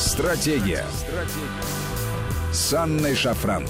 Стратегия. 0.00 0.86
Стратегия. 0.94 2.52
С 2.52 2.72
Анной 2.72 3.14
Шафран. 3.14 3.66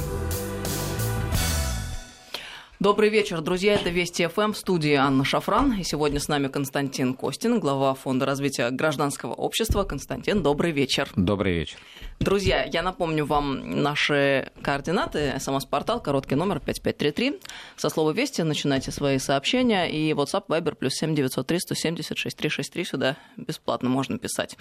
Добрый 2.78 3.10
вечер, 3.10 3.40
друзья. 3.40 3.74
Это 3.74 3.90
Вести 3.90 4.28
ФМ 4.28 4.52
в 4.52 4.56
студии 4.56 4.94
Анна 4.94 5.24
Шафран. 5.24 5.80
И 5.80 5.82
сегодня 5.82 6.20
с 6.20 6.28
нами 6.28 6.46
Константин 6.46 7.14
Костин, 7.14 7.58
глава 7.58 7.94
Фонда 7.94 8.26
развития 8.26 8.70
гражданского 8.70 9.34
общества. 9.34 9.82
Константин, 9.82 10.44
добрый 10.44 10.70
вечер. 10.70 11.10
Добрый 11.16 11.52
вечер. 11.52 11.78
Друзья, 12.20 12.62
я 12.64 12.82
напомню 12.82 13.26
вам 13.26 13.82
наши 13.82 14.52
координаты. 14.62 15.34
СМС-портал, 15.36 16.00
короткий 16.00 16.36
номер 16.36 16.60
5533. 16.60 17.40
Со 17.76 17.88
слова 17.88 18.12
«Вести» 18.12 18.42
начинайте 18.42 18.92
свои 18.92 19.18
сообщения. 19.18 19.90
И 19.90 20.12
WhatsApp, 20.12 20.44
Viber, 20.46 20.76
плюс 20.76 20.94
7903 20.94 21.58
170 21.58 22.16
6363. 22.16 22.84
Сюда 22.84 23.16
бесплатно 23.36 23.90
можно 23.90 24.16
писать. 24.16 24.56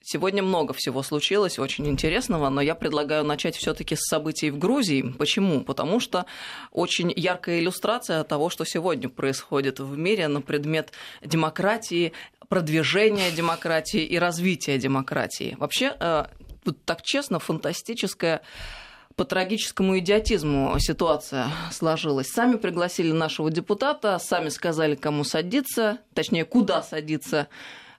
Сегодня 0.00 0.42
много 0.42 0.72
всего 0.72 1.02
случилось, 1.02 1.58
очень 1.58 1.86
интересного, 1.88 2.48
но 2.48 2.60
я 2.60 2.74
предлагаю 2.74 3.24
начать 3.24 3.56
все-таки 3.56 3.94
с 3.96 4.08
событий 4.08 4.50
в 4.50 4.58
Грузии. 4.58 5.02
Почему? 5.18 5.62
Потому 5.62 6.00
что 6.00 6.24
очень 6.72 7.12
яркая 7.14 7.60
иллюстрация 7.60 8.24
того, 8.24 8.48
что 8.48 8.64
сегодня 8.64 9.08
происходит 9.08 9.80
в 9.80 9.98
мире 9.98 10.28
на 10.28 10.40
предмет 10.40 10.92
демократии, 11.22 12.12
продвижения 12.48 13.30
демократии 13.30 14.02
и 14.02 14.18
развития 14.18 14.78
демократии. 14.78 15.56
Вообще, 15.58 15.94
э, 15.98 16.24
тут 16.64 16.82
так 16.84 17.02
честно, 17.02 17.38
фантастическая 17.38 18.42
по 19.18 19.24
трагическому 19.24 19.98
идиотизму 19.98 20.76
ситуация 20.78 21.48
сложилась. 21.72 22.28
Сами 22.28 22.56
пригласили 22.56 23.10
нашего 23.10 23.50
депутата, 23.50 24.18
сами 24.20 24.48
сказали, 24.48 24.94
кому 24.94 25.24
садиться, 25.24 25.98
точнее, 26.14 26.44
куда 26.44 26.82
садиться 26.82 27.48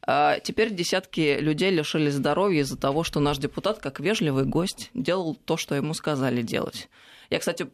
теперь 0.05 0.73
десятки 0.73 1.39
людей 1.39 1.71
лишились 1.71 2.13
здоровья 2.13 2.61
из-за 2.61 2.77
того, 2.77 3.03
что 3.03 3.19
наш 3.19 3.37
депутат, 3.37 3.79
как 3.79 3.99
вежливый 3.99 4.45
гость, 4.45 4.89
делал 4.93 5.35
то, 5.35 5.57
что 5.57 5.75
ему 5.75 5.93
сказали 5.93 6.41
делать. 6.41 6.89
Я, 7.29 7.39
кстати, 7.39 7.69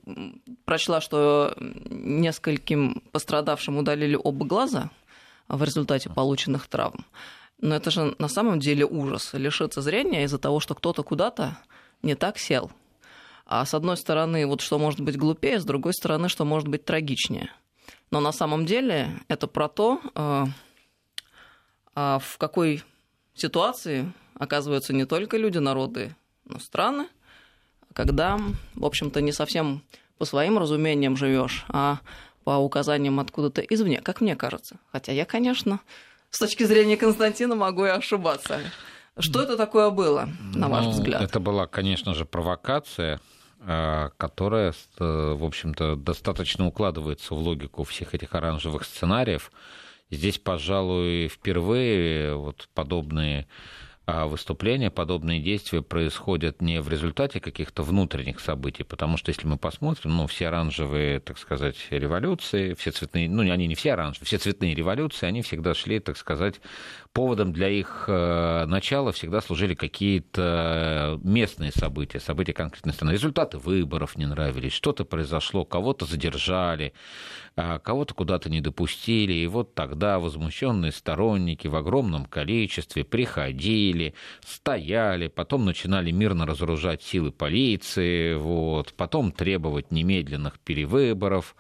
прочла, 0.66 1.00
что 1.00 1.56
нескольким 1.60 3.04
пострадавшим 3.12 3.78
удалили 3.78 4.20
оба 4.22 4.46
глаза 4.46 4.90
в 5.48 5.64
результате 5.64 6.10
полученных 6.10 6.68
травм. 6.68 7.06
Но 7.62 7.76
это 7.76 7.90
же 7.90 8.16
на 8.20 8.28
самом 8.28 8.60
деле 8.60 8.86
ужас. 8.86 9.30
Лишиться 9.34 9.82
зрения 9.82 10.24
из-за 10.24 10.40
того, 10.40 10.60
что 10.60 10.76
кто-то 10.76 11.04
куда-то 11.04 11.58
не 12.02 12.16
так 12.16 12.38
сел. 12.38 12.72
А 13.46 13.66
с 13.66 13.74
одной 13.74 13.96
стороны, 13.96 14.46
вот 14.46 14.62
что 14.62 14.78
может 14.78 15.00
быть 15.00 15.18
глупее, 15.18 15.60
с 15.60 15.66
другой 15.66 15.94
стороны, 15.94 16.30
что 16.30 16.46
может 16.46 16.68
быть 16.68 16.84
трагичнее. 16.84 17.50
Но 18.12 18.20
на 18.20 18.32
самом 18.32 18.66
деле 18.66 19.12
это 19.28 19.48
про 19.48 19.70
то, 19.70 20.02
э, 20.16 20.46
а 21.96 22.20
в 22.20 22.38
какой 22.38 22.84
ситуации 23.34 24.12
оказываются 24.38 24.94
не 24.94 25.06
только 25.06 25.38
люди, 25.38 25.58
народы, 25.58 26.16
но 26.46 26.60
страны, 26.60 27.08
когда, 27.94 28.40
в 28.76 28.86
общем-то, 28.86 29.22
не 29.22 29.32
совсем 29.32 29.82
по 30.18 30.26
своим 30.26 30.58
разумениям 30.58 31.18
живешь, 31.18 31.66
а 31.70 32.00
по 32.44 32.58
указаниям 32.58 33.20
откуда-то 33.20 33.62
извне, 33.62 34.02
как 34.02 34.22
мне 34.22 34.36
кажется. 34.36 34.78
Хотя 34.92 35.12
я, 35.12 35.26
конечно, 35.26 35.80
с 36.30 36.40
точки 36.40 36.64
зрения 36.64 36.98
Константина 36.98 37.56
могу 37.56 37.86
и 37.86 37.90
ошибаться. 37.90 38.60
Что 39.18 39.42
это 39.42 39.56
такое 39.56 39.90
было, 39.90 40.30
на 40.54 40.68
ваш 40.68 40.86
ну, 40.86 40.92
взгляд? 40.92 41.22
Это 41.22 41.40
была, 41.40 41.68
конечно 41.68 42.14
же, 42.14 42.26
провокация, 42.26 43.22
а, 43.62 44.10
которая, 44.18 44.74
в 45.00 45.44
общем-то, 45.44 45.96
достаточно 45.96 46.68
укладывается 46.68 47.34
в 47.34 47.38
логику 47.38 47.84
всех 47.86 48.14
этих 48.14 48.36
оранжевых 48.36 48.84
сценариев. 48.84 49.52
Здесь, 50.12 50.38
пожалуй, 50.38 51.28
впервые 51.28 52.36
вот 52.36 52.70
подобные 52.74 53.48
а 54.08 54.28
выступления, 54.28 54.92
подобные 54.92 55.42
действия 55.42 55.82
происходят 55.82 56.62
не 56.62 56.80
в 56.80 56.90
результате 56.90 57.40
каких-то 57.40 57.82
внутренних 57.82 58.40
событий, 58.40 58.84
потому 58.84 59.18
что 59.18 59.30
если 59.32 59.48
мы 59.48 59.58
посмотрим, 59.58 60.16
ну, 60.16 60.28
все 60.28 60.50
оранжевые, 60.50 61.20
так 61.20 61.40
сказать, 61.40 61.76
революции, 61.90 62.76
все 62.76 62.92
цветные, 62.92 63.28
ну, 63.28 63.42
они 63.52 63.66
не 63.66 63.74
все 63.74 63.94
оранжевые, 63.94 64.28
все 64.28 64.38
цветные 64.38 64.76
революции, 64.76 65.26
они 65.26 65.42
всегда 65.42 65.74
шли, 65.74 66.00
так 66.00 66.18
сказать, 66.18 66.62
поводом 67.16 67.54
для 67.54 67.70
их 67.70 68.06
э, 68.08 68.66
начала 68.68 69.14
всегда 69.14 69.40
служили 69.40 69.74
какие-то 69.74 71.18
местные 71.24 71.72
события, 71.72 72.20
события 72.20 72.52
конкретной 72.52 72.92
страны. 72.92 73.14
Результаты 73.14 73.58
выборов 73.58 74.18
не 74.18 74.26
нравились, 74.26 74.74
что-то 74.74 75.06
произошло, 75.06 75.64
кого-то 75.64 76.06
задержали, 76.06 76.92
а 77.56 77.80
кого-то 77.80 78.14
куда-то 78.14 78.50
не 78.50 78.60
допустили, 78.60 79.32
и 79.32 79.48
вот 79.48 79.74
тогда 79.74 80.20
возмущенные 80.20 80.92
сторонники 80.92 81.70
в 81.70 81.78
огромном 81.78 82.26
количестве 82.26 83.06
приходили, 83.06 84.14
стояли, 84.46 85.30
потом 85.30 85.64
начинали 85.64 86.12
мирно 86.12 86.46
разоружать 86.46 87.02
силы 87.02 87.32
полиции, 87.32 88.34
вот, 88.34 88.94
потом 88.94 89.32
требовать 89.32 89.90
немедленных 89.90 90.60
перевыборов, 90.60 91.56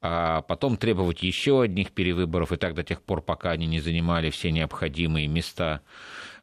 а 0.00 0.42
потом 0.42 0.76
требовать 0.76 1.22
еще 1.22 1.62
одних 1.62 1.92
перевыборов, 1.92 2.52
и 2.52 2.56
так 2.56 2.74
до 2.74 2.82
тех 2.82 3.02
пор, 3.02 3.22
пока 3.22 3.50
они 3.50 3.66
не 3.66 3.80
занимали 3.80 4.30
все 4.30 4.50
необходимые 4.50 5.26
места 5.26 5.82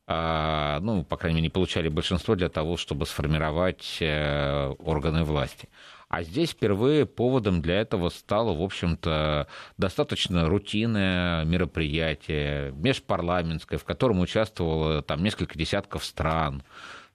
а, 0.06 0.80
ну, 0.82 1.04
по 1.04 1.16
крайней 1.16 1.38
мере, 1.38 1.48
не 1.48 1.50
получали 1.50 1.88
большинство 1.88 2.36
для 2.36 2.50
того, 2.50 2.76
чтобы 2.76 3.06
сформировать 3.06 3.98
э, 4.02 4.68
органы 4.80 5.24
власти. 5.24 5.70
А 6.10 6.24
здесь 6.24 6.52
впервые 6.52 7.06
поводом 7.06 7.62
для 7.62 7.80
этого 7.80 8.10
стало, 8.10 8.54
в 8.54 8.62
общем-то, 8.62 9.48
достаточно 9.78 10.48
рутинное 10.48 11.46
мероприятие, 11.46 12.72
межпарламентское, 12.74 13.80
в 13.80 13.86
котором 13.86 14.20
участвовало 14.20 15.02
там 15.02 15.24
несколько 15.24 15.58
десятков 15.58 16.04
стран 16.06 16.64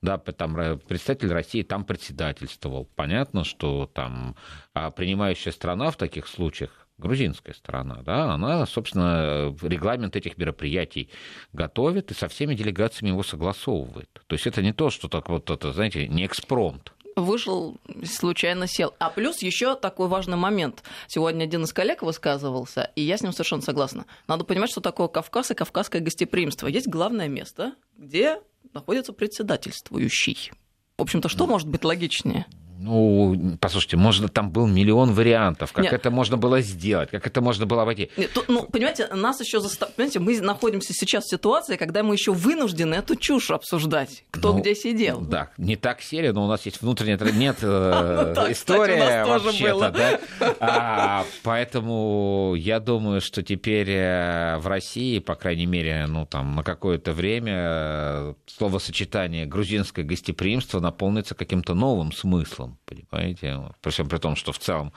да, 0.03 0.19
там 0.19 0.79
представитель 0.87 1.33
России 1.33 1.63
там 1.63 1.85
председательствовал. 1.85 2.89
Понятно, 2.95 3.45
что 3.45 3.91
там 3.93 4.37
а 4.75 4.91
принимающая 4.91 5.53
страна 5.53 5.91
в 5.91 5.97
таких 5.97 6.27
случаях 6.27 6.71
грузинская 6.99 7.55
сторона, 7.55 8.03
да, 8.03 8.33
она, 8.33 8.67
собственно, 8.67 9.55
регламент 9.63 10.17
этих 10.17 10.37
мероприятий 10.37 11.11
готовит 11.53 12.11
и 12.11 12.15
со 12.15 12.29
всеми 12.29 12.55
делегациями 12.55 13.11
его 13.11 13.23
согласовывает. 13.23 14.11
То 14.27 14.35
есть 14.35 14.47
это 14.47 14.63
не 14.63 14.73
то, 14.73 14.91
что 14.91 15.09
так 15.09 15.29
вот 15.29 15.49
это, 15.49 15.73
знаете, 15.73 16.09
не 16.09 16.27
экспромт 16.27 16.93
вышел, 17.21 17.77
случайно 18.05 18.67
сел. 18.67 18.95
А 18.99 19.11
плюс 19.11 19.43
еще 19.43 19.75
такой 19.75 20.09
важный 20.09 20.37
момент. 20.37 20.83
Сегодня 21.07 21.45
один 21.45 21.65
из 21.65 21.73
коллег 21.73 22.03
высказывался, 22.03 22.91
и 22.95 23.03
я 23.03 23.17
с 23.19 23.23
ним 23.23 23.33
совершенно 23.33 23.63
согласна. 23.63 24.07
Надо 24.27 24.45
понимать, 24.45 24.71
что 24.71 24.81
такое 24.81 25.09
Кавказ 25.09 25.51
и 25.51 25.55
кавказское 25.55 26.01
гостеприимство. 26.01 26.67
Есть 26.67 26.89
главное 26.89 27.29
место, 27.29 27.75
где 27.97 28.41
находится 28.73 29.13
председательствующий. 29.13 30.53
В 30.97 31.03
общем-то, 31.03 31.29
что 31.29 31.47
может 31.47 31.69
быть 31.69 31.85
логичнее? 31.85 32.47
Ну, 32.81 33.57
послушайте, 33.61 33.97
можно 33.97 34.29
там 34.29 34.51
был 34.51 34.67
миллион 34.67 35.13
вариантов, 35.13 35.73
как 35.73 35.85
Нет. 35.85 35.93
это 35.95 36.11
можно 36.11 36.37
было 36.37 36.61
сделать, 36.61 37.11
как 37.11 37.27
это 37.27 37.41
можно 37.41 37.67
было 37.67 37.85
войти. 37.85 38.11
Нет, 38.17 38.33
то, 38.33 38.45
ну, 38.47 38.63
понимаете, 38.63 39.09
нас 39.09 39.41
еще 39.41 39.61
застав... 39.61 39.93
понимаете, 39.95 40.21
мы 40.21 40.41
находимся 40.41 40.93
сейчас 40.93 41.25
в 41.25 41.31
ситуации, 41.31 41.77
когда 41.77 42.05
мы 42.05 42.15
еще 42.15 42.33
вынуждены 42.33 42.95
эту 42.95 43.17
чушь 43.17 43.51
обсуждать, 43.51 44.25
кто 44.31 44.53
ну, 44.53 44.61
где 44.61 44.77
сидел. 44.77 45.21
Да, 45.21 45.51
не 45.59 45.75
так 45.75 46.01
серия, 46.01 46.33
но 46.33 46.45
у 46.45 46.49
нас 46.49 46.67
есть 46.67 46.81
внутренняя 46.81 47.19
нет 47.33 47.59
э, 47.63 48.47
история 48.51 49.25
вообще-то, 49.25 49.91
да. 49.91 50.21
А, 50.61 51.25
поэтому 51.43 52.55
я 52.57 52.79
думаю, 52.79 53.21
что 53.21 53.43
теперь 53.43 53.91
э, 53.91 54.59
в 54.59 54.69
России, 54.69 55.19
по 55.19 55.35
крайней 55.35 55.67
мере, 55.67 56.07
ну 56.07 56.27
там 56.27 56.55
на 56.55 56.63
какое-то 56.63 57.13
время 57.13 57.55
э, 57.57 58.35
словосочетание 58.47 59.47
грузинское 59.47 60.05
гостеприимство 60.05 60.79
наполнится 60.79 61.35
каким-то 61.35 61.75
новым 61.75 62.13
смыслом 62.13 62.68
целом, 62.69 62.79
понимаете? 62.85 63.61
При 63.81 63.91
всем 63.91 64.09
при 64.09 64.19
том, 64.19 64.37
что 64.37 64.53
в 64.53 64.59
целом 64.59 64.93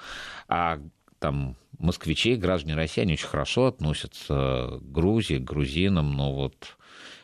а, 0.47 0.79
там 1.19 1.55
москвичи, 1.77 2.35
граждане 2.35 2.75
России, 2.75 3.01
они 3.01 3.13
очень 3.13 3.27
хорошо 3.27 3.67
относятся 3.67 4.79
к 4.79 4.91
Грузии, 4.91 5.37
к 5.37 5.43
грузинам, 5.43 6.13
но 6.15 6.33
вот, 6.33 6.77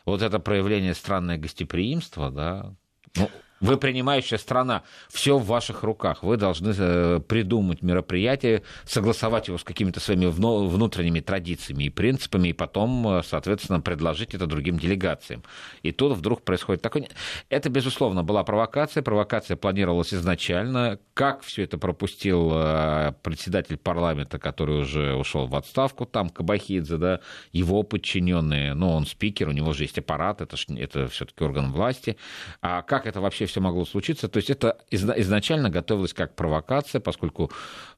вот 0.04 0.22
это 0.22 0.38
проявление 0.38 0.94
странное 0.94 1.38
гостеприимство, 1.38 2.30
да, 2.30 2.74
ну, 3.16 3.30
вы 3.60 3.76
принимающая 3.76 4.38
страна, 4.38 4.82
все 5.08 5.38
в 5.38 5.46
ваших 5.46 5.82
руках. 5.82 6.22
Вы 6.22 6.36
должны 6.36 6.74
э, 6.76 7.20
придумать 7.26 7.82
мероприятие, 7.82 8.62
согласовать 8.84 9.48
его 9.48 9.58
с 9.58 9.64
какими-то 9.64 10.00
своими 10.00 10.26
внутренними 10.26 11.20
традициями 11.20 11.84
и 11.84 11.90
принципами, 11.90 12.48
и 12.48 12.52
потом, 12.52 13.06
э, 13.08 13.22
соответственно, 13.24 13.80
предложить 13.80 14.34
это 14.34 14.46
другим 14.46 14.78
делегациям. 14.78 15.42
И 15.82 15.92
тут 15.92 16.16
вдруг 16.16 16.42
происходит 16.42 16.82
такое... 16.82 17.08
Это, 17.48 17.68
безусловно, 17.68 18.22
была 18.22 18.44
провокация. 18.44 19.02
Провокация 19.02 19.56
планировалась 19.56 20.14
изначально. 20.14 20.98
Как 21.14 21.42
все 21.42 21.64
это 21.64 21.78
пропустил 21.78 22.50
э, 22.52 23.12
председатель 23.22 23.76
парламента, 23.76 24.38
который 24.38 24.80
уже 24.82 25.14
ушел 25.14 25.46
в 25.46 25.56
отставку, 25.56 26.06
там 26.06 26.28
Кабахидзе, 26.28 26.96
да, 26.96 27.20
его 27.52 27.82
подчиненные, 27.82 28.74
ну, 28.74 28.90
он 28.90 29.06
спикер, 29.06 29.48
у 29.48 29.52
него 29.52 29.72
же 29.72 29.84
есть 29.84 29.98
аппарат, 29.98 30.40
это, 30.40 30.56
это 30.76 31.08
все-таки 31.08 31.42
орган 31.42 31.72
власти. 31.72 32.16
А 32.60 32.82
как 32.82 33.06
это 33.06 33.20
вообще 33.20 33.47
все 33.48 33.60
могло 33.60 33.84
случиться. 33.84 34.28
То 34.28 34.36
есть 34.38 34.50
это 34.50 34.78
изначально 34.90 35.70
готовилось 35.70 36.14
как 36.14 36.36
провокация, 36.36 37.00
поскольку 37.00 37.50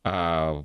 а, 0.02 0.64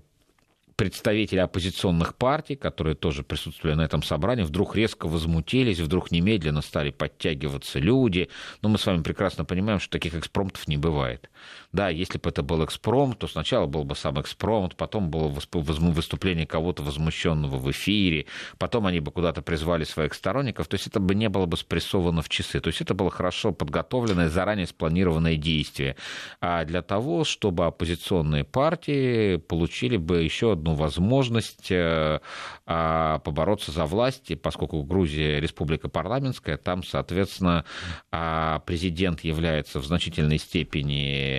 представители 0.76 1.40
оппозиционных 1.40 2.16
партий, 2.16 2.56
которые 2.56 2.96
тоже 2.96 3.24
присутствовали 3.24 3.76
на 3.76 3.82
этом 3.84 4.04
собрании, 4.04 4.44
вдруг 4.44 4.76
резко 4.76 5.08
возмутились, 5.08 5.80
вдруг 5.80 6.12
немедленно 6.12 6.62
стали 6.62 6.92
подтягиваться 6.92 7.80
люди. 7.80 8.30
Но 8.62 8.70
мы 8.70 8.78
с 8.78 8.86
вами 8.86 9.02
прекрасно 9.02 9.46
понимаем, 9.46 9.80
что 9.80 9.92
таких 9.92 10.16
экспромтов 10.16 10.68
не 10.68 10.78
бывает. 10.78 11.30
Да, 11.72 11.90
если 11.90 12.18
бы 12.18 12.30
это 12.30 12.44
был 12.44 12.64
экспромт, 12.64 13.20
то 13.20 13.28
сначала 13.28 13.66
был 13.66 13.84
бы 13.84 13.96
сам 13.96 14.20
экспромт, 14.22 14.76
потом 14.76 15.10
было 15.10 15.28
выступление 15.28 16.48
кого-то 16.48 16.84
возмущенного 16.84 17.58
в 17.58 17.70
эфире, 17.72 18.28
потом 18.58 18.88
они 18.88 19.00
бы 19.00 19.12
куда-то 19.12 19.42
призвали 19.42 19.84
своих 19.84 20.14
сторонников. 20.14 20.68
То 20.68 20.76
есть 20.76 20.88
это 20.88 21.00
бы 21.00 21.16
не 21.16 21.30
было 21.30 21.46
бы 21.46 21.58
спрессовано 21.58 22.22
в 22.22 22.30
часы. 22.30 22.60
То 22.60 22.70
есть 22.70 22.82
это 22.82 22.94
было 22.94 23.10
хорошо 23.10 23.52
подготовленное, 23.52 24.30
заранее 24.30 24.68
спланированное 24.68 25.36
действие. 25.36 25.96
А 26.42 26.66
для 26.66 26.82
того, 26.82 27.24
чтобы 27.24 27.66
оппозиционные 27.66 28.44
партии 28.44 29.38
получили 29.38 29.98
бы 29.98 30.24
еще 30.24 30.54
одну 30.54 30.76
возможность 30.76 31.72
э, 31.72 32.20
а, 32.66 33.20
побороться 33.20 33.72
за 33.72 33.86
власть, 33.86 34.32
поскольку 34.42 34.84
Грузия 34.84 35.40
республика 35.40 35.90
парламентская, 35.90 36.58
там, 36.58 36.84
соответственно, 36.84 37.66
а, 38.12 38.60
президент 38.60 39.24
является 39.24 39.80
в 39.80 39.86
значительной 39.86 40.38
степени 40.38 41.35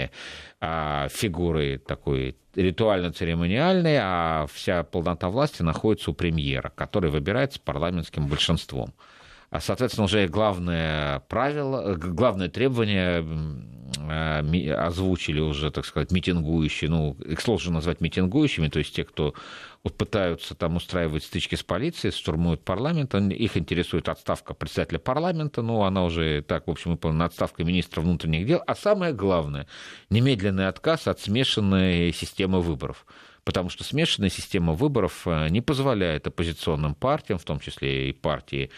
а, 0.61 1.09
фигурой 1.11 1.79
такой 1.79 2.37
ритуально-церемониальной, 2.55 3.99
а 4.01 4.47
вся 4.53 4.83
полнота 4.83 5.29
власти 5.29 5.63
находится 5.63 6.11
у 6.11 6.15
премьера, 6.15 6.73
который 6.75 7.11
выбирается 7.11 7.61
парламентским 7.61 8.27
большинством. 8.27 8.95
А, 9.51 9.61
соответственно, 9.61 10.07
уже 10.07 10.27
главное 10.29 11.21
правило, 11.29 11.95
главное 11.95 12.49
требование 12.49 13.25
э, 13.99 14.73
озвучили 14.73 15.41
уже, 15.41 15.71
так 15.71 15.87
сказать, 15.87 16.11
митингующие, 16.11 16.91
ну, 16.91 17.17
их 17.25 17.41
сложно 17.41 17.75
назвать 17.75 18.01
митингующими, 18.01 18.69
то 18.69 18.79
есть 18.79 18.95
те, 18.95 19.05
кто 19.05 19.35
пытаются 19.95 20.55
там 20.55 20.77
устраивать 20.77 21.25
стычки 21.25 21.55
с 21.55 21.63
полицией, 21.63 22.13
штурмуют 22.13 22.65
парламент, 22.65 23.15
их 23.15 23.57
интересует 23.57 24.09
отставка 24.09 24.55
председателя 24.55 24.99
парламента, 24.99 25.63
ну, 25.63 25.83
она 25.83 26.05
уже 26.05 26.43
так, 26.43 26.67
в 26.67 26.71
общем, 26.71 26.93
выполнена, 26.93 27.27
отставка 27.27 27.65
министра 27.65 28.01
внутренних 28.01 28.47
дел, 28.47 28.63
а 28.67 28.75
самое 28.75 29.13
главное, 29.13 29.67
немедленный 30.11 30.69
отказ 30.69 31.07
от 31.07 31.21
смешанной 31.21 32.13
системы 32.13 32.61
выборов. 32.61 33.07
Потому 33.45 33.69
что 33.69 33.85
смешанная 33.85 34.31
система 34.31 34.73
выборов 34.73 35.23
э, 35.25 35.49
не 35.51 35.61
позволяет 35.61 36.27
оппозиционным 36.27 36.97
партиям, 36.97 37.39
в 37.39 37.45
том 37.45 37.61
числе 37.61 38.11
и 38.11 38.13
партии 38.13 38.73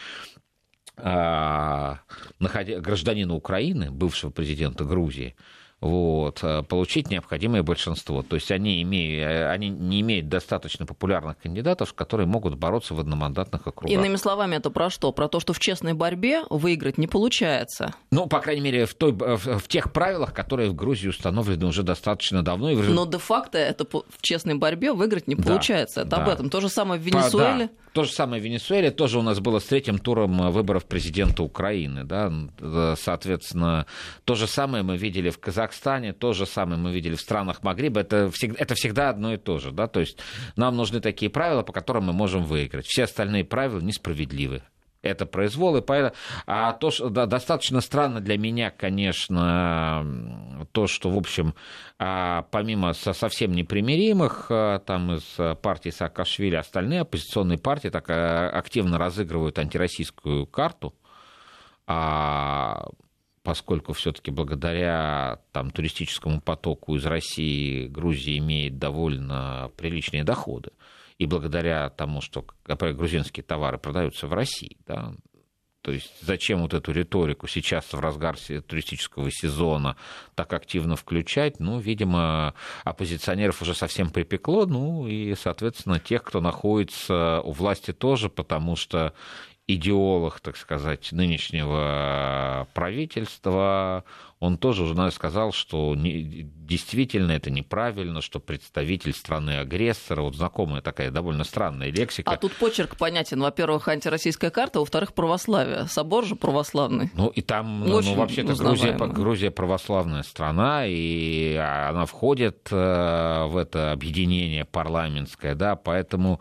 а, 0.98 2.00
гражданина 2.38 3.34
Украины, 3.34 3.90
бывшего 3.90 4.30
президента 4.30 4.84
Грузии, 4.84 5.36
вот, 5.80 6.40
э, 6.42 6.62
получить 6.64 7.08
необходимое 7.08 7.62
большинство. 7.62 8.22
То 8.22 8.34
есть 8.34 8.50
они, 8.50 8.82
имеют, 8.82 9.30
э, 9.30 9.48
они 9.48 9.68
не 9.68 10.00
имеют 10.00 10.28
достаточно 10.28 10.86
популярных 10.86 11.38
кандидатов, 11.38 11.94
которые 11.94 12.26
могут 12.26 12.56
бороться 12.56 12.94
в 12.94 13.00
одномандатных 13.00 13.66
округах. 13.66 13.92
Иными 13.96 14.16
словами, 14.16 14.56
это 14.56 14.70
про 14.70 14.90
что? 14.90 15.12
Про 15.12 15.28
то, 15.28 15.38
что 15.38 15.52
в 15.52 15.60
честной 15.60 15.94
борьбе 15.94 16.42
выиграть 16.50 16.98
не 16.98 17.06
получается. 17.06 17.94
Ну, 18.10 18.26
по 18.26 18.40
крайней 18.40 18.62
мере, 18.62 18.86
в, 18.86 18.94
той, 18.94 19.12
в, 19.12 19.58
в 19.60 19.68
тех 19.68 19.92
правилах, 19.92 20.34
которые 20.34 20.68
в 20.68 20.74
Грузии 20.74 21.08
установлены 21.08 21.66
уже 21.66 21.84
достаточно 21.84 22.42
давно. 22.42 22.70
Но 22.70 23.06
де-факто 23.06 23.56
это 23.58 23.86
в 23.86 24.20
честной 24.20 24.56
борьбе 24.56 24.92
выиграть 24.92 25.28
не 25.28 25.36
получается. 25.36 26.04
Да, 26.04 26.08
это 26.08 26.16
да. 26.16 26.22
об 26.22 26.28
этом. 26.28 26.50
То 26.50 26.60
же 26.60 26.68
самое 26.68 27.00
в 27.00 27.04
Венесуэле. 27.04 27.66
Да. 27.66 27.72
То 27.92 28.04
же 28.04 28.12
самое 28.12 28.42
в 28.42 28.44
Венесуэле. 28.44 28.90
Тоже 28.90 29.18
у 29.18 29.22
нас 29.22 29.40
было 29.40 29.60
с 29.60 29.64
третьим 29.64 29.98
туром 29.98 30.50
выборов 30.50 30.84
президента 30.86 31.42
Украины. 31.42 32.04
Да? 32.04 32.32
Соответственно, 32.96 33.86
то 34.24 34.34
же 34.34 34.46
самое 34.46 34.82
мы 34.82 34.96
видели 34.96 35.30
в 35.30 35.38
Казахстане 35.38 35.67
Казахстане, 35.68 36.12
то 36.12 36.32
же 36.32 36.46
самое 36.46 36.80
мы 36.80 36.92
видели 36.92 37.14
в 37.14 37.20
странах 37.20 37.62
Магриба, 37.62 38.00
это 38.00 38.30
всегда, 38.30 38.56
это 38.58 38.74
всегда 38.74 39.10
одно 39.10 39.34
и 39.34 39.36
то 39.36 39.58
же. 39.58 39.70
Да? 39.70 39.86
То 39.86 40.00
есть 40.00 40.18
нам 40.56 40.76
нужны 40.76 41.00
такие 41.00 41.30
правила, 41.30 41.62
по 41.62 41.72
которым 41.72 42.04
мы 42.04 42.12
можем 42.12 42.44
выиграть. 42.44 42.86
Все 42.86 43.04
остальные 43.04 43.44
правила 43.44 43.80
несправедливы 43.80 44.62
это 45.00 45.26
произвол, 45.26 45.76
и 45.76 45.80
поэтому... 45.80 46.14
А 46.46 46.72
то, 46.72 46.90
что 46.90 47.08
да, 47.08 47.26
достаточно 47.26 47.80
странно 47.80 48.20
для 48.20 48.36
меня, 48.36 48.70
конечно, 48.70 50.04
то, 50.72 50.88
что, 50.88 51.10
в 51.10 51.16
общем, 51.16 51.54
а, 51.98 52.42
помимо 52.50 52.92
совсем 52.94 53.52
непримиримых 53.52 54.46
а, 54.50 54.80
там 54.80 55.12
из 55.12 55.56
партии 55.62 55.90
Саакашвили, 55.90 56.56
остальные 56.56 57.02
оппозиционные 57.02 57.58
партии 57.58 57.88
так 57.88 58.10
а, 58.10 58.50
активно 58.50 58.98
разыгрывают 58.98 59.58
антироссийскую 59.58 60.46
карту, 60.46 60.94
а 61.86 62.88
поскольку 63.48 63.94
все-таки 63.94 64.30
благодаря 64.30 65.40
там, 65.52 65.70
туристическому 65.70 66.42
потоку 66.42 66.96
из 66.96 67.06
России 67.06 67.86
Грузия 67.86 68.36
имеет 68.36 68.78
довольно 68.78 69.70
приличные 69.74 70.22
доходы, 70.22 70.72
и 71.16 71.24
благодаря 71.24 71.88
тому, 71.88 72.20
что 72.20 72.44
грузинские 72.66 73.42
товары 73.42 73.78
продаются 73.78 74.26
в 74.26 74.34
России, 74.34 74.76
да, 74.86 75.14
то 75.80 75.92
есть 75.92 76.12
зачем 76.20 76.60
вот 76.60 76.74
эту 76.74 76.92
риторику 76.92 77.46
сейчас 77.46 77.94
в 77.94 77.98
разгар 77.98 78.36
туристического 78.36 79.30
сезона 79.30 79.96
так 80.34 80.52
активно 80.52 80.96
включать? 80.96 81.60
Ну, 81.60 81.78
видимо, 81.78 82.52
оппозиционеров 82.84 83.62
уже 83.62 83.74
совсем 83.74 84.10
припекло, 84.10 84.66
ну 84.66 85.06
и, 85.06 85.34
соответственно, 85.34 85.98
тех, 85.98 86.22
кто 86.24 86.42
находится 86.42 87.40
у 87.42 87.52
власти 87.52 87.94
тоже, 87.94 88.28
потому 88.28 88.76
что 88.76 89.14
идеолог, 89.68 90.40
так 90.40 90.56
сказать, 90.56 91.12
нынешнего 91.12 92.66
правительства, 92.72 94.04
он 94.40 94.56
тоже 94.56 94.84
уже 94.84 95.10
сказал, 95.10 95.52
что 95.52 95.94
не, 95.94 96.22
действительно 96.22 97.32
это 97.32 97.50
неправильно, 97.50 98.22
что 98.22 98.40
представитель 98.40 99.12
страны-агрессора, 99.12 100.22
вот 100.22 100.36
знакомая 100.36 100.80
такая 100.80 101.10
довольно 101.10 101.44
странная 101.44 101.90
лексика. 101.90 102.30
А 102.30 102.36
тут 102.38 102.54
почерк 102.54 102.96
понятен. 102.96 103.40
Во-первых, 103.40 103.88
антироссийская 103.88 104.50
карта, 104.50 104.80
во-вторых, 104.80 105.12
православие. 105.12 105.86
Собор 105.86 106.24
же 106.24 106.34
православный. 106.34 107.10
Ну 107.14 107.28
и 107.28 107.42
там, 107.42 107.80
ну, 107.80 108.00
ну 108.00 108.14
вообще-то 108.14 108.54
Грузия, 108.54 108.96
Грузия 108.96 109.50
православная 109.50 110.22
страна, 110.22 110.86
и 110.86 111.54
она 111.56 112.06
входит 112.06 112.68
э, 112.70 113.44
в 113.44 113.56
это 113.56 113.92
объединение 113.92 114.64
парламентское, 114.64 115.54
да, 115.54 115.76
поэтому 115.76 116.40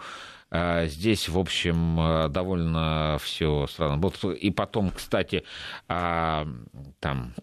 здесь, 0.88 1.28
в 1.28 1.38
общем, 1.38 2.00
э, 2.00 2.30
довольно 2.30 3.18
все 3.22 3.68
странно. 3.68 4.02
И 4.34 4.52
потом, 4.52 4.92
кстати, 4.92 5.44
а, 5.88 6.48
там 7.00 7.34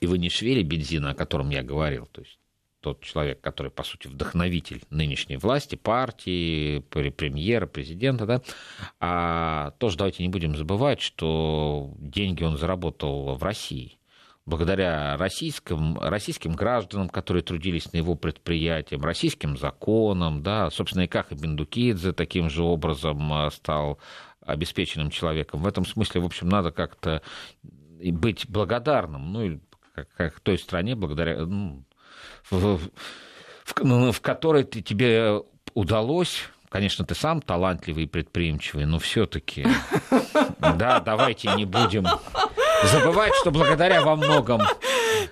Иванишвили 0.00 0.62
бензина, 0.62 1.10
о 1.10 1.14
котором 1.14 1.50
я 1.50 1.62
говорил, 1.62 2.06
то 2.06 2.20
есть 2.20 2.38
тот 2.80 3.02
человек, 3.02 3.40
который, 3.40 3.72
по 3.72 3.82
сути, 3.82 4.06
вдохновитель 4.06 4.82
нынешней 4.90 5.38
власти, 5.38 5.74
партии, 5.74 6.80
премьера, 6.80 7.66
президента, 7.66 8.26
да, 8.26 8.42
а 9.00 9.72
тоже 9.78 9.96
давайте 9.96 10.22
не 10.22 10.28
будем 10.28 10.54
забывать, 10.54 11.00
что 11.00 11.92
деньги 11.98 12.44
он 12.44 12.56
заработал 12.58 13.34
в 13.34 13.42
России 13.42 13.98
благодаря 14.46 15.16
российским, 15.16 15.98
российским 15.98 16.52
гражданам, 16.52 17.08
которые 17.08 17.42
трудились 17.42 17.92
на 17.92 17.98
его 17.98 18.14
предприятиях, 18.14 19.02
российским 19.02 19.56
законам, 19.56 20.42
да, 20.42 20.70
собственно, 20.70 21.02
и 21.02 21.08
Каха 21.08 21.34
Бендукидзе 21.34 22.12
таким 22.12 22.48
же 22.48 22.62
образом 22.62 23.32
э, 23.32 23.50
стал 23.50 23.98
обеспеченным 24.40 25.10
человеком. 25.10 25.60
В 25.60 25.66
этом 25.66 25.84
смысле, 25.84 26.20
в 26.20 26.26
общем, 26.26 26.48
надо 26.48 26.70
как-то 26.70 27.22
быть 27.62 28.48
благодарным, 28.48 29.32
ну, 29.32 29.60
как, 29.94 30.08
как 30.16 30.40
той 30.40 30.58
стране, 30.58 30.94
благодаря, 30.94 31.44
ну, 31.44 31.84
в, 32.48 32.78
в, 32.78 32.80
ну, 33.82 34.12
в 34.12 34.20
которой 34.20 34.62
ты, 34.62 34.80
тебе 34.80 35.42
удалось 35.74 36.48
Конечно, 36.68 37.04
ты 37.04 37.14
сам 37.14 37.40
талантливый 37.40 38.04
и 38.04 38.06
предприимчивый, 38.08 38.86
но 38.86 38.98
все-таки, 38.98 39.64
да, 40.58 41.00
давайте 41.00 41.54
не 41.54 41.64
будем 41.64 42.06
забывать, 42.84 43.32
что 43.40 43.50
благодаря 43.50 44.02
во 44.02 44.16
многом 44.16 44.62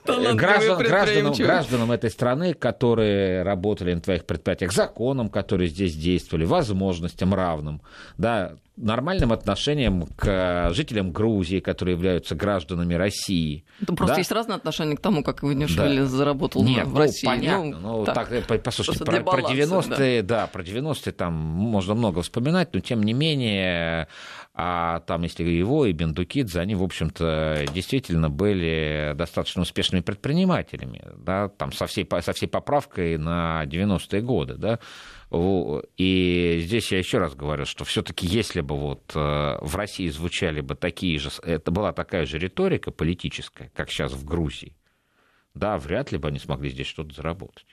граждан, 0.05 0.79
гражданам, 0.79 1.33
гражданам 1.33 1.93
этой 1.93 2.11
страны, 2.11 2.55
которые 2.55 3.43
работали 3.43 3.95
на 3.95 4.01
твоих 4.01 4.25
предприятиях, 4.25 4.73
законам, 4.73 5.29
которые 5.29 5.69
здесь 5.69 5.95
действовали, 5.95 6.45
возможностям 6.45 7.35
равным, 7.35 7.81
да, 8.19 8.55
нормальным 8.77 9.33
отношением 9.33 10.07
к 10.17 10.71
жителям 10.73 11.13
Грузии, 11.13 11.61
которые 11.61 11.95
являются 11.95 12.35
гражданами 12.35 12.95
России. 12.95 13.65
Это 13.81 13.95
просто 13.95 14.15
да? 14.15 14.19
есть 14.19 14.33
разное 14.33 14.57
отношение 14.57 14.97
к 14.97 15.01
тому, 15.01 15.23
как 15.23 15.45
Иванишвили 15.45 16.01
да. 16.01 16.07
заработал 16.07 16.65
Нет, 16.65 16.87
в 16.87 16.93
ну, 16.95 16.99
России. 16.99 17.27
Понятно. 17.27 17.79
Ну, 17.79 17.99
ну, 17.99 18.05
так, 18.05 18.29
так, 18.29 18.63
послушайте, 18.63 19.05
про, 19.05 19.21
баланса, 19.21 19.47
про 19.47 19.55
90-е, 19.55 20.23
да. 20.23 20.41
да, 20.41 20.47
про 20.49 20.63
90-е 20.63 21.13
там 21.13 21.35
можно 21.35 21.95
много 21.95 22.23
вспоминать, 22.23 22.75
но 22.75 22.81
тем 22.81 23.03
не 23.03 23.13
менее 23.13 24.09
а 24.57 25.01
там, 25.01 25.23
если 25.25 25.43
его 25.43 25.85
и 25.85 25.93
Бендукидзе, 25.93 26.61
они, 26.61 26.77
в 26.77 26.83
общем-то, 26.85 27.65
действительно 27.75 28.31
были 28.31 29.13
достаточно 29.17 29.63
успешными 29.63 30.01
предпринимателями, 30.01 31.03
да, 31.17 31.49
там 31.49 31.73
со 31.73 31.89
всей, 31.89 32.09
со 32.21 32.33
всей 32.33 32.47
поправкой 32.47 33.19
на 33.19 33.65
90-е 33.65 34.23
годы, 34.23 34.55
да, 34.55 34.79
и 35.97 36.61
здесь 36.63 36.93
я 36.93 36.99
еще 36.99 37.19
раз 37.19 37.35
говорю, 37.35 37.65
что 37.65 37.85
все-таки 37.85 38.27
если 38.27 38.61
бы 38.61 38.77
вот 38.77 39.13
э, 39.15 39.19
в 39.61 39.75
России 39.75 40.09
звучали 40.09 40.61
бы 40.61 40.75
такие 40.75 41.19
же, 41.19 41.31
это 41.43 41.71
была 41.71 41.93
такая 41.93 42.27
же 42.27 42.39
риторика 42.39 42.91
политическая, 42.91 43.71
как 43.75 43.91
сейчас 43.91 44.13
в 44.13 44.25
Грузии, 44.25 44.77
Да, 45.55 45.79
вряд 45.79 46.13
ли 46.13 46.19
бы 46.19 46.29
они 46.29 46.39
смогли 46.39 46.71
здесь 46.71 46.87
что-то 46.87 47.15
заработать. 47.15 47.67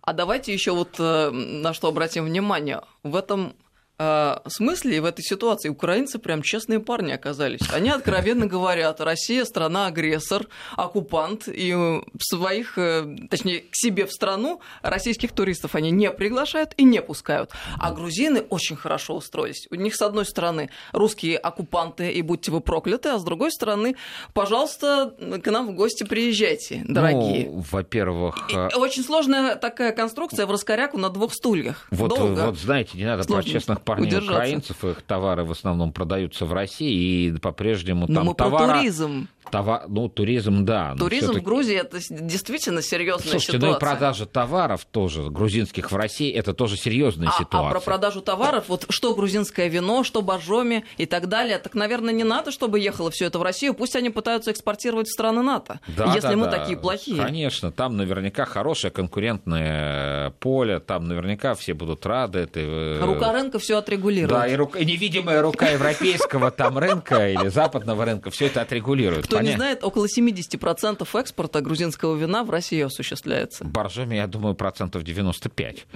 А 0.00 0.12
давайте 0.12 0.52
еще 0.52 0.72
вот 0.72 0.96
э, 0.98 1.30
на 1.30 1.74
что 1.74 1.88
обратим 1.88 2.24
внимание. 2.24 2.80
В 3.02 3.14
этом 3.16 3.54
э, 4.02 4.48
смысле 4.48 5.00
в 5.00 5.04
этой 5.04 5.22
ситуации 5.22 5.68
украинцы 5.68 6.18
прям 6.18 6.42
честные 6.42 6.80
парни 6.80 7.12
оказались. 7.12 7.60
Они 7.72 7.90
откровенно 7.90 8.46
говорят, 8.46 9.00
Россия 9.00 9.44
страна-агрессор, 9.44 10.46
оккупант, 10.76 11.48
и 11.48 11.72
в 11.74 12.02
своих, 12.18 12.78
э, 12.78 13.16
точнее, 13.30 13.60
к 13.60 13.74
себе 13.74 14.06
в 14.06 14.12
страну 14.12 14.60
российских 14.82 15.32
туристов 15.32 15.74
они 15.74 15.90
не 15.90 16.10
приглашают 16.10 16.74
и 16.76 16.84
не 16.84 17.00
пускают. 17.02 17.50
А 17.78 17.92
грузины 17.92 18.40
очень 18.50 18.76
хорошо 18.76 19.16
устроились. 19.16 19.66
У 19.70 19.74
них, 19.74 19.94
с 19.94 20.02
одной 20.02 20.26
стороны, 20.26 20.70
русские 20.92 21.38
оккупанты, 21.38 22.10
и 22.10 22.22
будьте 22.22 22.50
вы 22.50 22.60
прокляты, 22.60 23.10
а 23.10 23.18
с 23.18 23.24
другой 23.24 23.50
стороны, 23.50 23.96
пожалуйста, 24.34 25.14
к 25.42 25.50
нам 25.50 25.68
в 25.68 25.74
гости 25.74 26.04
приезжайте, 26.04 26.82
дорогие. 26.86 27.50
Ну, 27.50 27.64
во-первых... 27.70 28.50
И 28.52 28.76
очень 28.76 29.02
сложная 29.02 29.56
такая 29.56 29.92
конструкция 29.92 30.46
в 30.46 30.50
раскоряку 30.50 30.98
на 30.98 31.08
двух 31.08 31.34
стульях. 31.34 31.86
Вот, 31.90 32.08
Долго. 32.08 32.46
вот 32.46 32.58
знаете, 32.58 32.96
не 32.96 33.04
надо 33.04 33.22
Сложно 33.22 33.42
про 33.42 33.50
честных 33.50 33.80
парней 33.92 34.08
удержаться. 34.08 34.32
украинцев, 34.32 34.84
их 34.84 35.02
товары 35.02 35.44
в 35.44 35.50
основном 35.50 35.92
продаются 35.92 36.44
в 36.46 36.52
России, 36.52 37.28
и 37.28 37.38
по-прежнему 37.38 38.06
Но 38.08 38.14
там 38.14 38.26
мы 38.26 38.34
товара... 38.34 38.66
про 38.66 38.76
туризм. 38.78 39.28
товар- 39.50 39.84
Ну, 39.88 40.08
туризм, 40.08 40.64
да. 40.64 40.92
но 40.94 40.98
Туризм 41.04 41.32
в 41.32 41.42
Грузии 41.42 41.76
это 41.76 41.98
действительно 42.10 42.80
серьезная 42.82 43.32
Слушайте, 43.32 43.58
ситуация. 43.58 43.70
ну 43.70 43.76
и 43.76 43.80
продажа 43.80 44.26
товаров 44.26 44.86
тоже, 44.90 45.28
грузинских 45.30 45.90
в 45.90 45.96
России, 45.96 46.32
это 46.32 46.54
тоже 46.54 46.76
серьезная 46.76 47.28
а, 47.28 47.32
ситуация. 47.38 47.68
а 47.68 47.70
про 47.70 47.80
продажу 47.80 48.20
товаров, 48.22 48.64
вот 48.68 48.86
что 48.88 49.14
грузинское 49.14 49.68
вино, 49.68 50.04
что 50.04 50.22
боржоми 50.22 50.84
и 50.96 51.06
так 51.06 51.28
далее, 51.28 51.58
так, 51.58 51.74
наверное, 51.74 52.14
не 52.14 52.24
надо, 52.24 52.50
чтобы 52.50 52.78
ехало 52.80 53.10
все 53.10 53.26
это 53.26 53.38
в 53.38 53.42
Россию. 53.42 53.74
Пусть 53.74 53.94
они 53.96 54.10
пытаются 54.10 54.50
экспортировать 54.52 55.08
в 55.08 55.12
страны 55.12 55.42
НАТО, 55.42 55.80
Да, 55.96 56.06
если 56.14 56.28
да, 56.28 56.36
мы 56.36 56.44
да. 56.46 56.52
такие 56.52 56.78
плохие. 56.78 57.22
Конечно, 57.22 57.70
там 57.72 57.96
наверняка 57.96 58.44
хорошее 58.44 58.90
конкурентное 58.90 60.30
поле, 60.40 60.80
там 60.80 61.08
наверняка 61.08 61.54
все 61.54 61.74
будут 61.74 62.06
рады. 62.06 62.40
этой, 62.40 62.64
э, 62.64 63.00
Рука 63.04 63.32
рынка 63.32 63.58
все 63.58 63.71
отрегулирует. 63.78 64.30
Да, 64.30 64.46
и, 64.46 64.54
рука- 64.54 64.78
и 64.78 64.84
невидимая 64.84 65.42
рука 65.42 65.68
европейского 65.68 66.50
там 66.50 66.78
рынка 66.78 67.28
или 67.28 67.48
западного 67.48 68.04
рынка 68.04 68.30
все 68.30 68.46
это 68.46 68.60
отрегулирует. 68.62 69.24
Кто 69.26 69.36
не 69.36 69.46
Понятно. 69.46 69.58
знает, 69.64 69.84
около 69.84 70.06
70% 70.06 71.06
экспорта 71.20 71.60
грузинского 71.60 72.16
вина 72.16 72.44
в 72.44 72.50
Россию 72.50 72.86
осуществляется. 72.86 73.64
Боржоми, 73.64 74.16
я 74.16 74.26
думаю, 74.26 74.54
процентов 74.54 75.02
95. 75.04 75.86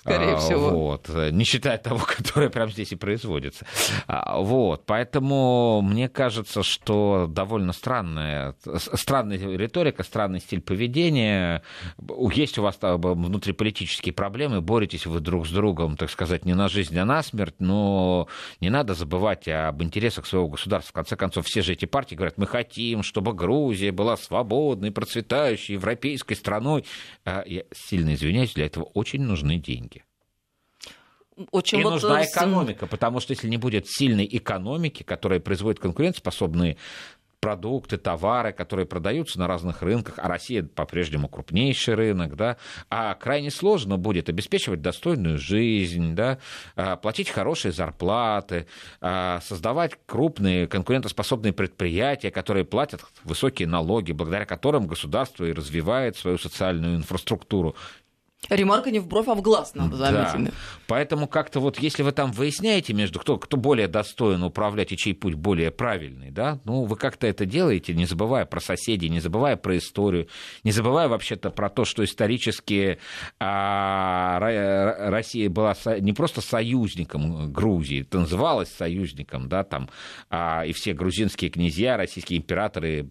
Скорее 0.00 0.34
А, 0.34 0.36
всего. 0.38 0.70
Вот, 0.70 1.08
не 1.08 1.44
считая 1.44 1.78
того, 1.78 1.98
которое 2.06 2.50
прямо 2.50 2.70
здесь 2.70 2.92
и 2.92 2.96
производится. 2.96 3.66
А, 4.06 4.38
Вот, 4.40 4.84
поэтому 4.86 5.80
мне 5.82 6.08
кажется, 6.08 6.62
что 6.62 7.26
довольно 7.28 7.72
странная, 7.72 8.54
странная 8.94 9.38
риторика, 9.56 10.02
странный 10.02 10.40
стиль 10.40 10.60
поведения. 10.60 11.62
Есть 12.34 12.58
у 12.58 12.62
вас 12.62 12.76
там 12.76 13.00
внутриполитические 13.00 14.12
проблемы, 14.12 14.60
боретесь 14.60 15.06
вы 15.06 15.20
друг 15.20 15.46
с 15.46 15.50
другом, 15.50 15.96
так 15.96 16.10
сказать, 16.10 16.44
не 16.44 16.54
на 16.54 16.68
жизнь, 16.68 16.96
а 16.98 17.04
на 17.04 17.22
смерть, 17.26 17.56
но 17.58 18.28
не 18.60 18.70
надо 18.70 18.94
забывать 18.94 19.48
об 19.48 19.82
интересах 19.82 20.26
своего 20.26 20.48
государства. 20.48 20.90
В 20.90 20.94
конце 20.94 21.16
концов, 21.16 21.46
все 21.46 21.62
же 21.62 21.72
эти 21.72 21.84
партии 21.84 22.14
говорят, 22.14 22.38
мы 22.38 22.46
хотим, 22.46 23.02
чтобы 23.02 23.32
Грузия 23.32 23.92
была 23.92 24.16
свободной, 24.16 24.90
процветающей, 24.90 25.74
европейской 25.74 26.34
страной. 26.34 26.84
А 27.24 27.42
Я 27.46 27.64
сильно 27.72 28.14
извиняюсь, 28.14 28.54
для 28.54 28.66
этого 28.66 28.84
очень 28.84 29.22
нужны 29.22 29.58
деньги. 29.58 30.04
Очень 31.50 31.80
И 31.80 31.84
вот, 31.84 31.90
нужна 31.90 32.22
э, 32.22 32.24
экономика, 32.24 32.86
потому 32.86 33.20
что 33.20 33.32
если 33.32 33.48
не 33.48 33.58
будет 33.58 33.86
сильной 33.86 34.26
экономики, 34.30 35.02
которая 35.02 35.38
производит 35.38 35.80
конкурентоспособные 35.80 36.78
продукты, 37.40 37.96
товары, 37.96 38.52
которые 38.52 38.86
продаются 38.86 39.38
на 39.38 39.46
разных 39.46 39.82
рынках, 39.82 40.18
а 40.18 40.28
Россия 40.28 40.62
по-прежнему 40.62 41.28
крупнейший 41.28 41.94
рынок, 41.94 42.36
да, 42.36 42.56
а 42.90 43.14
крайне 43.14 43.50
сложно 43.50 43.98
будет 43.98 44.28
обеспечивать 44.28 44.82
достойную 44.82 45.38
жизнь, 45.38 46.14
да, 46.14 46.38
а, 46.74 46.96
платить 46.96 47.30
хорошие 47.30 47.72
зарплаты, 47.72 48.66
а, 49.00 49.40
создавать 49.40 49.98
крупные 50.06 50.66
конкурентоспособные 50.66 51.52
предприятия, 51.52 52.30
которые 52.30 52.64
платят 52.64 53.02
высокие 53.24 53.68
налоги, 53.68 54.12
благодаря 54.12 54.44
которым 54.44 54.86
государство 54.86 55.44
и 55.44 55.52
развивает 55.52 56.16
свою 56.16 56.38
социальную 56.38 56.96
инфраструктуру. 56.96 57.76
Ремарка 58.48 58.90
не 58.90 59.00
в 59.00 59.08
бровь, 59.08 59.26
а 59.28 59.34
в 59.34 59.42
глаз, 59.42 59.74
надо 59.74 59.96
заметить. 59.96 60.44
Да. 60.44 60.50
Поэтому 60.86 61.26
как-то 61.26 61.58
вот, 61.58 61.78
если 61.80 62.02
вы 62.02 62.12
там 62.12 62.30
выясняете 62.30 62.92
между 62.92 63.18
кто, 63.18 63.38
кто 63.38 63.56
более 63.56 63.88
достоин 63.88 64.44
управлять 64.44 64.92
и 64.92 64.96
чей 64.96 65.14
путь 65.14 65.34
более 65.34 65.72
правильный, 65.72 66.30
да, 66.30 66.60
ну, 66.64 66.84
вы 66.84 66.96
как-то 66.96 67.26
это 67.26 67.44
делаете, 67.44 67.92
не 67.94 68.04
забывая 68.04 68.44
про 68.44 68.60
соседей, 68.60 69.08
не 69.08 69.18
забывая 69.18 69.56
про 69.56 69.76
историю, 69.76 70.28
не 70.62 70.70
забывая 70.70 71.08
вообще-то 71.08 71.50
про 71.50 71.68
то, 71.68 71.84
что 71.84 72.04
исторически 72.04 72.98
а, 73.40 74.38
Ро- 74.38 75.10
Россия 75.10 75.50
была 75.50 75.74
не 75.98 76.12
просто 76.12 76.40
союзником 76.40 77.52
Грузии, 77.52 78.02
это 78.02 78.20
называлось 78.20 78.68
союзником, 78.68 79.48
да, 79.48 79.64
там, 79.64 79.88
а, 80.30 80.64
и 80.64 80.72
все 80.72 80.92
грузинские 80.92 81.50
князья, 81.50 81.96
российские 81.96 82.38
императоры 82.38 83.10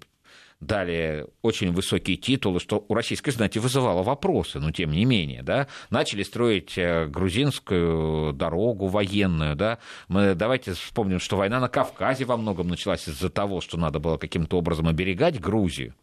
дали 0.66 1.28
очень 1.42 1.72
высокие 1.72 2.18
титулы, 2.18 2.60
что 2.60 2.86
у 2.88 2.94
российской 2.94 3.32
знати 3.32 3.60
вызывало 3.60 4.04
вопросы, 4.04 4.60
но 4.60 4.72
тем 4.72 4.92
не 4.92 5.06
менее, 5.06 5.44
да, 5.44 5.68
начали 5.90 6.24
строить 6.24 6.78
э, 6.78 7.06
грузинскую 7.08 8.34
дорогу 8.34 8.88
военную, 8.88 9.56
да, 9.56 9.80
мы 10.08 10.36
давайте 10.36 10.74
вспомним, 10.74 11.20
что 11.20 11.38
война 11.38 11.60
на 11.60 11.70
Кавказе 11.70 12.26
во 12.26 12.38
многом 12.38 12.68
началась 12.68 13.08
из-за 13.08 13.30
того, 13.30 13.62
что 13.62 13.78
надо 13.78 14.00
было 14.00 14.18
каким-то 14.18 14.58
образом 14.58 14.88
оберегать 14.88 15.40
Грузию, 15.40 15.94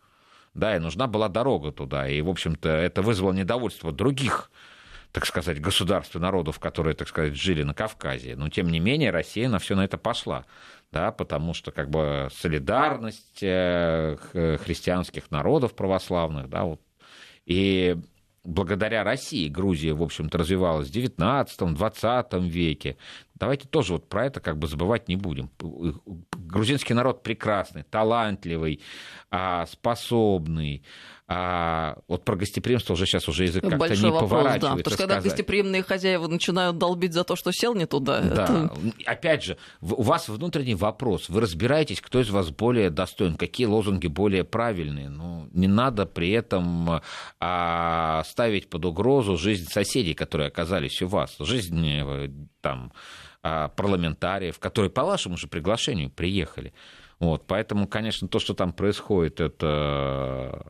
да, 0.55 0.77
и 0.77 0.79
нужна 0.79 1.07
была 1.07 1.29
дорога 1.29 1.73
туда, 1.73 2.09
и, 2.09 2.21
в 2.21 2.29
общем-то, 2.29 2.69
это 2.69 3.03
вызвало 3.03 3.33
недовольство 3.33 3.93
других 3.93 4.51
так 5.13 5.27
сказать, 5.27 5.61
государств 5.61 6.17
и 6.17 6.19
народов, 6.19 6.59
которые, 6.59 6.95
так 6.95 7.07
сказать, 7.07 7.35
жили 7.35 7.63
на 7.63 7.75
Кавказе. 7.75 8.35
Но, 8.35 8.49
тем 8.49 8.69
не 8.69 8.81
менее, 8.81 9.11
Россия 9.11 9.49
на 9.49 9.59
все 9.59 9.77
на 9.77 9.85
это 9.85 9.99
пошла, 9.99 10.47
да, 10.91 11.13
потому 11.13 11.53
что, 11.53 11.71
как 11.71 11.91
бы, 11.91 12.29
солидарность 12.35 13.43
э, 13.43 14.17
христианских 14.65 15.31
народов 15.31 15.75
православных, 15.75 16.49
да, 16.49 16.65
вот, 16.65 16.81
и 17.45 17.99
благодаря 18.45 19.05
России 19.05 19.49
Грузия, 19.49 19.93
в 19.93 20.03
общем-то, 20.03 20.39
развивалась 20.39 20.89
в 20.89 20.93
XIX-XX 20.93 22.49
веке. 22.49 22.97
Давайте 23.35 23.69
тоже 23.69 23.95
вот 23.95 24.09
про 24.09 24.27
это 24.27 24.41
как 24.41 24.59
бы 24.59 24.67
забывать 24.67 25.09
не 25.09 25.17
будем. 25.17 25.51
Грузинский 25.59 26.95
народ 26.95 27.23
прекрасный, 27.23 27.83
талантливый, 27.85 28.81
способный. 29.67 30.83
А 31.35 31.97
вот 32.09 32.25
про 32.25 32.37
гостеприимство 32.37 32.93
уже 32.93 33.07
сейчас 33.07 33.27
уже 33.27 33.45
язык 33.45 33.63
как-то 33.63 33.97
не 33.97 34.11
вопрос, 34.11 34.31
да. 34.31 34.37
поворачивается 34.37 34.69
Потому 34.69 34.79
что 34.79 34.91
когда 34.91 35.15
сказать. 35.15 35.25
гостеприимные 35.25 35.83
хозяева 35.83 36.27
начинают 36.27 36.77
долбить 36.77 37.15
за 37.15 37.25
то, 37.25 37.37
что 37.37 37.53
сел 37.53 37.75
не 37.75 37.87
туда, 37.87 38.21
Да, 38.21 38.45
это... 38.45 38.73
опять 39.07 39.43
же, 39.43 39.57
у 39.81 40.03
вас 40.03 40.29
внутренний 40.29 40.75
вопрос. 40.75 41.31
Вы 41.31 41.41
разбираетесь, 41.41 42.03
кто 42.03 42.21
из 42.21 42.29
вас 42.29 42.51
более 42.51 42.91
достоин, 42.91 43.37
какие 43.37 43.67
лозунги 43.67 44.09
более 44.09 44.45
правильные. 44.45 45.09
Ну, 45.09 45.49
не 45.53 45.69
надо 45.69 46.05
при 46.05 46.33
этом 46.33 47.01
а, 47.41 48.23
ставить 48.25 48.69
под 48.69 48.85
угрозу 48.85 49.39
жизнь 49.39 49.71
соседей, 49.71 50.13
которые 50.13 50.49
оказались 50.49 51.01
у 51.01 51.07
вас, 51.07 51.37
жизнь 51.39 51.87
э, 51.89 52.31
там 52.61 52.93
а, 53.43 53.69
парламентариев, 53.69 54.59
которые 54.59 54.91
по 54.91 55.05
вашему 55.05 55.39
же 55.39 55.47
приглашению 55.47 56.11
приехали. 56.11 56.75
Вот, 57.23 57.45
поэтому, 57.47 57.87
конечно, 57.87 58.27
то, 58.27 58.41
что 58.41 58.53
там 58.53 58.73
происходит, 58.73 59.41
это 59.41 60.67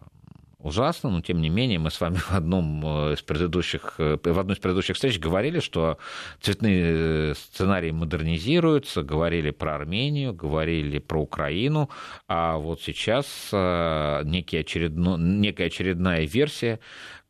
ужасно, 0.59 1.09
но 1.09 1.23
тем 1.23 1.41
не 1.41 1.49
менее 1.49 1.79
мы 1.79 1.91
с 1.91 1.99
вами 1.99 2.17
в 2.17 2.31
одном 2.33 2.83
э, 2.85 3.15
из 3.15 3.23
предыдущих, 3.23 3.95
э, 3.97 4.19
в 4.23 4.39
одной 4.39 4.55
из 4.55 4.61
предыдущих 4.61 4.97
встреч 4.97 5.19
говорили, 5.19 5.61
что 5.61 5.97
цветные 6.43 7.31
э, 7.31 7.35
сценарии 7.37 7.91
модернизируются, 7.91 9.03
говорили 9.03 9.51
про 9.51 9.77
Армению, 9.77 10.35
говорили 10.35 10.99
про 10.99 11.23
Украину, 11.23 11.89
а 12.29 12.59
вот 12.59 12.83
сейчас 12.83 13.49
некий 13.51 14.59
очередно, 14.59 15.17
некая 15.17 15.69
очередная 15.69 16.27
версия 16.27 16.81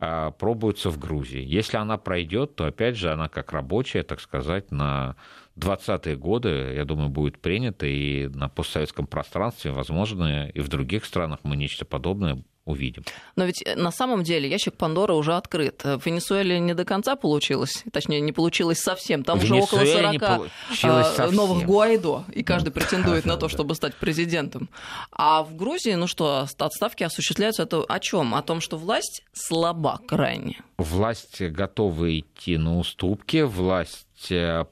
пробуется 0.00 0.90
в 0.90 0.98
Грузии. 0.98 1.44
Если 1.44 1.76
она 1.76 1.96
пройдет, 1.96 2.56
то 2.56 2.64
опять 2.64 2.96
же 2.96 3.12
она 3.12 3.28
как 3.28 3.52
рабочая, 3.52 4.02
так 4.02 4.20
сказать, 4.20 4.72
на 4.72 5.14
20-е 5.56 6.16
годы, 6.16 6.74
я 6.74 6.84
думаю, 6.84 7.08
будет 7.08 7.40
принята, 7.40 7.86
и 7.86 8.28
на 8.28 8.48
постсоветском 8.48 9.06
пространстве, 9.06 9.72
возможно, 9.72 10.48
и 10.48 10.60
в 10.60 10.68
других 10.68 11.04
странах 11.04 11.40
мы 11.42 11.56
нечто 11.56 11.84
подобное 11.84 12.42
увидим. 12.64 13.04
Но 13.36 13.44
ведь 13.44 13.62
э, 13.64 13.74
на 13.74 13.90
самом 13.90 14.22
деле 14.22 14.48
ящик 14.48 14.74
Пандоры 14.74 15.14
уже 15.14 15.34
открыт. 15.34 15.82
В 15.82 16.06
Венесуэле 16.06 16.60
не 16.60 16.74
до 16.74 16.84
конца 16.84 17.16
получилось, 17.16 17.84
точнее, 17.92 18.20
не 18.20 18.32
получилось 18.32 18.78
совсем. 18.78 19.24
Там 19.24 19.38
уже 19.38 19.54
около 19.54 19.80
Венесуэле 19.80 20.02
40 20.02 20.12
не 20.12 20.18
получилось 20.18 21.18
э, 21.18 21.30
новых 21.30 21.64
Гуайдо, 21.64 22.24
и 22.32 22.42
каждый 22.42 22.70
претендует 22.70 23.24
на 23.24 23.36
то, 23.36 23.48
чтобы 23.50 23.74
стать 23.74 23.94
президентом. 23.96 24.68
А 25.10 25.42
в 25.42 25.56
Грузии, 25.56 25.94
ну 25.94 26.06
что, 26.06 26.46
отставки 26.58 27.02
осуществляются. 27.02 27.64
Это 27.64 27.82
о 27.82 27.98
чем? 27.98 28.34
О 28.34 28.42
том, 28.42 28.60
что 28.60 28.76
власть 28.76 29.24
слаба 29.32 30.00
крайне. 30.06 30.60
Власть 30.78 31.40
готова 31.42 32.18
идти 32.18 32.56
на 32.56 32.78
уступки, 32.78 33.42
власть 33.42 34.06
есть 34.22 34.32
э, 34.32 34.64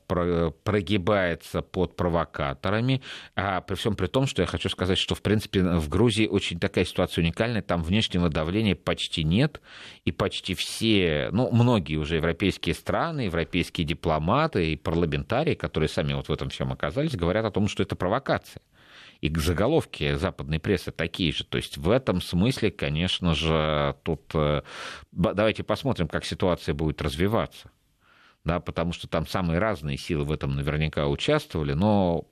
прогибается 0.64 1.62
под 1.62 1.96
провокаторами, 1.96 3.02
а 3.34 3.60
при 3.60 3.74
всем 3.74 3.96
при 3.96 4.06
том, 4.06 4.26
что 4.26 4.42
я 4.42 4.46
хочу 4.46 4.68
сказать, 4.68 4.98
что, 4.98 5.14
в 5.14 5.22
принципе, 5.22 5.62
в 5.62 5.88
Грузии 5.88 6.26
очень 6.26 6.58
такая 6.60 6.84
ситуация 6.84 7.22
уникальная, 7.22 7.62
там 7.62 7.82
внешнего 7.82 8.28
давления 8.28 8.74
почти 8.74 9.24
нет, 9.24 9.60
и 10.04 10.12
почти 10.12 10.54
все, 10.54 11.30
ну, 11.32 11.50
многие 11.50 11.96
уже 11.96 12.16
европейские 12.16 12.74
страны, 12.74 13.22
европейские 13.22 13.86
дипломаты 13.86 14.72
и 14.72 14.76
парламентарии, 14.76 15.54
которые 15.54 15.88
сами 15.88 16.12
вот 16.14 16.28
в 16.28 16.32
этом 16.32 16.50
всем 16.50 16.72
оказались, 16.72 17.16
говорят 17.16 17.44
о 17.44 17.50
том, 17.50 17.68
что 17.68 17.82
это 17.82 17.96
провокация 17.96 18.62
и 19.20 19.34
заголовки 19.34 20.14
западной 20.14 20.58
прессы 20.60 20.92
такие 20.92 21.30
же. 21.32 21.44
То 21.44 21.58
есть 21.58 21.76
в 21.76 21.90
этом 21.90 22.22
смысле, 22.22 22.70
конечно 22.70 23.34
же, 23.34 23.94
тут 24.02 24.22
э, 24.32 24.62
давайте 25.12 25.62
посмотрим, 25.62 26.08
как 26.08 26.24
ситуация 26.24 26.74
будет 26.74 27.02
развиваться. 27.02 27.70
Да, 28.44 28.60
потому 28.60 28.92
что 28.92 29.06
там 29.06 29.26
самые 29.26 29.58
разные 29.58 29.98
силы 29.98 30.24
в 30.24 30.32
этом 30.32 30.56
наверняка 30.56 31.06
участвовали, 31.08 31.74
но 31.74 32.24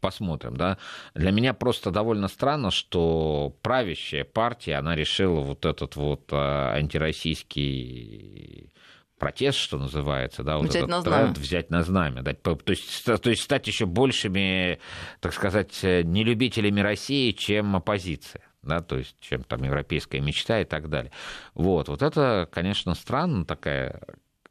посмотрим, 0.00 0.56
да. 0.56 0.78
Для 1.14 1.32
меня 1.32 1.54
просто 1.54 1.90
довольно 1.90 2.28
странно, 2.28 2.70
что 2.70 3.54
правящая 3.62 4.24
партия, 4.24 4.76
она 4.76 4.94
решила 4.96 5.40
вот 5.40 5.66
этот 5.66 5.96
вот 5.96 6.32
э, 6.32 6.36
антироссийский 6.36 8.72
протест, 9.18 9.58
что 9.58 9.78
называется, 9.78 10.44
да, 10.44 10.58
вот 10.58 10.68
взять 10.68 10.76
этот 10.76 10.90
на 10.90 11.02
знамя. 11.02 11.24
тренд 11.24 11.38
взять 11.38 11.70
на 11.70 11.82
знамя, 11.82 12.22
да, 12.22 12.34
то, 12.34 12.56
есть, 12.68 13.04
то 13.04 13.30
есть 13.30 13.42
стать 13.42 13.66
еще 13.66 13.84
большими, 13.84 14.78
так 15.20 15.34
сказать, 15.34 15.82
нелюбителями 15.82 16.80
России, 16.80 17.32
чем 17.32 17.74
оппозиция 17.76 18.48
да, 18.62 18.80
то 18.80 18.98
есть 18.98 19.16
чем 19.20 19.44
там 19.44 19.62
европейская 19.62 20.20
мечта 20.20 20.60
и 20.60 20.64
так 20.64 20.88
далее. 20.88 21.12
Вот, 21.54 21.88
вот 21.88 22.02
это, 22.02 22.48
конечно, 22.52 22.94
странно 22.94 23.44
такая 23.44 24.00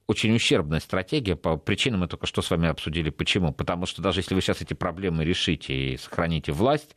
очень 0.08 0.34
ущербная 0.34 0.80
стратегия. 0.80 1.36
По 1.36 1.58
причинам 1.58 2.00
мы 2.02 2.08
только 2.08 2.26
что 2.26 2.42
с 2.42 2.50
вами 2.50 2.70
обсудили. 2.70 3.10
Почему? 3.10 3.52
Потому 3.52 3.86
что 3.86 4.02
даже 4.02 4.22
если 4.22 4.36
вы 4.36 4.42
сейчас 4.42 4.62
эти 4.62 4.74
проблемы 4.74 5.26
решите 5.26 5.74
и 5.74 5.98
сохраните 5.98 6.54
власть, 6.54 6.96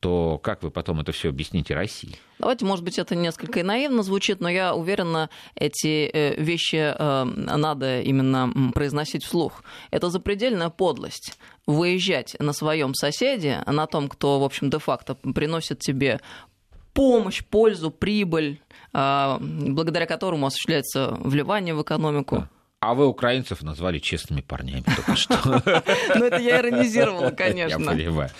то 0.00 0.38
как 0.38 0.62
вы 0.62 0.70
потом 0.70 1.00
это 1.00 1.12
все 1.12 1.30
объясните 1.30 1.74
России? 1.74 2.16
Давайте, 2.38 2.64
может 2.64 2.84
быть, 2.84 2.98
это 2.98 3.14
несколько 3.14 3.60
и 3.60 3.62
наивно 3.62 4.02
звучит, 4.02 4.40
но 4.40 4.48
я 4.48 4.74
уверена, 4.74 5.30
эти 5.54 6.10
э, 6.10 6.40
вещи 6.40 6.76
э, 6.76 7.24
надо 7.24 8.00
именно 8.00 8.72
произносить 8.72 9.24
вслух. 9.24 9.62
Это 9.90 10.10
запредельная 10.10 10.70
подлость. 10.70 11.38
Выезжать 11.66 12.34
на 12.40 12.52
своем 12.52 12.94
соседе, 12.94 13.62
на 13.66 13.86
том, 13.86 14.08
кто, 14.08 14.40
в 14.40 14.44
общем, 14.44 14.70
де-факто 14.70 15.14
приносит 15.14 15.78
тебе 15.80 16.20
помощь, 16.92 17.44
пользу, 17.44 17.90
прибыль, 17.90 18.60
а, 18.92 19.38
благодаря 19.40 20.06
которому 20.06 20.46
осуществляется 20.46 21.16
вливание 21.20 21.74
в 21.74 21.82
экономику. 21.82 22.36
Да. 22.36 22.48
А 22.82 22.94
вы 22.94 23.06
украинцев 23.06 23.60
назвали 23.60 23.98
честными 23.98 24.40
парнями 24.40 24.82
только 24.96 25.14
что. 25.14 25.36
Ну, 26.14 26.24
это 26.24 26.38
я 26.38 26.60
иронизировала, 26.60 27.30
конечно. 27.30 27.78
Я 27.78 27.86
понимаю. 27.86 28.30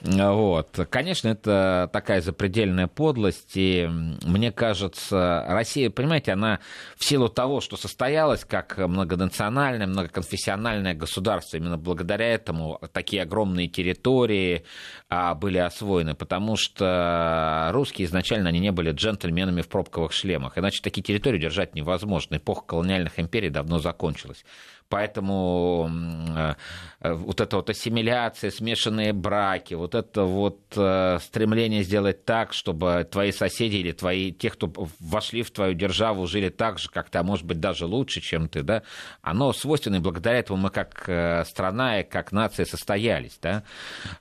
Вот. 0.00 0.86
Конечно, 0.88 1.28
это 1.28 1.90
такая 1.92 2.20
запредельная 2.20 2.86
подлость, 2.86 3.52
и 3.56 3.88
мне 4.22 4.52
кажется, 4.52 5.44
Россия, 5.48 5.90
понимаете, 5.90 6.32
она 6.32 6.60
в 6.96 7.04
силу 7.04 7.28
того, 7.28 7.60
что 7.60 7.76
состоялась 7.76 8.44
как 8.44 8.78
многонациональное, 8.78 9.88
многоконфессиональное 9.88 10.94
государство, 10.94 11.56
именно 11.56 11.76
благодаря 11.76 12.32
этому 12.32 12.80
такие 12.92 13.22
огромные 13.22 13.66
территории 13.66 14.64
были 15.10 15.58
освоены, 15.58 16.14
потому 16.14 16.56
что 16.56 17.70
русские 17.72 18.06
изначально 18.06 18.50
они 18.50 18.60
не 18.60 18.70
были 18.70 18.92
джентльменами 18.92 19.62
в 19.62 19.68
пробковых 19.68 20.12
шлемах, 20.12 20.56
иначе 20.56 20.80
такие 20.82 21.02
территории 21.02 21.40
держать 21.40 21.74
невозможно. 21.74 22.36
Эпоха 22.36 22.62
колониальных 22.64 23.18
империй 23.18 23.50
давно 23.50 23.80
закончилась. 23.80 24.44
Поэтому 24.90 25.88
э, 26.36 26.54
э, 27.00 27.12
вот 27.14 27.40
эта 27.40 27.56
вот 27.56 27.70
ассимиляция, 27.70 28.50
смешанные 28.50 29.12
браки, 29.12 29.74
вот 29.74 29.94
это 29.94 30.24
вот 30.24 30.60
э, 30.76 31.18
стремление 31.22 31.84
сделать 31.84 32.24
так, 32.24 32.52
чтобы 32.52 33.06
твои 33.08 33.30
соседи 33.30 33.76
или 33.76 33.92
твои, 33.92 34.32
те, 34.32 34.50
кто 34.50 34.70
вошли 34.98 35.42
в 35.42 35.52
твою 35.52 35.74
державу, 35.74 36.26
жили 36.26 36.48
так 36.48 36.80
же, 36.80 36.90
как 36.90 37.08
ты, 37.08 37.18
а 37.18 37.22
может 37.22 37.46
быть 37.46 37.60
даже 37.60 37.86
лучше, 37.86 38.20
чем 38.20 38.48
ты, 38.48 38.62
да, 38.62 38.82
оно 39.22 39.52
свойственно, 39.52 39.96
и 39.96 40.00
благодаря 40.00 40.40
этому 40.40 40.58
мы 40.58 40.70
как 40.70 41.02
страна 41.46 42.00
и 42.00 42.02
как 42.02 42.32
нация 42.32 42.66
состоялись, 42.66 43.38
да. 43.40 43.62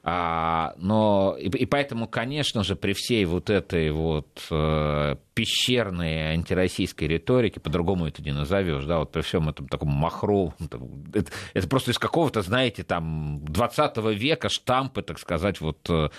А, 0.03 0.75
но 0.77 1.35
и, 1.39 1.47
и 1.47 1.65
поэтому, 1.65 2.07
конечно 2.07 2.63
же, 2.63 2.75
при 2.75 2.93
всей 2.93 3.25
вот 3.25 3.49
этой 3.49 3.89
вот 3.89 4.27
пещерной 5.39 6.33
антироссийской 6.33 7.07
риторике, 7.07 7.61
по-другому 7.61 8.07
это 8.07 8.21
не 8.21 8.33
назовешь, 8.33 8.83
да, 8.83 8.99
вот 8.99 9.13
при 9.13 9.21
всем 9.21 9.47
этом 9.47 9.69
таком 9.69 9.87
махровом 9.87 10.53
это, 11.13 11.25
это 11.53 11.67
просто 11.69 11.91
из 11.91 11.97
какого-то, 11.97 12.41
знаете, 12.41 12.83
там, 12.83 13.39
20 13.45 13.97
века 14.17 14.49
штампы, 14.49 15.01
так 15.01 15.17
сказать, 15.17 15.61
вот, 15.61 15.89
э, 15.89 16.09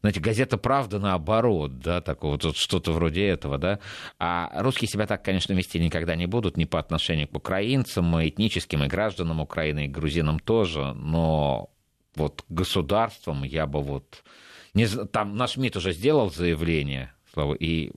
знаете, 0.00 0.20
газета 0.20 0.56
«Правда» 0.56 0.98
наоборот, 0.98 1.80
да, 1.80 2.00
такого 2.00 2.38
вот 2.42 2.56
что-то 2.56 2.92
вроде 2.92 3.26
этого, 3.26 3.58
да. 3.58 3.80
А 4.18 4.50
русские 4.62 4.88
себя 4.88 5.06
так, 5.06 5.22
конечно, 5.22 5.52
вести 5.52 5.78
никогда 5.78 6.16
не 6.16 6.24
будут, 6.24 6.56
ни 6.56 6.64
по 6.64 6.78
отношению 6.78 7.28
к 7.28 7.36
украинцам, 7.36 8.18
и 8.18 8.30
этническим, 8.30 8.82
и 8.82 8.86
гражданам 8.86 9.40
Украины, 9.40 9.84
и 9.84 9.88
грузинам 9.88 10.38
тоже, 10.38 10.94
но 10.94 11.68
вот 12.14 12.46
государством 12.48 13.42
я 13.42 13.66
бы 13.66 13.82
вот... 13.82 14.24
Не, 14.72 14.86
там 14.86 15.36
наш 15.36 15.58
МИД 15.58 15.76
уже 15.76 15.92
сделал 15.92 16.30
заявление, 16.30 17.12
и 17.58 17.92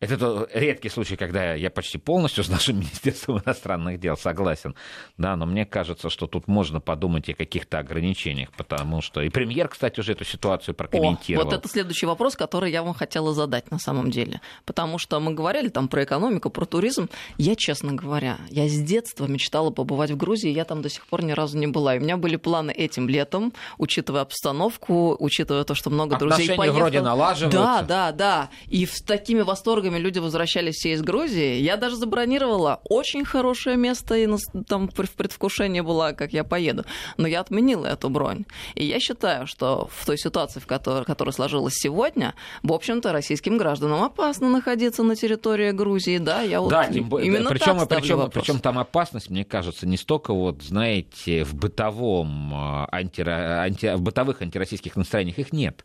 это 0.00 0.48
редкий 0.52 0.88
случай, 0.88 1.16
когда 1.16 1.54
я 1.54 1.70
почти 1.70 1.98
полностью 1.98 2.44
с 2.48 2.48
нашим 2.48 2.76
Министерством 2.76 3.40
иностранных 3.44 3.98
дел 4.00 4.16
согласен, 4.16 4.74
да, 5.16 5.36
но 5.36 5.46
мне 5.46 5.64
кажется, 5.64 6.10
что 6.10 6.26
тут 6.26 6.48
можно 6.48 6.80
подумать 6.80 7.28
о 7.28 7.34
каких-то 7.34 7.78
ограничениях, 7.78 8.50
потому 8.52 9.00
что 9.00 9.22
и 9.22 9.28
премьер, 9.28 9.68
кстати, 9.68 10.00
уже 10.00 10.12
эту 10.12 10.24
ситуацию 10.24 10.74
прокомментировал. 10.74 11.46
О, 11.46 11.50
вот 11.50 11.54
это 11.54 11.68
следующий 11.68 12.06
вопрос, 12.06 12.36
который 12.36 12.70
я 12.70 12.82
вам 12.82 12.94
хотела 12.94 13.32
задать 13.34 13.70
на 13.70 13.78
самом 13.78 14.10
деле, 14.10 14.40
потому 14.64 14.98
что 14.98 15.20
мы 15.20 15.34
говорили 15.34 15.68
там 15.68 15.88
про 15.88 16.04
экономику, 16.04 16.50
про 16.50 16.64
туризм. 16.64 17.08
Я, 17.36 17.56
честно 17.56 17.92
говоря, 17.92 18.38
я 18.50 18.68
с 18.68 18.78
детства 18.80 19.26
мечтала 19.26 19.70
побывать 19.70 20.10
в 20.10 20.16
Грузии, 20.16 20.50
я 20.50 20.64
там 20.64 20.82
до 20.82 20.88
сих 20.88 21.06
пор 21.06 21.22
ни 21.24 21.32
разу 21.32 21.58
не 21.58 21.66
была. 21.66 21.96
И 21.96 21.98
у 21.98 22.02
меня 22.02 22.16
были 22.16 22.36
планы 22.36 22.70
этим 22.70 23.08
летом, 23.08 23.52
учитывая 23.78 24.22
обстановку, 24.22 25.16
учитывая 25.18 25.64
то, 25.64 25.74
что 25.74 25.90
много 25.90 26.16
Отношения 26.16 26.46
друзей 26.46 26.56
поехало. 26.56 26.78
вроде 26.78 27.00
налаживаются. 27.00 27.58
Да, 27.58 27.82
да, 27.82 28.12
да. 28.12 28.50
И 28.66 28.86
с 28.86 29.00
такими 29.00 29.40
восторгами 29.40 29.87
итогами 29.88 29.98
люди 30.02 30.18
возвращались 30.18 30.76
все 30.76 30.92
из 30.92 31.02
Грузии. 31.02 31.60
Я 31.60 31.76
даже 31.76 31.96
забронировала 31.96 32.80
очень 32.84 33.24
хорошее 33.24 33.76
место, 33.76 34.14
и 34.16 34.28
там 34.66 34.88
в 34.88 34.94
предвкушении 34.94 35.80
была, 35.80 36.12
как 36.12 36.32
я 36.32 36.44
поеду. 36.44 36.84
Но 37.16 37.26
я 37.26 37.40
отменила 37.40 37.86
эту 37.86 38.10
бронь. 38.10 38.44
И 38.74 38.84
я 38.84 39.00
считаю, 39.00 39.46
что 39.46 39.88
в 39.92 40.06
той 40.06 40.18
ситуации, 40.18 40.60
в 40.60 40.66
которой, 40.66 41.04
которая 41.04 41.32
сложилась 41.32 41.74
сегодня, 41.74 42.34
в 42.62 42.72
общем-то, 42.72 43.12
российским 43.12 43.58
гражданам 43.58 44.02
опасно 44.02 44.48
находиться 44.48 45.02
на 45.02 45.16
территории 45.16 45.72
Грузии. 45.72 46.18
Да, 46.18 46.42
я 46.42 46.58
да, 46.58 46.62
вот 46.62 46.92
тем, 46.92 47.18
именно 47.18 47.50
причем, 47.50 47.78
так 47.78 48.00
причем, 48.00 48.30
причем 48.30 48.60
там 48.60 48.78
опасность, 48.78 49.30
мне 49.30 49.44
кажется, 49.44 49.86
не 49.86 49.96
столько 49.96 50.34
вот, 50.34 50.62
знаете, 50.62 51.44
в 51.44 51.54
бытовом 51.54 52.52
а, 52.54 52.88
анти, 52.90 53.22
анти, 53.22 53.94
в 53.94 54.02
бытовых 54.02 54.42
антироссийских 54.42 54.96
настроениях 54.96 55.38
их 55.38 55.52
нет. 55.52 55.84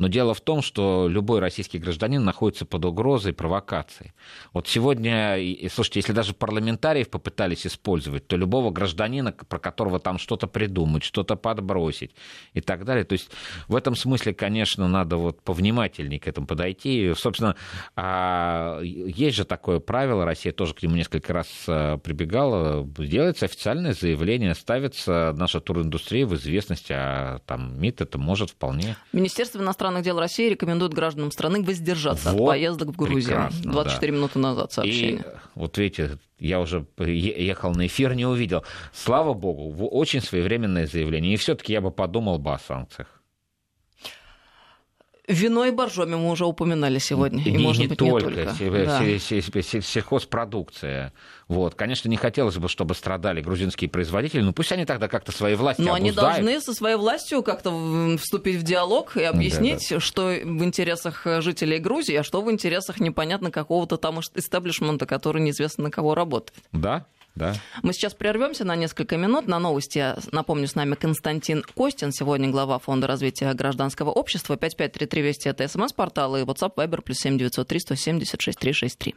Но 0.00 0.08
дело 0.08 0.32
в 0.32 0.40
том, 0.40 0.62
что 0.62 1.08
любой 1.08 1.40
российский 1.40 1.78
гражданин 1.78 2.24
находится 2.24 2.64
под 2.64 2.86
угрозой 2.86 3.34
провокации. 3.34 4.14
Вот 4.54 4.66
сегодня, 4.66 5.36
слушайте, 5.70 5.98
если 5.98 6.14
даже 6.14 6.32
парламентариев 6.32 7.10
попытались 7.10 7.66
использовать, 7.66 8.26
то 8.26 8.36
любого 8.36 8.70
гражданина, 8.70 9.32
про 9.32 9.58
которого 9.58 10.00
там 10.00 10.18
что-то 10.18 10.46
придумать, 10.46 11.04
что-то 11.04 11.36
подбросить 11.36 12.12
и 12.54 12.62
так 12.62 12.86
далее. 12.86 13.04
То 13.04 13.12
есть 13.12 13.30
в 13.68 13.76
этом 13.76 13.94
смысле, 13.94 14.32
конечно, 14.32 14.88
надо 14.88 15.18
вот 15.18 15.42
повнимательнее 15.42 16.18
к 16.18 16.26
этому 16.26 16.46
подойти. 16.46 17.12
Собственно, 17.14 17.56
а, 17.94 18.80
есть 18.80 19.36
же 19.36 19.44
такое 19.44 19.80
правило, 19.80 20.24
Россия 20.24 20.54
тоже 20.54 20.72
к 20.72 20.82
нему 20.82 20.96
несколько 20.96 21.34
раз 21.34 21.46
а, 21.68 21.98
прибегала, 21.98 22.86
делается 22.86 23.44
официальное 23.44 23.92
заявление, 23.92 24.54
ставится 24.54 25.34
наша 25.36 25.60
туриндустрия 25.60 26.24
в 26.24 26.34
известность, 26.36 26.86
а 26.90 27.40
там 27.44 27.78
МИД 27.78 28.00
это 28.00 28.16
может 28.16 28.48
вполне. 28.48 28.96
Министерство 29.12 29.58
иностранных 29.58 29.89
иностранных 29.90 30.04
дел 30.04 30.18
России 30.18 30.48
рекомендует 30.48 30.94
гражданам 30.94 31.30
страны 31.30 31.62
воздержаться 31.62 32.32
вот, 32.32 32.40
от 32.40 32.46
поездок 32.46 32.88
в 32.88 32.96
Грузию. 32.96 33.48
24 33.62 34.12
да. 34.12 34.16
минуты 34.16 34.38
назад 34.38 34.72
сообщение. 34.72 35.20
И, 35.20 35.58
вот 35.58 35.78
видите, 35.78 36.18
я 36.38 36.60
уже 36.60 36.86
ехал 36.98 37.72
на 37.74 37.86
эфир, 37.86 38.14
не 38.14 38.26
увидел. 38.26 38.64
Слава 38.92 39.34
богу, 39.34 39.86
очень 39.86 40.20
своевременное 40.22 40.86
заявление. 40.86 41.34
И 41.34 41.36
все-таки 41.36 41.72
я 41.72 41.80
бы 41.80 41.90
подумал 41.90 42.38
бы 42.38 42.52
о 42.52 42.58
санкциях. 42.58 43.19
Вино 45.30 45.64
и 45.66 45.70
боржоми 45.70 46.16
мы 46.16 46.30
уже 46.30 46.44
упоминали 46.44 46.98
сегодня. 46.98 47.42
И, 47.42 47.50
и 47.50 47.58
может 47.58 47.82
не 47.82 47.88
быть, 47.88 47.98
только, 47.98 48.30
не 48.30 48.34
только. 48.34 48.54
Да. 48.60 49.18
сельхозпродукция. 49.82 51.12
Вот. 51.48 51.74
Конечно, 51.74 52.08
не 52.08 52.16
хотелось 52.16 52.56
бы, 52.56 52.68
чтобы 52.68 52.94
страдали 52.94 53.40
грузинские 53.40 53.88
производители, 53.88 54.40
но 54.42 54.52
пусть 54.52 54.72
они 54.72 54.84
тогда 54.84 55.08
как-то 55.08 55.32
свои 55.32 55.54
власти 55.54 55.80
Но 55.80 55.94
обуздают. 55.94 56.18
они 56.18 56.44
должны 56.44 56.60
со 56.60 56.74
своей 56.74 56.96
властью 56.96 57.42
как-то 57.42 58.16
вступить 58.20 58.56
в 58.56 58.62
диалог 58.62 59.16
и 59.16 59.22
объяснить, 59.22 59.86
да, 59.88 59.96
да. 59.96 60.00
что 60.00 60.22
в 60.26 60.64
интересах 60.64 61.26
жителей 61.40 61.78
Грузии, 61.78 62.14
а 62.16 62.24
что 62.24 62.42
в 62.42 62.50
интересах 62.50 63.00
непонятно 63.00 63.50
какого-то 63.50 63.96
там 63.96 64.20
истеблишмента, 64.20 65.06
который 65.06 65.40
неизвестно 65.42 65.84
на 65.84 65.90
кого 65.90 66.14
работает. 66.14 66.58
Да, 66.72 67.06
Да? 67.40 67.54
Мы 67.82 67.94
сейчас 67.94 68.12
прервемся 68.12 68.64
на 68.64 68.76
несколько 68.76 69.16
минут. 69.16 69.48
На 69.48 69.58
новости, 69.58 70.14
напомню, 70.30 70.68
с 70.68 70.74
нами 70.74 70.94
Константин 70.94 71.64
Костин, 71.74 72.12
сегодня 72.12 72.50
глава 72.50 72.78
Фонда 72.78 73.06
развития 73.06 73.52
гражданского 73.54 74.10
общества. 74.10 74.58
5533 74.58 75.22
Вести 75.22 75.48
это 75.48 75.66
смс-портал 75.66 76.36
и 76.36 76.42
WhatsApp 76.42 76.74
Viber 76.76 77.00
плюс 77.00 77.16
7903 77.18 77.80
176 77.80 78.58
363. 78.58 79.14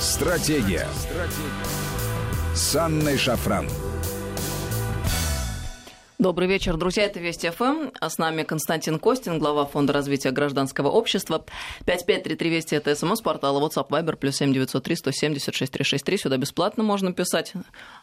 Стратегия. 0.00 0.88
Стратегия. 0.96 1.90
С 2.54 2.74
Анной 2.76 3.18
Шафран. 3.18 3.68
Добрый 6.20 6.48
вечер, 6.48 6.76
друзья. 6.76 7.04
Это 7.04 7.18
Вести 7.18 7.48
ФМ. 7.48 7.92
А 7.98 8.10
с 8.10 8.18
нами 8.18 8.42
Константин 8.42 8.98
Костин, 8.98 9.38
глава 9.38 9.64
Фонда 9.64 9.94
развития 9.94 10.32
гражданского 10.32 10.88
общества. 10.88 11.46
5533 11.86 12.50
Вести 12.50 12.76
это 12.76 12.94
смс 12.94 13.22
портала 13.22 13.58
WhatsApp 13.66 13.88
Viber 13.88 14.16
плюс 14.16 14.36
7903 14.36 14.96
176 14.96 15.72
363. 15.72 16.18
Сюда 16.18 16.36
бесплатно 16.36 16.82
можно 16.82 17.14
писать. 17.14 17.54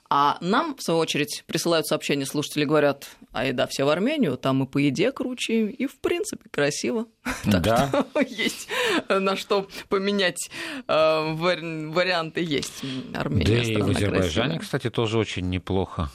А 0.09 0.39
нам, 0.41 0.75
в 0.75 0.81
свою 0.81 0.99
очередь, 0.99 1.43
присылают 1.45 1.85
сообщения 1.85 2.25
слушатели, 2.25 2.65
говорят, 2.65 3.07
а 3.33 3.45
еда 3.45 3.67
все 3.67 3.83
в 3.83 3.89
Армению, 3.89 4.35
там 4.37 4.63
и 4.63 4.65
по 4.65 4.79
еде 4.79 5.11
круче, 5.11 5.67
и 5.67 5.85
в 5.85 5.99
принципе 5.99 6.49
красиво. 6.49 7.05
Да. 7.45 7.91
Так 7.91 8.03
что 8.03 8.21
есть 8.29 8.67
на 9.09 9.35
что 9.35 9.67
поменять 9.89 10.49
э, 10.87 11.33
варианты 11.35 12.41
есть. 12.41 12.81
Армения 13.13 13.45
да 13.45 13.63
и 13.63 13.75
в 13.79 13.89
Азербайджане, 13.89 14.57
кстати, 14.57 14.89
тоже 14.89 15.19
очень 15.19 15.47
неплохо. 15.51 16.09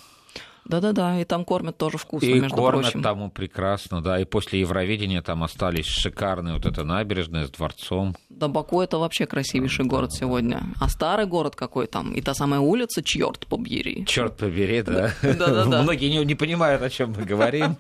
Да-да-да, 0.64 1.20
и 1.20 1.24
там 1.24 1.44
кормят 1.44 1.76
тоже 1.76 1.98
вкусно, 1.98 2.26
и 2.26 2.40
между 2.40 2.56
кормят 2.56 2.92
прочим. 2.92 3.02
там 3.02 3.30
прекрасно, 3.30 4.00
да, 4.00 4.20
и 4.20 4.24
после 4.24 4.60
Евровидения 4.60 5.22
там 5.22 5.42
остались 5.42 5.86
шикарные 5.86 6.54
вот 6.54 6.66
эта 6.66 6.84
набережная 6.84 7.46
с 7.46 7.50
дворцом. 7.50 8.16
Да, 8.28 8.48
Баку 8.48 8.80
это 8.80 8.98
вообще 8.98 9.26
красивейший 9.26 9.84
город 9.84 10.12
сегодня. 10.12 10.62
А 10.80 10.88
старый 10.88 11.26
город 11.26 11.56
какой 11.56 11.86
там? 11.86 12.12
И 12.12 12.20
та 12.20 12.34
самая 12.34 12.60
улица, 12.60 13.02
черт 13.02 13.46
побери. 13.46 14.04
Черт 14.06 14.36
побери, 14.36 14.82
да. 14.82 15.12
Да-да-да. 15.22 15.82
Многие 15.82 16.08
не, 16.10 16.24
не 16.24 16.34
понимают, 16.34 16.82
о 16.82 16.90
чем 16.90 17.12
мы 17.12 17.24
говорим. 17.24 17.76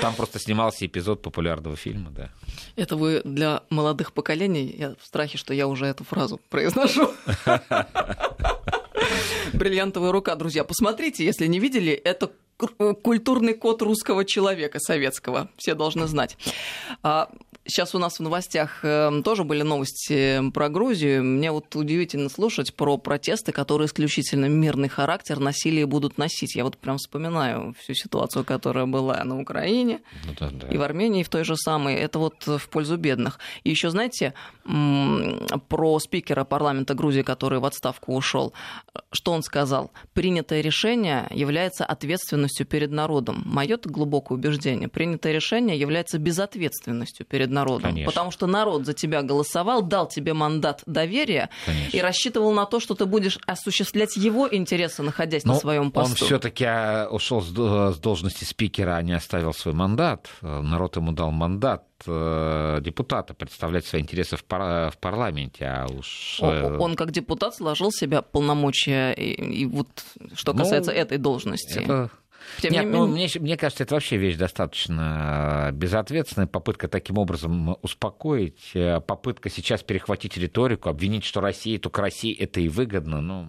Там 0.00 0.14
просто 0.14 0.38
снимался 0.38 0.86
эпизод 0.86 1.22
популярного 1.22 1.76
фильма, 1.76 2.10
да. 2.10 2.30
Это 2.76 2.96
вы 2.96 3.22
для 3.24 3.62
молодых 3.70 4.12
поколений, 4.12 4.74
я 4.78 4.94
в 5.00 5.04
страхе, 5.04 5.38
что 5.38 5.54
я 5.54 5.66
уже 5.66 5.86
эту 5.86 6.04
фразу 6.04 6.40
произношу. 6.50 7.10
Бриллиантовая 9.52 10.12
рука, 10.12 10.34
друзья. 10.34 10.64
Посмотрите, 10.64 11.24
если 11.24 11.46
не 11.46 11.58
видели, 11.58 11.92
это 11.92 12.32
культурный 13.02 13.54
код 13.54 13.82
русского 13.82 14.24
человека 14.24 14.80
советского. 14.80 15.50
Все 15.56 15.74
должны 15.74 16.06
знать. 16.06 16.36
Сейчас 17.70 17.94
у 17.94 17.98
нас 17.98 18.18
в 18.18 18.22
новостях 18.22 18.82
эм, 18.82 19.22
тоже 19.22 19.44
были 19.44 19.60
новости 19.60 20.40
про 20.52 20.70
Грузию. 20.70 21.22
Мне 21.22 21.52
вот 21.52 21.76
удивительно 21.76 22.30
слушать 22.30 22.72
про 22.72 22.96
протесты, 22.96 23.52
которые 23.52 23.88
исключительно 23.88 24.46
мирный 24.46 24.88
характер 24.88 25.38
насилие 25.38 25.84
будут 25.84 26.16
носить. 26.16 26.56
Я 26.56 26.64
вот 26.64 26.78
прям 26.78 26.96
вспоминаю 26.96 27.74
всю 27.78 27.92
ситуацию, 27.92 28.46
которая 28.46 28.86
была 28.86 29.22
на 29.22 29.38
Украине 29.38 30.00
ну, 30.24 30.32
да, 30.40 30.48
да. 30.50 30.68
и 30.68 30.78
в 30.78 30.82
Армении 30.82 31.22
в 31.22 31.28
той 31.28 31.44
же 31.44 31.56
самой. 31.58 31.96
Это 31.96 32.18
вот 32.18 32.46
в 32.46 32.70
пользу 32.70 32.96
бедных. 32.96 33.38
И 33.64 33.70
еще, 33.70 33.90
знаете, 33.90 34.32
про 34.64 35.98
спикера 35.98 36.44
парламента 36.44 36.94
Грузии, 36.94 37.20
который 37.20 37.58
в 37.58 37.66
отставку 37.66 38.16
ушел, 38.16 38.54
что 39.12 39.32
он 39.32 39.42
сказал? 39.42 39.90
Принятое 40.14 40.62
решение 40.62 41.26
является 41.30 41.84
ответственностью 41.84 42.64
перед 42.64 42.92
народом. 42.92 43.42
Мое 43.44 43.78
глубокое 43.84 44.38
убеждение. 44.38 44.88
Принятое 44.88 45.34
решение 45.34 45.78
является 45.78 46.18
безответственностью 46.18 47.26
перед 47.26 47.50
народом 47.50 47.57
народом. 47.58 47.90
Конечно. 47.90 48.10
Потому 48.10 48.30
что 48.30 48.46
народ 48.46 48.86
за 48.86 48.94
тебя 48.94 49.22
голосовал, 49.22 49.82
дал 49.82 50.08
тебе 50.08 50.32
мандат 50.32 50.82
доверия 50.86 51.50
Конечно. 51.66 51.96
и 51.96 52.00
рассчитывал 52.00 52.52
на 52.52 52.66
то, 52.66 52.80
что 52.80 52.94
ты 52.94 53.06
будешь 53.06 53.38
осуществлять 53.46 54.16
его 54.16 54.48
интересы, 54.50 55.02
находясь 55.02 55.44
Но 55.44 55.54
на 55.54 55.58
своем 55.58 55.90
посту. 55.90 56.10
Он 56.10 56.16
все-таки 56.16 56.64
а, 56.64 57.08
ушел 57.10 57.42
с 57.42 57.98
должности 57.98 58.44
спикера, 58.44 58.96
а 58.96 59.02
не 59.02 59.12
оставил 59.12 59.52
свой 59.52 59.74
мандат. 59.74 60.28
Народ 60.42 60.96
ему 60.96 61.12
дал 61.12 61.30
мандат 61.30 61.84
э, 62.06 62.78
депутата 62.80 63.34
представлять 63.34 63.86
свои 63.86 64.02
интересы 64.02 64.36
в, 64.36 64.44
пар- 64.44 64.90
в 64.90 64.98
парламенте, 64.98 65.66
а 65.66 65.86
уж... 65.86 66.38
Э, 66.40 66.76
он 66.78 66.96
как 66.96 67.10
депутат 67.10 67.54
сложил 67.54 67.90
себя 67.90 68.22
полномочия, 68.22 69.12
и, 69.12 69.62
и 69.62 69.66
вот 69.66 69.88
что 70.34 70.52
ну, 70.52 70.60
касается 70.60 70.92
ну, 70.92 70.98
этой 70.98 71.18
должности. 71.18 71.78
Это 71.78 72.10
тем 72.60 72.72
Нет, 72.72 72.86
не 72.86 72.90
ну, 72.90 73.06
мне, 73.06 73.28
мне 73.40 73.56
кажется, 73.56 73.84
это 73.84 73.94
вообще 73.94 74.16
вещь 74.16 74.36
достаточно 74.36 75.70
безответственная. 75.72 76.46
Попытка 76.46 76.88
таким 76.88 77.18
образом 77.18 77.76
успокоить, 77.82 78.70
э, 78.74 79.00
попытка 79.00 79.50
сейчас 79.50 79.82
перехватить 79.82 80.36
риторику, 80.36 80.88
обвинить, 80.88 81.24
что 81.24 81.40
Россия, 81.40 81.78
только 81.78 82.02
России 82.02 82.34
это 82.34 82.60
и 82.60 82.68
выгодно. 82.68 83.20
Ну, 83.20 83.48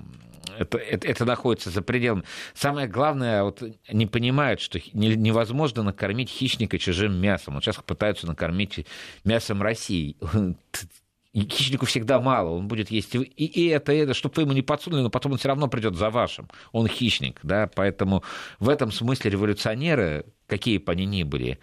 это, 0.58 0.78
это, 0.78 1.08
это 1.08 1.26
находится 1.26 1.70
за 1.70 1.82
пределами. 1.82 2.24
Самое 2.54 2.88
главное, 2.88 3.44
вот 3.44 3.64
не 3.92 4.06
понимают, 4.06 4.60
что 4.60 4.80
невозможно 4.94 5.84
накормить 5.84 6.30
хищника 6.30 6.78
чужим 6.78 7.16
мясом. 7.16 7.56
Вот 7.56 7.64
сейчас 7.64 7.78
пытаются 7.78 8.28
накормить 8.28 8.86
мясом 9.24 9.62
России 9.62 10.18
хищнику 11.36 11.86
всегда 11.86 12.20
мало, 12.20 12.52
он 12.52 12.68
будет 12.68 12.90
есть 12.90 13.16
и, 13.16 13.68
это, 13.68 13.94
и 13.94 13.98
это, 13.98 14.14
чтобы 14.14 14.36
вы 14.36 14.42
ему 14.44 14.54
не 14.54 14.62
подсунули, 14.62 15.02
но 15.02 15.10
потом 15.10 15.34
он 15.34 15.38
все 15.38 15.50
равно 15.50 15.68
придет 15.68 15.96
за 15.96 16.10
вашим. 16.10 16.48
Он 16.72 16.88
хищник, 16.88 17.40
да, 17.44 17.70
поэтому 17.74 18.24
в 18.60 18.70
этом 18.70 18.92
смысле 18.92 19.32
революционеры, 19.32 20.26
какие 20.48 20.80
бы 20.80 20.92
они 20.92 21.06
ни 21.06 21.24
были, 21.24 21.60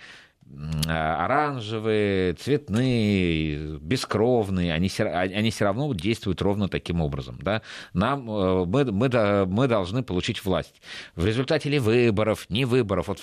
оранжевые, 0.86 2.34
цветные, 2.34 3.78
бескровные, 3.78 4.72
они, 4.72 4.88
они 4.98 5.50
все 5.50 5.64
равно 5.64 5.92
действуют 5.92 6.40
ровно 6.40 6.68
таким 6.68 7.00
образом. 7.00 7.38
Да? 7.42 7.62
Нам, 7.92 8.30
э, 8.30 8.64
мы, 8.64 8.84
мы, 8.84 9.46
мы 9.46 9.68
должны 9.68 10.02
получить 10.02 10.44
власть. 10.44 10.80
В 11.16 11.26
результате 11.26 11.68
ли 11.68 11.78
выборов, 11.78 12.48
не 12.48 12.64
выборов, 12.64 13.08
вот, 13.08 13.20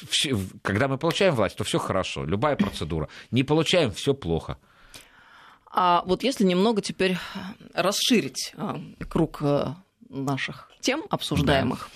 когда 0.62 0.88
мы 0.88 0.98
получаем 0.98 1.34
власть, 1.34 1.56
то 1.56 1.64
все 1.64 1.80
хорошо, 1.80 2.26
любая 2.26 2.56
процедура. 2.58 3.08
Не 3.32 3.44
получаем, 3.44 3.92
все 3.92 4.14
плохо. 4.14 4.58
А 5.76 6.04
вот 6.06 6.24
если 6.24 6.44
немного 6.44 6.82
теперь 6.84 7.18
расширить 7.74 8.54
а, 8.58 8.80
круг 9.10 9.40
э, 9.42 9.70
наших 10.08 10.70
тем 10.82 11.04
обсуждаемых 11.10 11.90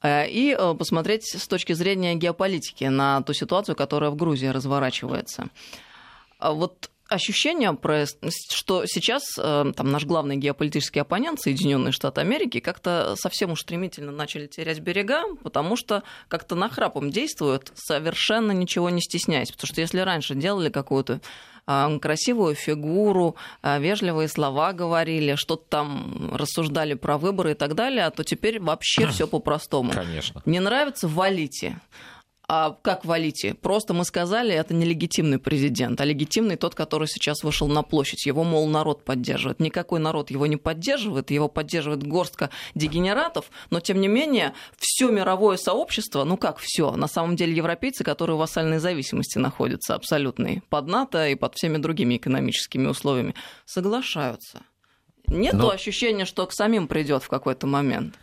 да. 0.00 0.22
Э, 0.22 0.30
и 0.30 0.56
э, 0.58 0.74
посмотреть 0.74 1.26
с 1.26 1.46
точки 1.46 1.74
зрения 1.74 2.14
геополитики 2.14 2.84
на 2.84 3.20
ту 3.20 3.34
ситуацию, 3.34 3.76
которая 3.76 4.10
в 4.10 4.16
Грузии 4.16 4.46
разворачивается. 4.46 5.48
А 6.38 6.52
вот 6.52 6.88
ощущение, 7.06 7.76
что 8.50 8.86
сейчас 8.86 9.22
там, 9.34 9.74
наш 9.76 10.06
главный 10.06 10.36
геополитический 10.36 11.02
оппонент, 11.02 11.42
Соединенные 11.42 11.92
Штаты 11.92 12.22
Америки, 12.22 12.58
как-то 12.60 13.14
совсем 13.18 13.52
уж 13.52 13.60
стремительно 13.60 14.12
начали 14.12 14.46
терять 14.46 14.80
берега, 14.80 15.24
потому 15.42 15.76
что 15.76 16.02
как-то 16.28 16.54
нахрапом 16.54 17.10
действуют, 17.10 17.70
совершенно 17.74 18.52
ничего 18.52 18.88
не 18.88 19.02
стесняясь. 19.02 19.52
Потому 19.52 19.66
что 19.66 19.80
если 19.82 19.98
раньше 19.98 20.34
делали 20.34 20.70
какую-то 20.70 21.20
красивую 22.00 22.54
фигуру, 22.54 23.36
а, 23.62 23.78
вежливые 23.78 24.28
слова 24.28 24.72
говорили, 24.72 25.34
что-то 25.36 25.64
там 25.68 26.30
рассуждали 26.34 26.94
про 26.94 27.18
выборы 27.18 27.52
и 27.52 27.54
так 27.54 27.74
далее, 27.74 28.06
а 28.06 28.10
то 28.10 28.24
теперь 28.24 28.60
вообще 28.60 29.06
все 29.10 29.26
по-простому. 29.26 29.92
Конечно. 29.92 30.42
Не 30.44 30.60
нравится, 30.60 31.08
валите. 31.08 31.80
А 32.48 32.76
как 32.82 33.04
валите? 33.04 33.54
Просто 33.54 33.94
мы 33.94 34.04
сказали, 34.04 34.52
это 34.52 34.74
нелегитимный 34.74 35.38
президент, 35.38 36.00
а 36.00 36.04
легитимный 36.04 36.56
тот, 36.56 36.74
который 36.74 37.06
сейчас 37.06 37.44
вышел 37.44 37.68
на 37.68 37.82
площадь. 37.82 38.26
Его, 38.26 38.42
мол, 38.42 38.66
народ 38.68 39.04
поддерживает. 39.04 39.60
Никакой 39.60 40.00
народ 40.00 40.30
его 40.30 40.46
не 40.46 40.56
поддерживает, 40.56 41.30
его 41.30 41.48
поддерживает 41.48 42.02
горстка 42.02 42.50
дегенератов, 42.74 43.50
но 43.70 43.80
тем 43.80 44.00
не 44.00 44.08
менее 44.08 44.54
все 44.76 45.10
мировое 45.10 45.56
сообщество, 45.56 46.24
ну 46.24 46.36
как 46.36 46.58
все, 46.58 46.92
на 46.96 47.06
самом 47.06 47.36
деле 47.36 47.54
европейцы, 47.54 48.02
которые 48.04 48.36
в 48.36 48.40
вассальной 48.40 48.78
зависимости 48.78 49.38
находятся 49.38 49.94
абсолютной 49.94 50.62
под 50.68 50.88
НАТО 50.88 51.28
и 51.28 51.36
под 51.36 51.54
всеми 51.54 51.78
другими 51.78 52.16
экономическими 52.16 52.86
условиями, 52.88 53.34
соглашаются. 53.66 54.62
Нет 55.28 55.54
но... 55.54 55.70
ощущения, 55.70 56.24
что 56.24 56.46
к 56.46 56.52
самим 56.52 56.88
придет 56.88 57.22
в 57.22 57.28
какой-то 57.28 57.66
момент. 57.66 58.14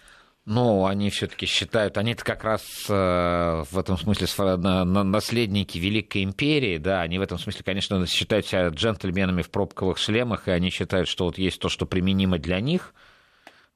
Ну, 0.45 0.85
они 0.85 1.09
все-таки 1.11 1.45
считают, 1.45 1.97
они-то 1.97 2.23
как 2.23 2.43
раз 2.43 2.85
э, 2.89 3.63
в 3.69 3.77
этом 3.77 3.97
смысле 3.97 4.25
наследники 4.57 5.77
Великой 5.77 6.23
империи, 6.23 6.77
да, 6.77 7.01
они 7.01 7.19
в 7.19 7.21
этом 7.21 7.37
смысле, 7.37 7.63
конечно, 7.63 8.07
считают 8.07 8.47
себя 8.47 8.69
джентльменами 8.69 9.43
в 9.43 9.51
пробковых 9.51 9.99
шлемах, 9.99 10.47
и 10.47 10.51
они 10.51 10.71
считают, 10.71 11.07
что 11.07 11.25
вот 11.25 11.37
есть 11.37 11.59
то, 11.59 11.69
что 11.69 11.85
применимо 11.85 12.39
для 12.39 12.61
них, 12.61 12.95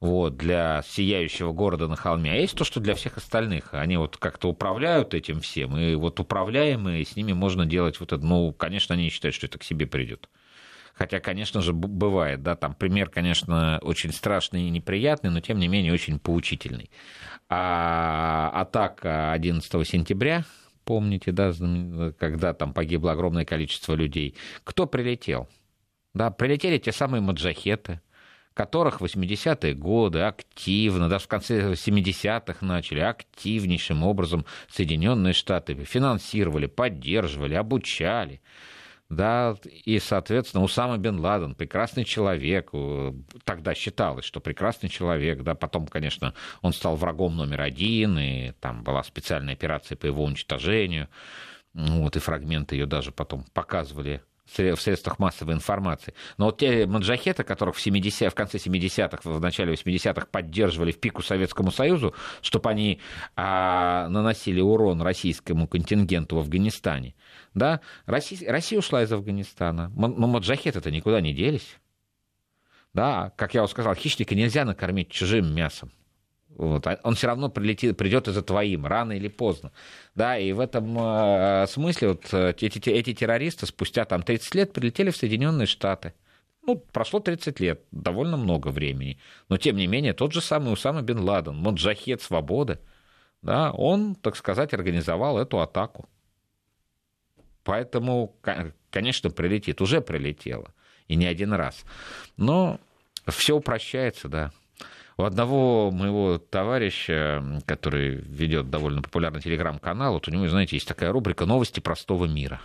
вот, 0.00 0.36
для 0.36 0.82
сияющего 0.88 1.52
города 1.52 1.86
на 1.86 1.96
холме, 1.96 2.32
а 2.32 2.36
есть 2.36 2.56
то, 2.56 2.64
что 2.64 2.80
для 2.80 2.94
всех 2.94 3.18
остальных. 3.18 3.72
Они 3.72 3.96
вот 3.96 4.16
как-то 4.16 4.48
управляют 4.48 5.14
этим 5.14 5.40
всем, 5.40 5.76
и 5.76 5.94
вот 5.94 6.18
управляемые, 6.18 7.04
с 7.04 7.14
ними 7.14 7.32
можно 7.32 7.66
делать 7.66 8.00
вот 8.00 8.12
это, 8.12 8.24
ну, 8.24 8.52
конечно, 8.52 8.94
они 8.94 9.10
считают, 9.10 9.34
что 9.36 9.46
это 9.46 9.58
к 9.58 9.62
себе 9.62 9.86
придет. 9.86 10.28
Хотя, 10.94 11.18
конечно 11.18 11.60
же, 11.60 11.72
бывает, 11.72 12.42
да, 12.42 12.54
там 12.54 12.74
пример, 12.74 13.10
конечно, 13.10 13.80
очень 13.82 14.12
страшный 14.12 14.68
и 14.68 14.70
неприятный, 14.70 15.30
но 15.30 15.40
тем 15.40 15.58
не 15.58 15.66
менее 15.66 15.92
очень 15.92 16.20
поучительный. 16.20 16.88
А 17.48 18.50
атака 18.54 19.32
11 19.32 19.88
сентября, 19.88 20.44
помните, 20.84 21.32
да, 21.32 21.52
когда 22.18 22.54
там 22.54 22.72
погибло 22.72 23.10
огромное 23.10 23.44
количество 23.44 23.94
людей, 23.94 24.36
кто 24.62 24.86
прилетел? 24.86 25.48
Да, 26.14 26.30
прилетели 26.30 26.78
те 26.78 26.92
самые 26.92 27.20
маджахеты, 27.20 28.00
которых 28.54 29.00
в 29.00 29.04
80-е 29.04 29.74
годы 29.74 30.20
активно, 30.20 31.08
даже 31.08 31.24
в 31.24 31.28
конце 31.28 31.72
70-х 31.72 32.64
начали 32.64 33.00
активнейшим 33.00 34.04
образом 34.04 34.46
Соединенные 34.70 35.32
Штаты 35.32 35.74
финансировали, 35.74 36.66
поддерживали, 36.66 37.54
обучали 37.54 38.40
да, 39.10 39.56
и, 39.64 39.98
соответственно, 39.98 40.64
Усама 40.64 40.96
бен 40.96 41.20
Ладен, 41.20 41.54
прекрасный 41.54 42.04
человек, 42.04 42.70
тогда 43.44 43.74
считалось, 43.74 44.24
что 44.24 44.40
прекрасный 44.40 44.88
человек, 44.88 45.42
да, 45.42 45.54
потом, 45.54 45.86
конечно, 45.86 46.34
он 46.62 46.72
стал 46.72 46.96
врагом 46.96 47.36
номер 47.36 47.60
один, 47.60 48.18
и 48.18 48.52
там 48.60 48.82
была 48.82 49.02
специальная 49.02 49.54
операция 49.54 49.96
по 49.96 50.06
его 50.06 50.24
уничтожению, 50.24 51.08
вот, 51.74 52.16
и 52.16 52.20
фрагменты 52.20 52.76
ее 52.76 52.86
даже 52.86 53.12
потом 53.12 53.44
показывали 53.52 54.22
в 54.56 54.76
средствах 54.76 55.18
массовой 55.18 55.54
информации. 55.54 56.14
Но 56.38 56.46
вот 56.46 56.58
те 56.58 56.86
маджахеты, 56.86 57.44
которых 57.44 57.76
в, 57.76 57.80
70, 57.80 58.30
в 58.30 58.34
конце 58.34 58.58
70-х, 58.58 59.28
в 59.28 59.40
начале 59.40 59.74
80-х 59.74 60.26
поддерживали 60.30 60.92
в 60.92 61.00
пику 61.00 61.22
Советскому 61.22 61.70
Союзу, 61.70 62.14
чтобы 62.40 62.70
они 62.70 63.00
а, 63.36 64.08
наносили 64.08 64.60
урон 64.60 65.02
российскому 65.02 65.66
контингенту 65.66 66.36
в 66.36 66.38
Афганистане, 66.40 67.14
да, 67.54 67.80
Россия, 68.06 68.50
Россия 68.50 68.78
ушла 68.78 69.02
из 69.02 69.12
Афганистана, 69.12 69.90
но 69.94 70.26
маджахеты-то 70.26 70.90
никуда 70.90 71.20
не 71.20 71.32
делись. 71.32 71.76
Да, 72.92 73.32
как 73.36 73.54
я 73.54 73.62
уже 73.62 73.72
сказал, 73.72 73.94
хищника 73.94 74.34
нельзя 74.34 74.64
накормить 74.64 75.10
чужим 75.10 75.52
мясом. 75.52 75.90
Вот. 76.56 76.86
А 76.86 76.98
он 77.02 77.14
все 77.14 77.26
равно 77.26 77.48
прилетит, 77.48 77.96
придет 77.96 78.28
и 78.28 78.32
за 78.32 78.42
твоим, 78.42 78.86
рано 78.86 79.12
или 79.12 79.28
поздно. 79.28 79.72
Да, 80.14 80.38
и 80.38 80.52
в 80.52 80.60
этом 80.60 80.96
э, 80.98 81.66
смысле 81.68 82.08
вот 82.08 82.32
э, 82.32 82.54
эти, 82.60 82.90
эти 82.90 83.12
террористы 83.12 83.66
спустя 83.66 84.04
там, 84.04 84.22
30 84.22 84.54
лет 84.54 84.72
прилетели 84.72 85.10
в 85.10 85.16
Соединенные 85.16 85.66
Штаты. 85.66 86.14
Ну, 86.66 86.76
прошло 86.76 87.20
30 87.20 87.60
лет, 87.60 87.82
довольно 87.90 88.36
много 88.36 88.68
времени. 88.68 89.18
Но, 89.48 89.58
тем 89.58 89.76
не 89.76 89.86
менее, 89.86 90.14
тот 90.14 90.32
же 90.32 90.40
самый 90.40 90.72
Усама 90.72 91.02
бен 91.02 91.18
Ладен, 91.18 91.56
Моджахед 91.56 92.22
Свободы, 92.22 92.78
да, 93.42 93.70
он, 93.72 94.14
так 94.14 94.36
сказать, 94.36 94.72
организовал 94.72 95.38
эту 95.38 95.60
атаку. 95.60 96.08
Поэтому, 97.64 98.36
конечно, 98.90 99.30
прилетит, 99.30 99.80
уже 99.82 100.00
прилетело, 100.00 100.72
и 101.08 101.16
не 101.16 101.26
один 101.26 101.52
раз. 101.52 101.84
Но 102.36 102.80
все 103.26 103.56
упрощается, 103.56 104.28
да. 104.28 104.52
У 105.16 105.22
одного 105.22 105.90
моего 105.92 106.38
товарища, 106.38 107.62
который 107.66 108.16
ведет 108.16 108.70
довольно 108.70 109.00
популярный 109.00 109.40
телеграм-канал, 109.40 110.14
вот 110.14 110.26
у 110.26 110.30
него, 110.30 110.48
знаете, 110.48 110.76
есть 110.76 110.88
такая 110.88 111.12
рубрика 111.12 111.46
«Новости 111.46 111.80
простого 111.80 112.24
мира». 112.26 112.60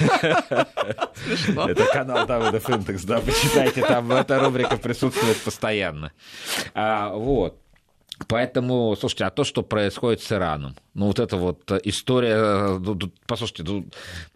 Это 0.00 1.86
канал 1.92 2.26
Давыда 2.26 2.58
Финтекс, 2.60 3.04
да, 3.04 3.20
почитайте, 3.20 3.82
там 3.82 4.10
эта 4.12 4.40
рубрика 4.40 4.76
присутствует 4.76 5.40
постоянно. 5.42 6.12
А, 6.74 7.12
вот. 7.14 7.60
Поэтому, 8.28 8.96
слушайте, 8.98 9.24
а 9.24 9.30
то, 9.30 9.44
что 9.44 9.62
происходит 9.62 10.22
с 10.22 10.30
Ираном, 10.30 10.76
ну 10.94 11.06
вот 11.06 11.18
эта 11.18 11.36
вот 11.36 11.70
история, 11.84 12.78
ну, 12.78 12.96
послушайте, 13.26 13.64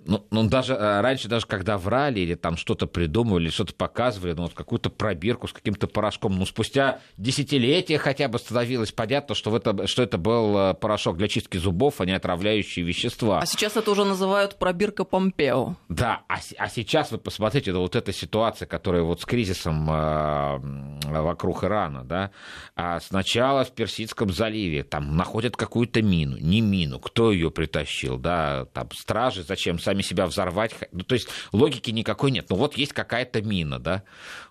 ну, 0.04 0.26
ну, 0.30 0.48
даже 0.48 0.74
э, 0.74 1.00
раньше, 1.00 1.28
даже 1.28 1.46
когда 1.46 1.78
врали 1.78 2.20
или 2.20 2.34
там 2.34 2.56
что-то 2.56 2.88
придумывали, 2.88 3.50
что-то 3.50 3.74
показывали, 3.74 4.32
ну 4.32 4.42
вот 4.42 4.54
какую-то 4.54 4.90
пробирку 4.90 5.46
с 5.46 5.52
каким-то 5.52 5.86
порошком, 5.86 6.36
ну 6.36 6.44
спустя 6.44 6.98
десятилетия 7.16 7.98
хотя 7.98 8.26
бы 8.28 8.38
становилось 8.38 8.90
понятно, 8.90 9.36
что, 9.36 9.50
в 9.50 9.54
это, 9.54 9.86
что 9.86 10.02
это 10.02 10.18
был 10.18 10.58
э, 10.58 10.74
порошок 10.74 11.16
для 11.16 11.28
чистки 11.28 11.56
зубов, 11.56 12.00
а 12.00 12.06
не 12.06 12.12
отравляющие 12.12 12.84
вещества. 12.84 13.38
А 13.38 13.46
сейчас 13.46 13.76
это 13.76 13.90
уже 13.92 14.04
называют 14.04 14.56
пробирка 14.56 15.04
Помпео. 15.04 15.76
Да, 15.88 16.22
а, 16.28 16.38
а 16.58 16.68
сейчас 16.68 17.12
вы 17.12 17.18
посмотрите, 17.18 17.72
вот 17.72 17.94
эта 17.94 18.12
ситуация, 18.12 18.66
которая 18.66 19.02
вот 19.02 19.20
с 19.20 19.24
кризисом 19.24 19.88
э, 19.88 20.58
вокруг 21.04 21.62
Ирана, 21.62 22.02
да, 22.04 22.32
а 22.74 22.98
сначала 22.98 23.67
в 23.68 23.72
Персидском 23.72 24.32
заливе, 24.32 24.82
там 24.82 25.16
находят 25.16 25.56
какую-то 25.56 26.02
мину, 26.02 26.36
не 26.38 26.60
мину, 26.60 26.98
кто 26.98 27.32
ее 27.32 27.50
притащил, 27.50 28.18
да, 28.18 28.66
там 28.72 28.88
стражи, 28.92 29.42
зачем 29.42 29.78
сами 29.78 30.02
себя 30.02 30.26
взорвать, 30.26 30.74
ну, 30.92 31.02
то 31.04 31.14
есть 31.14 31.28
логики 31.52 31.90
никакой 31.90 32.30
нет, 32.30 32.46
ну 32.50 32.56
вот 32.56 32.76
есть 32.76 32.92
какая-то 32.92 33.42
мина, 33.42 33.78
да, 33.78 34.02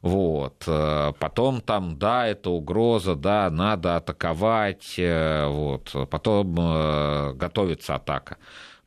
вот, 0.02 0.64
э, 0.68 1.14
потом 1.20 1.62
там, 1.62 1.98
да, 1.98 2.28
это 2.28 2.50
угроза, 2.50 3.16
да, 3.16 3.50
надо 3.50 3.98
атаковать, 3.98 4.96
э, 4.98 5.48
вот, 5.48 5.94
потом 6.10 6.56
э, 6.60 7.34
готовится 7.34 7.96
атака, 7.96 8.38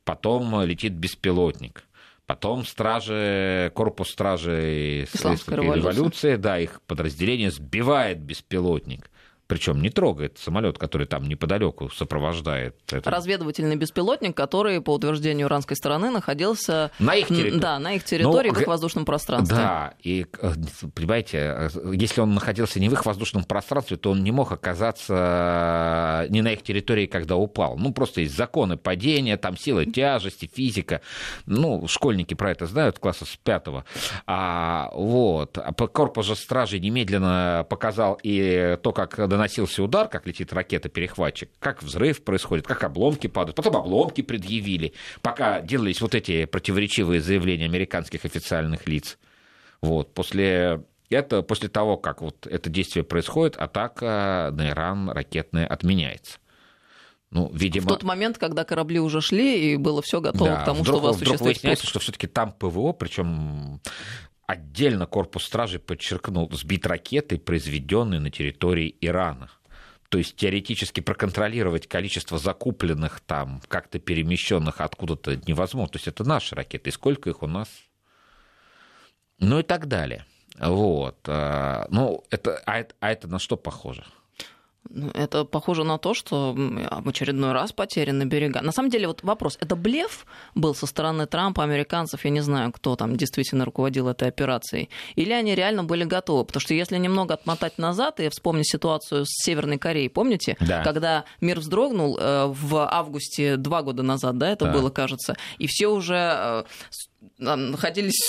потом 0.03 0.63
летит 0.63 0.93
беспилотник, 0.93 1.83
Потом 2.31 2.65
стражи, 2.65 3.73
корпус 3.75 4.11
стражей 4.11 5.03
Исламской 5.03 5.57
революции. 5.57 5.79
революции, 5.79 6.35
да, 6.37 6.59
их 6.59 6.81
подразделение 6.83 7.51
сбивает 7.51 8.21
беспилотник 8.21 9.11
причем 9.51 9.81
не 9.81 9.89
трогает 9.89 10.37
самолет, 10.37 10.77
который 10.77 11.05
там 11.05 11.27
неподалеку 11.27 11.89
сопровождает. 11.89 12.73
Это. 12.89 13.11
Разведывательный 13.11 13.75
беспилотник, 13.75 14.33
который, 14.33 14.79
по 14.79 14.93
утверждению 14.93 15.47
иранской 15.47 15.75
стороны, 15.75 16.09
находился 16.09 16.91
на 16.99 17.15
их 17.15 17.27
территории, 17.27 17.59
да, 17.59 17.77
на 17.77 17.95
их 17.95 18.05
территории 18.05 18.47
Но, 18.47 18.55
в 18.55 18.61
их 18.61 18.67
воздушном 18.67 19.03
пространстве. 19.03 19.57
Да, 19.57 19.93
и, 20.01 20.25
э, 20.41 20.53
понимаете, 20.95 21.37
э, 21.37 21.69
если 21.91 22.21
он 22.21 22.33
находился 22.33 22.79
не 22.79 22.87
в 22.87 22.93
их 22.93 23.05
воздушном 23.05 23.43
пространстве, 23.43 23.97
то 23.97 24.11
он 24.11 24.23
не 24.23 24.31
мог 24.31 24.53
оказаться 24.53 26.27
не 26.29 26.41
на 26.41 26.53
их 26.53 26.63
территории, 26.63 27.05
когда 27.05 27.35
упал. 27.35 27.77
Ну, 27.77 27.91
просто 27.91 28.21
есть 28.21 28.37
законы 28.37 28.77
падения, 28.77 29.35
там 29.35 29.57
сила 29.57 29.85
тяжести, 29.85 30.49
физика. 30.53 31.01
Ну, 31.45 31.89
школьники 31.89 32.35
про 32.35 32.51
это 32.51 32.67
знают, 32.67 32.99
класса 32.99 33.25
с 33.25 33.35
пятого. 33.35 33.83
А, 34.25 34.91
вот. 34.93 35.57
А 35.57 35.73
корпус 35.73 36.25
же 36.25 36.37
стражи 36.37 36.79
немедленно 36.79 37.65
показал 37.69 38.17
и 38.23 38.77
то, 38.81 38.93
как 38.93 39.27
наносился 39.41 39.81
удар, 39.81 40.07
как 40.07 40.27
летит 40.27 40.53
ракета-перехватчик, 40.53 41.49
как 41.59 41.81
взрыв 41.81 42.23
происходит, 42.23 42.67
как 42.67 42.83
обломки 42.83 43.27
падают. 43.27 43.55
Потом 43.55 43.75
обломки 43.75 44.21
предъявили, 44.21 44.93
пока 45.21 45.61
делались 45.61 45.99
вот 46.01 46.13
эти 46.13 46.45
противоречивые 46.45 47.21
заявления 47.21 47.65
американских 47.65 48.23
официальных 48.23 48.87
лиц. 48.87 49.17
Вот. 49.81 50.13
После 50.13 50.83
это, 51.09 51.41
после 51.41 51.69
того, 51.69 51.97
как 51.97 52.21
вот 52.21 52.45
это 52.45 52.69
действие 52.69 53.03
происходит, 53.03 53.57
атака 53.57 54.51
на 54.53 54.69
Иран 54.69 55.09
ракетная 55.09 55.65
отменяется. 55.65 56.37
Ну, 57.31 57.49
видимо... 57.53 57.85
В 57.85 57.89
тот 57.89 58.03
момент, 58.03 58.37
когда 58.37 58.63
корабли 58.65 58.99
уже 58.99 59.21
шли, 59.21 59.73
и 59.73 59.77
было 59.77 60.01
все 60.01 60.19
готово 60.19 60.51
да, 60.51 60.61
к 60.61 60.65
тому, 60.65 60.81
вдруг, 60.81 60.97
чтобы 60.97 61.09
осуществить 61.09 61.35
вдруг 61.35 61.47
выясняется, 61.47 61.87
что 61.87 61.99
все-таки 61.99 62.27
там 62.27 62.51
ПВО, 62.51 62.91
причем 62.91 63.79
Отдельно 64.51 65.05
корпус 65.05 65.45
стражи 65.45 65.79
подчеркнул, 65.79 66.51
сбит 66.51 66.85
ракетой, 66.85 67.39
произведенной 67.39 68.19
на 68.19 68.29
территории 68.29 68.97
Ирана. 68.99 69.49
То 70.09 70.17
есть 70.17 70.35
теоретически 70.35 70.99
проконтролировать 70.99 71.87
количество 71.87 72.37
закупленных 72.37 73.21
там, 73.21 73.61
как-то 73.69 73.97
перемещенных 73.97 74.81
откуда-то 74.81 75.37
невозможно. 75.47 75.93
То 75.93 75.95
есть 75.99 76.09
это 76.09 76.25
наши 76.25 76.53
ракеты, 76.53 76.89
и 76.89 76.91
сколько 76.91 77.29
их 77.29 77.43
у 77.43 77.47
нас? 77.47 77.69
Ну 79.39 79.59
и 79.59 79.63
так 79.63 79.87
далее. 79.87 80.25
Вот. 80.59 81.19
А, 81.29 81.87
ну, 81.89 82.25
это, 82.29 82.61
а, 82.65 82.77
это, 82.77 82.93
а 82.99 83.09
это 83.09 83.29
на 83.29 83.39
что 83.39 83.55
похоже? 83.55 84.03
Ну, 84.89 85.09
это 85.13 85.45
похоже 85.45 85.83
на 85.83 85.97
то, 85.97 86.13
что 86.13 86.53
в 86.55 87.07
очередной 87.07 87.51
раз 87.51 87.71
потеряны 87.71 88.23
берега. 88.23 88.61
На 88.61 88.71
самом 88.71 88.89
деле, 88.89 89.07
вот 89.07 89.23
вопрос, 89.23 89.57
это 89.61 89.75
блеф 89.75 90.25
был 90.55 90.73
со 90.75 90.85
стороны 90.87 91.27
Трампа, 91.27 91.63
американцев, 91.63 92.25
я 92.25 92.31
не 92.31 92.41
знаю, 92.41 92.71
кто 92.71 92.95
там 92.95 93.15
действительно 93.15 93.63
руководил 93.63 94.07
этой 94.07 94.27
операцией, 94.27 94.89
или 95.15 95.31
они 95.31 95.55
реально 95.55 95.83
были 95.83 96.03
готовы? 96.03 96.45
Потому 96.45 96.61
что 96.61 96.73
если 96.73 96.97
немного 96.97 97.35
отмотать 97.35 97.77
назад 97.77 98.19
и 98.19 98.29
вспомнить 98.29 98.69
ситуацию 98.69 99.25
с 99.25 99.29
Северной 99.45 99.77
Кореей, 99.77 100.09
помните, 100.09 100.57
да. 100.59 100.83
когда 100.83 101.25
мир 101.39 101.59
вздрогнул 101.59 102.17
э, 102.17 102.47
в 102.47 102.87
августе 102.91 103.57
два 103.57 103.83
года 103.83 104.03
назад, 104.03 104.37
да, 104.39 104.49
это 104.49 104.65
да. 104.65 104.73
было, 104.73 104.89
кажется, 104.89 105.37
и 105.57 105.67
все 105.67 105.87
уже 105.87 106.15
э, 106.15 106.63
находились 107.37 108.19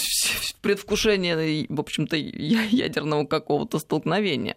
в 0.42 0.54
предвкушении, 0.56 1.66
в 1.68 1.80
общем-то, 1.80 2.16
ядерного 2.16 3.24
какого-то 3.26 3.78
столкновения. 3.78 4.56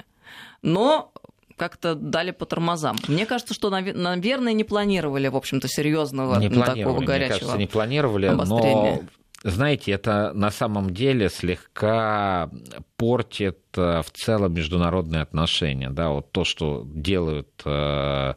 Но 0.61 1.11
как-то 1.57 1.95
дали 1.95 2.31
по 2.31 2.45
тормозам. 2.45 2.97
Мне 3.07 3.25
кажется, 3.25 3.53
что, 3.53 3.69
наверное, 3.69 4.53
не 4.53 4.63
планировали, 4.63 5.27
в 5.27 5.35
общем-то, 5.35 5.67
серьезного 5.67 6.39
не 6.39 6.49
такого 6.49 7.01
горячего. 7.01 7.15
Мне 7.15 7.39
кажется, 7.39 7.57
не 7.57 7.67
планировали, 7.67 8.27
но 8.29 9.03
знаете, 9.43 9.91
это 9.91 10.31
на 10.33 10.49
самом 10.49 10.91
деле 10.91 11.29
слегка 11.29 12.49
портит 12.97 13.59
э, 13.77 14.01
в 14.01 14.09
целом 14.11 14.55
международные 14.55 15.21
отношения. 15.21 15.91
Да, 15.91 16.09
вот 16.09 16.31
то, 16.31 16.43
что 16.45 16.83
делают 16.87 17.61
э, 17.63 18.33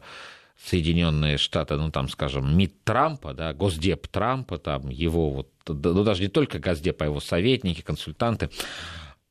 Соединенные 0.63 1.37
Штаты, 1.37 1.77
ну 1.77 1.89
там, 1.89 2.09
скажем, 2.09 2.55
МИД 2.55 2.83
Трампа, 2.83 3.33
да, 3.33 3.53
Госдеп 3.53 4.07
Трампа, 4.07 4.59
там 4.59 4.89
его 4.89 5.31
вот, 5.31 5.49
ну 5.67 6.03
даже 6.03 6.21
не 6.21 6.27
только 6.27 6.59
Госдеп, 6.59 7.01
а 7.01 7.05
его 7.05 7.19
советники, 7.19 7.81
консультанты, 7.81 8.51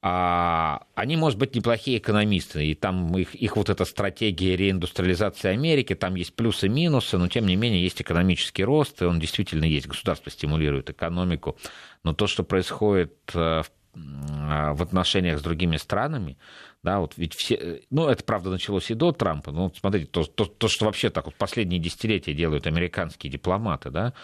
а 0.00 0.82
они, 0.94 1.16
может 1.16 1.38
быть, 1.38 1.56
неплохие 1.56 1.98
экономисты, 1.98 2.64
и 2.66 2.74
там 2.74 3.16
их, 3.18 3.34
их 3.34 3.56
вот 3.56 3.68
эта 3.68 3.84
стратегия 3.84 4.54
реиндустриализации 4.54 5.48
Америки, 5.48 5.94
там 5.96 6.14
есть 6.14 6.34
плюсы 6.34 6.66
и 6.66 6.68
минусы, 6.68 7.18
но 7.18 7.26
тем 7.26 7.46
не 7.46 7.56
менее 7.56 7.82
есть 7.82 8.00
экономический 8.00 8.62
рост, 8.62 9.02
и 9.02 9.06
он 9.06 9.18
действительно 9.18 9.64
есть, 9.64 9.88
государство 9.88 10.30
стимулирует 10.30 10.90
экономику, 10.90 11.56
но 12.04 12.12
то, 12.12 12.28
что 12.28 12.44
происходит 12.44 13.14
э, 13.34 13.62
в 13.94 14.82
отношениях 14.82 15.40
с 15.40 15.42
другими 15.42 15.76
странами, 15.76 16.38
да, 16.84 17.00
вот 17.00 17.14
ведь 17.16 17.34
все, 17.34 17.80
ну, 17.90 18.06
это, 18.06 18.22
правда, 18.22 18.50
началось 18.50 18.90
и 18.92 18.94
до 18.94 19.10
Трампа, 19.10 19.50
но 19.50 19.72
смотрите, 19.74 20.06
то, 20.06 20.22
то, 20.24 20.44
то 20.44 20.68
что 20.68 20.84
вообще 20.84 21.10
так 21.10 21.26
вот 21.26 21.34
последние 21.34 21.80
десятилетия 21.80 22.34
делают 22.34 22.68
американские 22.68 23.32
дипломаты, 23.32 23.90
да, 23.90 24.14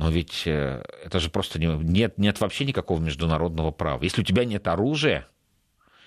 но 0.00 0.08
ведь 0.08 0.44
э, 0.46 0.82
это 1.04 1.20
же 1.20 1.28
просто 1.28 1.58
не, 1.58 1.66
нет, 1.66 2.16
нет 2.16 2.40
вообще 2.40 2.64
никакого 2.64 2.98
международного 3.00 3.70
права. 3.70 4.02
Если 4.02 4.22
у 4.22 4.24
тебя 4.24 4.46
нет 4.46 4.66
оружия, 4.66 5.28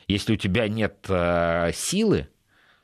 если 0.08 0.34
у 0.34 0.36
тебя 0.36 0.68
нет 0.68 1.06
э, 1.10 1.70
силы, 1.76 2.28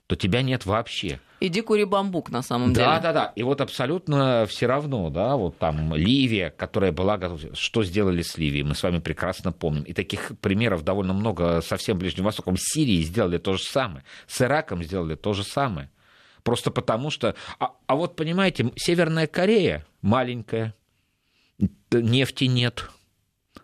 то 0.06 0.16
тебя 0.16 0.44
нет 0.44 0.68
вообще. 0.68 1.20
Иди 1.40 1.62
кури 1.62 1.86
бамбук, 1.86 2.30
на 2.30 2.44
самом 2.44 2.74
да, 2.74 2.76
деле. 2.76 2.86
Да, 2.86 3.00
да, 3.00 3.14
да. 3.14 3.34
И 3.36 3.42
вот 3.42 3.60
абсолютно 3.60 4.46
все 4.48 4.68
равно, 4.68 5.10
да, 5.10 5.36
вот 5.36 5.58
там 5.58 5.96
Ливия, 5.96 6.52
которая 6.52 6.92
была 6.92 7.18
готова... 7.18 7.56
Что 7.56 7.84
сделали 7.84 8.22
с 8.22 8.38
Ливией, 8.38 8.64
мы 8.64 8.76
с 8.76 8.84
вами 8.84 9.00
прекрасно 9.00 9.52
помним. 9.52 9.86
И 9.86 9.94
таких 9.94 10.34
примеров 10.40 10.84
довольно 10.84 11.14
много 11.14 11.62
со 11.62 11.78
всем 11.78 11.98
Ближним 11.98 12.26
Востоком. 12.26 12.56
С 12.56 12.74
Сирией 12.74 13.02
сделали 13.02 13.40
то 13.40 13.54
же 13.54 13.64
самое. 13.64 14.04
С 14.28 14.44
Ираком 14.44 14.84
сделали 14.84 15.16
то 15.16 15.34
же 15.34 15.44
самое. 15.44 15.90
Просто 16.44 16.70
потому 16.70 17.10
что... 17.10 17.34
А, 17.58 17.72
а 17.88 17.96
вот, 17.96 18.16
понимаете, 18.16 18.72
Северная 18.76 19.26
Корея 19.26 19.88
маленькая, 20.04 20.76
нефти 21.92 22.46
нет, 22.46 22.90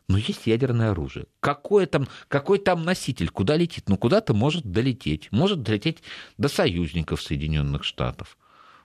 но 0.07 0.17
есть 0.17 0.45
ядерное 0.45 0.91
оружие. 0.91 1.25
Какое 1.39 1.85
там, 1.87 2.07
какой 2.27 2.59
там 2.59 2.83
носитель, 2.83 3.29
куда 3.29 3.55
летит? 3.55 3.89
Ну, 3.89 3.97
куда-то 3.97 4.33
может 4.33 4.65
долететь. 4.65 5.31
Может 5.31 5.63
долететь 5.63 6.03
до 6.37 6.47
союзников 6.47 7.21
Соединенных 7.21 7.83
Штатов. 7.83 8.37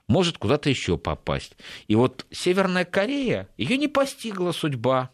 Может 0.07 0.37
куда-то 0.37 0.69
еще 0.69 0.97
попасть. 0.97 1.55
И 1.87 1.95
вот 1.95 2.25
Северная 2.31 2.85
Корея, 2.85 3.47
ее 3.57 3.77
не 3.77 3.87
постигла 3.87 4.51
судьба 4.51 5.11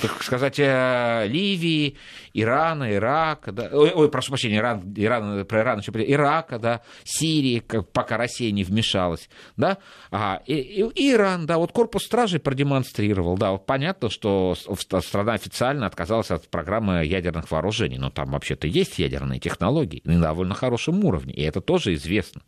так 0.00 0.22
сказать, 0.22 0.58
э, 0.58 1.26
Ливии, 1.28 1.96
Ирана, 2.32 2.92
Ирака, 2.92 3.52
да, 3.52 3.68
ой, 3.72 3.92
ой, 3.94 4.10
прошу 4.10 4.30
прощения, 4.30 4.56
Иран, 4.56 4.94
Иран, 4.96 5.44
про 5.46 5.60
Иран 5.60 5.80
еще 5.80 5.92
Ирака, 5.92 6.58
да, 6.58 6.82
Сирии, 7.04 7.62
пока 7.92 8.16
Россия 8.16 8.50
не 8.52 8.64
вмешалась, 8.64 9.28
да, 9.56 9.78
а, 10.10 10.42
и, 10.46 10.54
и 10.54 11.12
Иран, 11.12 11.46
да, 11.46 11.58
вот 11.58 11.72
корпус 11.72 12.04
стражей 12.04 12.40
продемонстрировал, 12.40 13.36
да, 13.36 13.56
понятно, 13.56 14.10
что 14.10 14.54
страна 15.00 15.34
официально 15.34 15.86
отказалась 15.86 16.30
от 16.30 16.48
программы 16.48 17.04
ядерных 17.04 17.50
вооружений, 17.50 17.98
но 17.98 18.10
там 18.10 18.30
вообще-то 18.30 18.66
есть 18.66 18.98
ядерные 18.98 19.40
технологии 19.40 20.02
на 20.04 20.20
довольно 20.20 20.54
хорошем 20.54 21.04
уровне, 21.04 21.34
и 21.34 21.42
это 21.42 21.60
тоже 21.60 21.94
известно. 21.94 22.42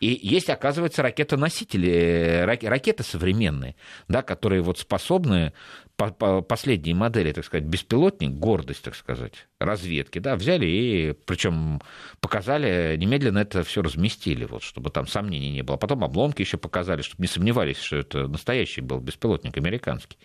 И 0.00 0.18
есть, 0.22 0.48
оказывается, 0.48 1.02
ракетоносители, 1.02 2.42
ракеты 2.44 3.02
современные, 3.02 3.74
да, 4.06 4.22
которые 4.22 4.62
вот 4.62 4.78
способны 4.78 5.52
последние 5.96 6.94
модели, 6.94 7.32
так 7.32 7.44
сказать, 7.44 7.64
беспилотник, 7.64 8.30
гордость, 8.30 8.82
так 8.82 8.94
сказать, 8.94 9.48
разведки, 9.58 10.20
да, 10.20 10.36
взяли 10.36 10.66
и, 10.66 11.12
причем 11.26 11.80
показали, 12.20 12.96
немедленно 12.96 13.38
это 13.38 13.64
все 13.64 13.82
разместили, 13.82 14.44
вот, 14.44 14.62
чтобы 14.62 14.90
там 14.90 15.08
сомнений 15.08 15.50
не 15.50 15.62
было. 15.62 15.76
Потом 15.76 16.04
обломки 16.04 16.42
еще 16.42 16.56
показали, 16.56 17.02
чтобы 17.02 17.22
не 17.22 17.28
сомневались, 17.28 17.78
что 17.78 17.96
это 17.96 18.28
настоящий 18.28 18.80
был 18.80 19.00
беспилотник 19.00 19.56
американский. 19.56 20.18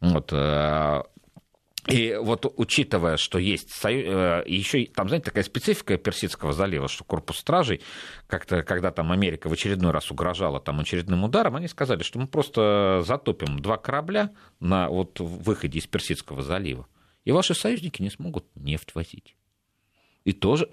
Вот, 0.00 0.32
э, 0.32 1.02
и 1.88 2.18
вот 2.20 2.52
учитывая, 2.56 3.16
что 3.16 3.38
есть 3.38 3.70
э, 3.84 4.42
еще 4.46 4.84
там, 4.86 5.08
знаете, 5.08 5.26
такая 5.26 5.42
специфика 5.42 5.96
Персидского 5.96 6.52
залива, 6.52 6.86
что 6.86 7.04
корпус 7.04 7.38
стражей, 7.38 7.80
как-то, 8.26 8.62
когда 8.62 8.90
там 8.90 9.10
Америка 9.10 9.48
в 9.48 9.52
очередной 9.52 9.92
раз 9.92 10.10
угрожала 10.10 10.60
там 10.60 10.80
очередным 10.80 11.24
ударом, 11.24 11.56
они 11.56 11.66
сказали, 11.66 12.02
что 12.02 12.18
мы 12.18 12.26
просто 12.26 13.02
затопим 13.06 13.58
два 13.58 13.78
корабля 13.78 14.32
на 14.60 14.90
вот 14.90 15.18
выходе 15.18 15.78
из 15.78 15.86
Персидского 15.86 16.42
залива, 16.42 16.86
и 17.24 17.32
ваши 17.32 17.54
союзники 17.54 18.02
не 18.02 18.10
смогут 18.10 18.44
нефть 18.54 18.94
возить. 18.94 19.34
И 20.24 20.32
тоже, 20.32 20.68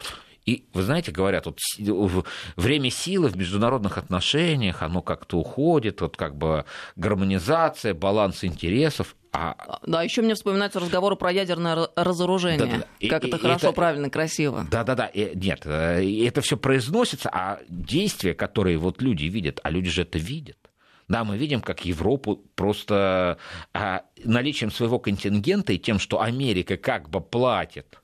и, 0.45 0.67
вы 0.73 0.83
знаете, 0.83 1.11
говорят, 1.11 1.47
вот 1.47 1.59
время 2.55 2.89
силы 2.91 3.29
в 3.29 3.37
международных 3.37 3.97
отношениях, 3.97 4.83
оно 4.83 5.01
как-то 5.01 5.37
уходит, 5.37 6.01
вот 6.01 6.17
как 6.17 6.37
бы 6.37 6.65
гармонизация, 6.95 7.93
баланс 7.93 8.43
интересов. 8.43 9.15
А... 9.35 9.79
Да, 9.85 10.01
еще 10.01 10.21
мне 10.21 10.35
вспоминаются 10.35 10.79
разговоры 10.79 11.15
про 11.15 11.31
ядерное 11.31 11.89
разоружение. 11.95 12.59
Да, 12.59 12.65
да, 12.65 12.77
да. 12.77 13.09
Как 13.09 13.23
и, 13.23 13.27
это 13.27 13.37
и, 13.37 13.39
хорошо, 13.39 13.67
это... 13.67 13.75
правильно, 13.75 14.09
красиво. 14.09 14.65
Да, 14.71 14.83
да, 14.83 14.95
да. 14.95 15.11
Нет, 15.13 15.61
э, 15.65 16.25
это 16.25 16.41
все 16.41 16.57
произносится, 16.57 17.29
а 17.31 17.59
действия, 17.67 18.33
которые 18.33 18.77
вот 18.77 19.01
люди 19.01 19.25
видят, 19.25 19.59
а 19.63 19.69
люди 19.69 19.89
же 19.89 20.03
это 20.03 20.17
видят. 20.17 20.57
Да, 21.07 21.23
мы 21.23 21.37
видим, 21.37 21.61
как 21.61 21.85
Европу 21.85 22.41
просто 22.55 23.37
а, 23.73 24.03
наличием 24.23 24.71
своего 24.71 24.97
контингента 24.97 25.71
и 25.73 25.77
тем, 25.77 25.99
что 25.99 26.21
Америка 26.21 26.77
как 26.77 27.09
бы 27.09 27.21
платит 27.21 28.01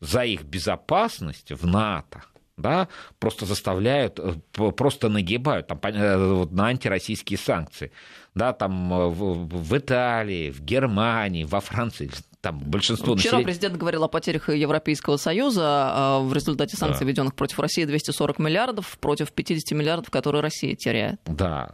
за 0.00 0.24
их 0.24 0.42
безопасность 0.42 1.52
в 1.52 1.64
НАТО, 1.64 2.22
да, 2.56 2.88
просто 3.18 3.46
заставляют, 3.46 4.18
э, 4.18 4.34
просто 4.72 5.08
нагибают 5.08 5.68
там, 5.68 5.78
э, 5.82 6.46
на 6.50 6.66
антироссийские 6.66 7.38
санкции. 7.38 7.92
Да, 8.34 8.52
там 8.52 8.92
э, 8.92 9.06
в, 9.08 9.46
в 9.46 9.78
Италии, 9.78 10.50
в 10.50 10.60
Германии, 10.60 11.44
во 11.44 11.60
Франции, 11.60 12.10
там 12.40 12.58
большинство 12.58 13.14
Вчера 13.14 13.38
населения... 13.38 13.44
президент 13.44 13.76
говорил 13.76 14.04
о 14.04 14.08
потерях 14.08 14.48
Европейского 14.48 15.16
Союза 15.16 15.62
а 15.64 16.20
в 16.20 16.32
результате 16.32 16.76
санкций, 16.76 17.04
да. 17.04 17.10
введенных 17.10 17.34
против 17.34 17.58
России, 17.60 17.84
240 17.84 18.38
миллиардов 18.38 18.98
против 18.98 19.32
50 19.32 19.78
миллиардов, 19.78 20.10
которые 20.10 20.42
Россия 20.42 20.74
теряет. 20.74 21.20
Да, 21.26 21.70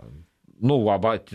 ну, 0.61 0.87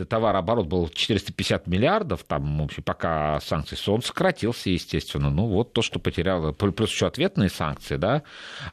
товарооборот 0.07 0.67
был 0.67 0.87
450 0.87 1.67
миллиардов, 1.67 2.23
там, 2.23 2.59
в 2.59 2.63
общем, 2.63 2.83
пока 2.83 3.39
санкции, 3.39 3.77
он 3.89 4.03
сократился, 4.03 4.69
естественно. 4.69 5.31
Ну, 5.31 5.47
вот 5.47 5.73
то, 5.73 5.81
что 5.81 5.99
потеряло, 5.99 6.51
плюс 6.51 6.91
еще 6.91 7.07
ответные 7.07 7.49
санкции, 7.49 7.97
да, 7.97 8.21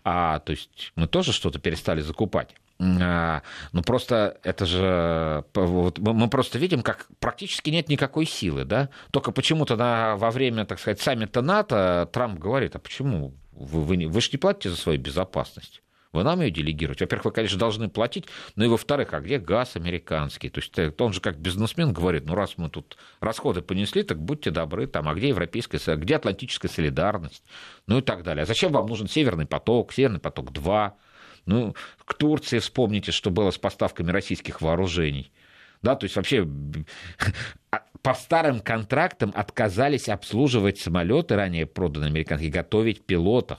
а, 0.05 0.41
то 0.41 0.51
есть 0.53 0.93
мы 0.95 1.07
тоже 1.07 1.33
что-то 1.33 1.59
перестали 1.59 2.03
закупать. 2.03 2.55
А, 3.01 3.43
ну, 3.73 3.83
просто 3.83 4.39
это 4.43 4.67
же... 4.67 5.45
Вот, 5.55 5.99
мы 5.99 6.29
просто 6.29 6.59
видим, 6.59 6.83
как 6.83 7.07
практически 7.21 7.71
нет 7.71 7.89
никакой 7.89 8.27
силы, 8.27 8.65
да? 8.65 8.89
Только 9.13 9.31
почему-то 9.31 9.77
на, 9.77 10.17
во 10.17 10.31
время, 10.31 10.65
так 10.65 10.81
сказать, 10.81 11.01
саммита 11.01 11.43
НАТО 11.43 12.09
Трамп 12.13 12.39
говорит, 12.39 12.75
а 12.75 12.81
почему 12.81 13.35
вы, 13.53 13.83
вы, 13.83 14.09
вы 14.09 14.21
же 14.21 14.31
не 14.33 14.39
платите 14.39 14.71
за 14.71 14.77
свою 14.77 14.99
безопасность? 14.99 15.83
Вы 16.13 16.25
нам 16.25 16.43
ее 16.43 16.51
делегируете. 16.51 17.05
Во-первых, 17.05 17.27
вы, 17.27 17.33
конечно, 17.33 17.59
должны 17.59 17.89
платить, 17.89 18.27
но 18.55 18.65
и 18.65 18.69
во-вторых, 18.69 19.15
а 19.15 19.21
где 19.21 19.39
газ 19.39 19.77
американский? 19.77 20.51
То 20.51 20.61
есть 20.61 20.79
э, 20.79 20.93
он 20.99 21.13
же 21.13 21.21
как 21.21 21.39
бизнесмен 21.39 21.93
говорит, 21.93 22.27
ну 22.27 22.35
раз 22.35 22.59
мы 22.59 22.69
тут 22.69 22.99
расходы 23.21 23.63
понесли, 23.63 24.03
так 24.03 24.21
будьте 24.21 24.51
добры, 24.51 24.87
там, 24.87 25.09
а 25.09 25.15
где 25.15 25.29
европейская, 25.29 25.79
где 25.97 26.17
атлантическая 26.17 26.71
солидарность? 26.71 27.45
Ну 27.87 27.99
и 27.99 28.03
так 28.03 28.25
далее. 28.25 28.43
А 28.43 28.47
зачем 28.47 28.73
вам 28.73 28.87
нужен 28.87 29.09
Северный 29.09 29.47
поток, 29.47 29.93
Северный 29.93 30.21
поток-2? 30.21 30.93
Ну, 31.47 31.75
к 32.05 32.15
Турции 32.15 32.59
вспомните, 32.59 33.13
что 33.13 33.31
было 33.31 33.51
с 33.51 33.59
поставками 33.59 34.11
российских 34.11 34.61
вооружений. 34.61 35.33
Да, 35.83 35.97
то 35.97 36.05
есть 36.05 36.15
вообще 36.15 36.47
а, 37.71 37.83
по 38.03 38.15
старым 38.15 38.61
контрактам 38.61 39.33
отказались 39.35 40.09
обслуживать 40.09 40.79
самолеты, 40.79 41.35
ранее 41.35 41.67
проданные 41.67 42.09
американские, 42.09 42.51
готовить 42.51 43.05
пилотов 43.05 43.59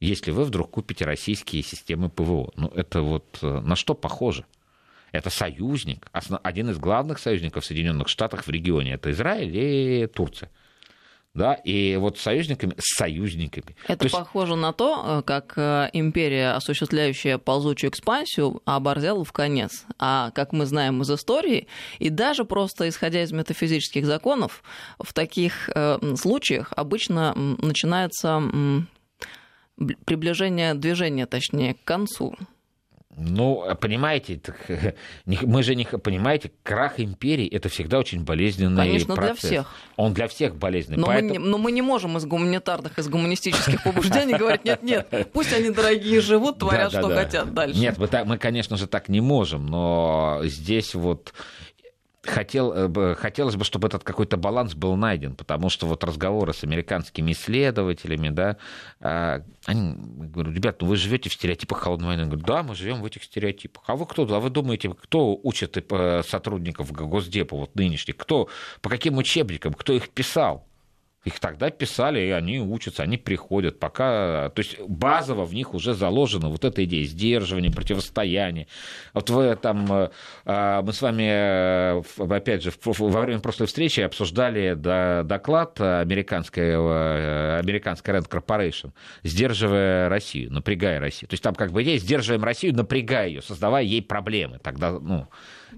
если 0.00 0.30
вы 0.30 0.44
вдруг 0.44 0.70
купите 0.70 1.04
российские 1.04 1.62
системы 1.62 2.08
ПВО. 2.08 2.50
Ну, 2.56 2.68
это 2.68 3.02
вот 3.02 3.38
э, 3.42 3.60
на 3.60 3.76
что 3.76 3.94
похоже? 3.94 4.46
Это 5.12 5.28
союзник, 5.28 6.08
один 6.12 6.70
из 6.70 6.78
главных 6.78 7.18
союзников 7.18 7.64
Соединенных 7.64 8.08
Штатов 8.08 8.46
в 8.46 8.50
регионе. 8.50 8.92
Это 8.92 9.10
Израиль 9.10 9.50
и 9.54 10.06
Турция. 10.06 10.50
Да, 11.32 11.54
и 11.54 11.96
вот 11.96 12.18
союзниками, 12.18 12.74
с 12.78 12.96
союзниками. 12.96 13.76
Это 13.86 14.08
то 14.08 14.18
похоже 14.18 14.52
есть... 14.52 14.62
на 14.62 14.72
то, 14.72 15.20
э, 15.20 15.22
как 15.22 15.52
э, 15.56 15.88
империя, 15.92 16.56
осуществляющая 16.56 17.38
ползучую 17.38 17.90
экспансию, 17.90 18.60
оборзела 18.64 19.24
в 19.24 19.32
конец. 19.32 19.84
А 19.96 20.32
как 20.32 20.52
мы 20.52 20.66
знаем 20.66 21.02
из 21.02 21.10
истории, 21.10 21.68
и 22.00 22.10
даже 22.10 22.44
просто 22.44 22.88
исходя 22.88 23.22
из 23.22 23.30
метафизических 23.30 24.06
законов, 24.06 24.64
в 24.98 25.12
таких 25.12 25.70
э, 25.72 25.98
случаях 26.16 26.72
обычно 26.74 27.32
начинается 27.36 28.42
приближение 30.04 30.74
движения, 30.74 31.26
точнее, 31.26 31.74
к 31.74 31.84
концу. 31.84 32.34
Ну, 33.16 33.64
понимаете, 33.80 34.36
так, 34.36 34.56
мы 35.26 35.62
же 35.62 35.74
не 35.74 35.84
понимаете, 35.84 36.52
крах 36.62 37.00
империи 37.00 37.48
это 37.48 37.68
всегда 37.68 37.98
очень 37.98 38.24
болезненный 38.24 38.76
Конечно, 38.76 39.16
процесс. 39.16 39.40
для 39.40 39.48
всех. 39.48 39.74
Он 39.96 40.14
для 40.14 40.28
всех 40.28 40.56
болезненный. 40.56 40.98
Но, 40.98 41.06
поэтому... 41.08 41.34
мы, 41.34 41.38
не, 41.38 41.38
но 41.38 41.58
мы 41.58 41.72
не 41.72 41.82
можем 41.82 42.16
из 42.16 42.24
гуманитарных, 42.24 42.98
из 42.98 43.08
гуманистических 43.08 43.82
побуждений 43.82 44.34
говорить, 44.34 44.64
нет, 44.64 44.82
нет, 44.82 45.30
пусть 45.32 45.52
они 45.52 45.70
дорогие 45.70 46.20
живут, 46.20 46.58
творят, 46.58 46.92
что 46.92 47.08
хотят 47.08 47.52
дальше. 47.52 47.80
Нет, 47.80 47.98
мы, 47.98 48.08
мы, 48.24 48.38
конечно 48.38 48.76
же, 48.76 48.86
так 48.86 49.08
не 49.08 49.20
можем, 49.20 49.66
но 49.66 50.40
здесь 50.44 50.94
вот 50.94 51.34
хотел, 52.22 52.72
э, 52.72 53.14
хотелось 53.14 53.56
бы, 53.56 53.64
чтобы 53.64 53.88
этот 53.88 54.04
какой-то 54.04 54.36
баланс 54.36 54.74
был 54.74 54.96
найден, 54.96 55.34
потому 55.34 55.70
что 55.70 55.86
вот 55.86 56.04
разговоры 56.04 56.52
с 56.52 56.64
американскими 56.64 57.32
исследователями, 57.32 58.28
да, 58.28 58.56
а, 59.00 59.42
они 59.66 59.94
говорят, 59.96 60.54
ребят, 60.54 60.82
ну 60.82 60.88
вы 60.88 60.96
живете 60.96 61.30
в 61.30 61.34
стереотипах 61.34 61.78
холодной 61.78 62.08
войны. 62.08 62.24
Говорят, 62.26 62.46
да, 62.46 62.62
мы 62.62 62.74
живем 62.74 63.00
в 63.00 63.06
этих 63.06 63.24
стереотипах. 63.24 63.84
А 63.86 63.96
вы 63.96 64.06
кто? 64.06 64.22
А 64.22 64.40
вы 64.40 64.50
думаете, 64.50 64.90
кто 64.90 65.38
учит 65.42 65.76
э, 65.76 66.22
сотрудников 66.26 66.92
Госдепа 66.92 67.56
вот 67.56 67.74
нынешних? 67.74 68.16
Кто? 68.16 68.48
По 68.82 68.90
каким 68.90 69.16
учебникам? 69.16 69.72
Кто 69.72 69.92
их 69.92 70.10
писал? 70.10 70.66
Их 71.24 71.38
тогда 71.38 71.68
писали, 71.68 72.18
и 72.18 72.30
они 72.30 72.60
учатся, 72.60 73.02
они 73.02 73.18
приходят, 73.18 73.78
пока... 73.78 74.48
То 74.54 74.60
есть 74.60 74.80
базово 74.80 75.44
в 75.44 75.52
них 75.52 75.74
уже 75.74 75.92
заложена 75.92 76.48
вот 76.48 76.64
эта 76.64 76.82
идея 76.84 77.04
сдерживания, 77.04 77.70
противостояния. 77.70 78.66
Вот 79.12 79.28
вы 79.28 79.54
там... 79.56 79.92
Э, 79.92 80.10
а, 80.46 80.80
мы 80.80 80.94
с 80.94 81.02
вами, 81.02 81.28
э, 81.28 82.02
опять 82.16 82.62
же, 82.62 82.72
во 82.82 83.20
время 83.20 83.40
прошлой 83.40 83.66
встречи 83.66 84.00
обсуждали 84.00 84.72
доклад 85.22 85.78
американского, 85.78 87.18
э, 87.18 87.58
американской 87.58 88.14
Rand 88.14 88.26
Corporation, 88.30 88.92
сдерживая 89.22 90.08
Россию, 90.08 90.50
напрягая 90.50 91.00
Россию. 91.00 91.28
То 91.28 91.34
есть 91.34 91.42
там 91.42 91.54
как 91.54 91.70
бы 91.70 91.82
идея, 91.82 91.98
сдерживаем 91.98 92.44
Россию, 92.44 92.74
напрягая 92.74 93.28
ее, 93.28 93.42
создавая 93.42 93.84
ей 93.84 94.00
проблемы. 94.00 94.58
Тогда, 94.58 94.92
ну, 94.92 95.28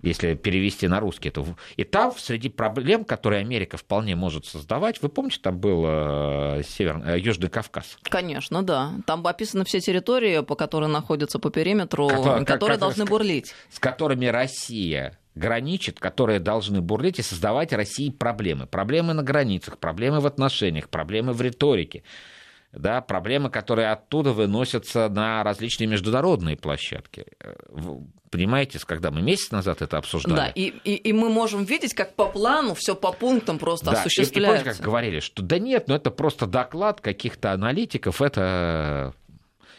если 0.02 0.34
перевести 0.34 0.88
на 0.88 1.00
русский. 1.00 1.30
То... 1.30 1.46
И 1.76 1.84
там, 1.84 2.12
среди 2.16 2.48
проблем, 2.48 3.04
которые 3.04 3.40
Америка 3.40 3.76
вполне 3.76 4.16
может 4.16 4.46
создавать, 4.46 5.02
вы 5.02 5.08
помните, 5.08 5.38
там 5.42 5.58
был 5.58 5.84
э, 5.86 6.62
Север... 6.66 7.02
Э, 7.04 7.18
Южный 7.18 7.48
Кавказ? 7.48 7.98
Конечно, 8.02 8.62
да. 8.62 8.92
Там 9.06 9.26
описаны 9.26 9.64
все 9.64 9.80
территории, 9.80 10.42
по 10.42 10.54
которым 10.54 10.92
находятся 10.92 11.38
по 11.38 11.50
периметру, 11.50 12.08
как, 12.08 12.46
которые 12.46 12.78
как, 12.78 12.80
должны 12.80 13.04
бурлить. 13.04 13.54
С 13.70 13.78
которыми 13.78 14.26
Россия 14.26 15.18
граничит, 15.34 15.98
которые 15.98 16.40
должны 16.40 16.80
бурлить 16.80 17.18
и 17.18 17.22
создавать 17.22 17.72
России 17.72 18.10
проблемы. 18.10 18.66
Проблемы 18.66 19.14
на 19.14 19.22
границах, 19.22 19.78
проблемы 19.78 20.20
в 20.20 20.26
отношениях, 20.26 20.88
проблемы 20.88 21.32
в 21.32 21.40
риторике 21.40 22.02
да, 22.72 23.00
проблемы, 23.02 23.50
которые 23.50 23.90
оттуда 23.90 24.32
выносятся 24.32 25.08
на 25.08 25.44
различные 25.44 25.86
международные 25.86 26.56
площадки. 26.56 27.26
Понимаете, 28.32 28.78
когда 28.86 29.10
мы 29.10 29.20
месяц 29.20 29.50
назад 29.50 29.82
это 29.82 29.98
обсуждали. 29.98 30.34
Да, 30.34 30.48
и, 30.48 30.72
и, 30.84 30.94
и 30.94 31.12
мы 31.12 31.28
можем 31.28 31.64
видеть, 31.64 31.92
как 31.92 32.14
по 32.14 32.24
плану 32.24 32.72
все 32.74 32.96
по 32.96 33.12
пунктам 33.12 33.58
просто 33.58 33.90
да, 33.90 34.00
осуществляется. 34.00 34.38
И, 34.38 34.42
и 34.42 34.46
помните, 34.46 34.78
как 34.78 34.86
говорили, 34.86 35.20
что 35.20 35.42
да 35.42 35.58
нет, 35.58 35.86
ну 35.86 35.94
это 35.94 36.10
просто 36.10 36.46
доклад 36.46 37.02
каких-то 37.02 37.52
аналитиков, 37.52 38.22
это... 38.22 39.12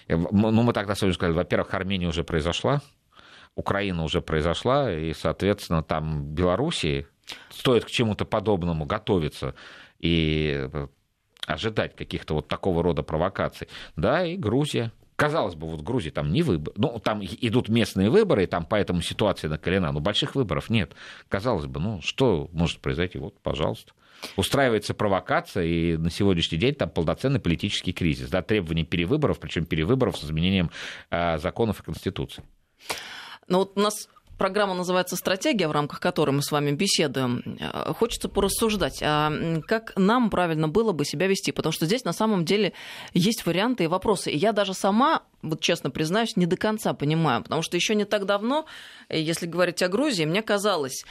Ну, 0.07 0.51
мы 0.51 0.71
тогда 0.71 0.93
сегодня 0.93 1.15
сказали, 1.15 1.33
во-первых, 1.33 1.73
Армения 1.73 2.07
уже 2.07 2.23
произошла, 2.23 2.83
Украина 3.55 4.03
уже 4.03 4.21
произошла, 4.21 4.93
и, 4.93 5.13
соответственно, 5.13 5.81
там 5.81 6.23
Белоруссии 6.23 7.07
стоит 7.49 7.85
к 7.85 7.89
чему-то 7.89 8.25
подобному 8.25 8.85
готовиться 8.85 9.55
и 9.97 10.69
ожидать 11.47 11.95
каких-то 11.95 12.35
вот 12.35 12.47
такого 12.47 12.83
рода 12.83 13.01
провокаций. 13.01 13.67
Да, 13.95 14.23
и 14.23 14.37
Грузия. 14.37 14.91
Казалось 15.15 15.55
бы, 15.55 15.67
вот 15.67 15.81
в 15.81 15.83
Грузии 15.83 16.09
там 16.09 16.31
не 16.31 16.41
выборы, 16.41 16.75
ну, 16.77 16.99
там 16.99 17.23
идут 17.23 17.69
местные 17.69 18.09
выборы, 18.09 18.43
и 18.43 18.47
там 18.47 18.65
поэтому 18.65 19.01
ситуация 19.01 19.49
накалена, 19.49 19.91
но 19.91 19.99
больших 19.99 20.35
выборов 20.35 20.69
нет. 20.69 20.93
Казалось 21.29 21.65
бы, 21.65 21.79
ну, 21.79 22.01
что 22.01 22.49
может 22.51 22.79
произойти? 22.79 23.19
Вот, 23.19 23.39
пожалуйста. 23.41 23.93
Устраивается 24.37 24.93
провокация, 24.93 25.65
и 25.65 25.97
на 25.97 26.09
сегодняшний 26.09 26.57
день 26.57 26.73
там 26.73 26.89
полноценный 26.89 27.39
политический 27.39 27.91
кризис, 27.91 28.29
да, 28.29 28.41
требования 28.41 28.85
перевыборов, 28.85 29.39
причем 29.39 29.65
перевыборов 29.65 30.17
с 30.17 30.23
изменением 30.23 30.71
э, 31.11 31.37
законов 31.37 31.81
и 31.81 31.83
конституции. 31.83 32.43
Ну 33.47 33.59
вот 33.59 33.73
у 33.75 33.81
нас 33.81 34.07
программа 34.37 34.73
называется 34.73 35.15
«Стратегия», 35.15 35.67
в 35.67 35.71
рамках 35.71 35.99
которой 35.99 36.31
мы 36.31 36.41
с 36.41 36.51
вами 36.51 36.71
беседуем. 36.71 37.43
Э, 37.59 37.93
хочется 37.93 38.29
порассуждать, 38.29 38.99
а 39.01 39.31
как 39.67 39.93
нам 39.95 40.29
правильно 40.29 40.67
было 40.67 40.91
бы 40.91 41.05
себя 41.05 41.27
вести, 41.27 41.51
потому 41.51 41.71
что 41.71 41.85
здесь 41.85 42.03
на 42.03 42.13
самом 42.13 42.45
деле 42.45 42.73
есть 43.13 43.45
варианты 43.45 43.85
и 43.85 43.87
вопросы. 43.87 44.31
И 44.31 44.37
я 44.37 44.51
даже 44.51 44.73
сама, 44.73 45.23
вот 45.41 45.61
честно 45.61 45.89
признаюсь, 45.89 46.35
не 46.35 46.45
до 46.45 46.57
конца 46.57 46.93
понимаю, 46.93 47.43
потому 47.43 47.61
что 47.61 47.77
еще 47.77 47.95
не 47.95 48.05
так 48.05 48.25
давно, 48.25 48.65
э, 49.09 49.19
если 49.19 49.45
говорить 49.45 49.81
о 49.81 49.87
Грузии, 49.87 50.25
мне 50.25 50.41
казалось, 50.41 51.05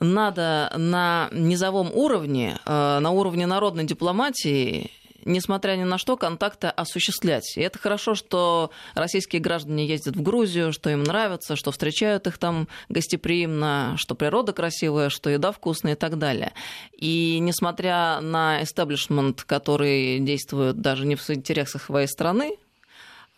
надо 0.00 0.72
на 0.76 1.28
низовом 1.32 1.90
уровне, 1.92 2.58
э, 2.64 2.98
на 2.98 3.10
уровне 3.10 3.46
народной 3.46 3.84
дипломатии 3.84 4.90
несмотря 5.24 5.76
ни 5.76 5.84
на 5.84 5.98
что, 5.98 6.16
контакты 6.16 6.68
осуществлять. 6.68 7.56
И 7.56 7.60
это 7.60 7.78
хорошо, 7.78 8.14
что 8.14 8.70
российские 8.94 9.40
граждане 9.40 9.86
ездят 9.86 10.16
в 10.16 10.22
Грузию, 10.22 10.72
что 10.72 10.90
им 10.90 11.02
нравится, 11.02 11.56
что 11.56 11.70
встречают 11.72 12.26
их 12.26 12.38
там 12.38 12.68
гостеприимно, 12.88 13.94
что 13.98 14.14
природа 14.14 14.52
красивая, 14.52 15.08
что 15.08 15.30
еда 15.30 15.52
вкусная 15.52 15.94
и 15.94 15.96
так 15.96 16.18
далее. 16.18 16.52
И 16.92 17.38
несмотря 17.40 18.20
на 18.20 18.62
эстаблишмент, 18.62 19.42
который 19.44 20.18
действует 20.20 20.80
даже 20.80 21.06
не 21.06 21.16
в 21.16 21.30
интересах 21.30 21.82
своей 21.82 22.06
страны, 22.06 22.56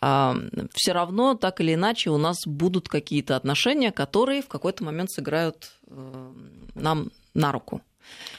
а, 0.01 0.35
все 0.73 0.91
равно 0.91 1.35
так 1.35 1.61
или 1.61 1.73
иначе 1.73 2.09
у 2.09 2.17
нас 2.17 2.37
будут 2.45 2.89
какие-то 2.89 3.35
отношения, 3.35 3.91
которые 3.91 4.41
в 4.41 4.47
какой-то 4.47 4.83
момент 4.83 5.09
сыграют 5.09 5.71
э, 5.87 6.31
нам 6.75 7.11
на 7.33 7.51
руку. 7.51 7.81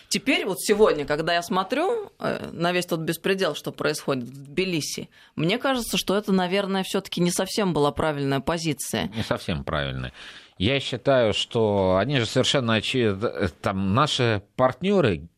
Теперь 0.08 0.46
вот 0.46 0.60
сегодня, 0.60 1.04
когда 1.04 1.34
я 1.34 1.42
смотрю 1.42 2.12
э, 2.18 2.50
на 2.52 2.72
весь 2.72 2.86
тот 2.86 3.00
беспредел, 3.00 3.54
что 3.54 3.72
происходит 3.72 4.24
в 4.24 4.44
Тбилиси, 4.44 5.08
мне 5.34 5.58
кажется, 5.58 5.96
что 5.98 6.16
это, 6.16 6.32
наверное, 6.32 6.84
все-таки 6.84 7.20
не 7.20 7.30
совсем 7.30 7.72
была 7.72 7.90
правильная 7.90 8.40
позиция. 8.40 9.10
Не 9.14 9.22
совсем 9.22 9.64
правильная. 9.64 10.12
Я 10.58 10.80
считаю, 10.80 11.34
что 11.34 11.96
они 12.00 12.18
же 12.18 12.26
совершенно 12.26 12.74
очевидно, 12.74 13.26
э, 13.26 13.48
там 13.60 13.94
наши 13.94 14.42
партнеры, 14.54 15.28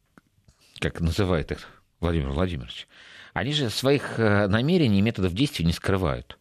как 0.81 1.01
называет 1.01 1.51
их 1.51 1.66
Владимир 2.01 2.29
Владимирович, 2.29 2.87
они 3.33 3.53
же 3.53 3.70
своих 3.70 4.18
э, 4.18 4.47
намерений 4.49 4.99
и 4.99 5.03
методов 5.03 5.33
действий 5.33 5.64
не 5.64 5.72
скрывают. 5.72 6.39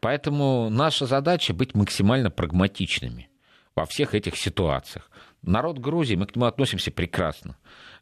Поэтому 0.00 0.68
наша 0.70 1.06
задача 1.06 1.52
быть 1.54 1.74
максимально 1.74 2.30
прагматичными 2.30 3.28
во 3.74 3.86
всех 3.86 4.14
этих 4.14 4.36
ситуациях. 4.36 5.10
Народ 5.42 5.78
Грузии, 5.78 6.16
мы 6.16 6.26
к 6.26 6.36
нему 6.36 6.46
относимся 6.46 6.90
прекрасно. 6.90 7.56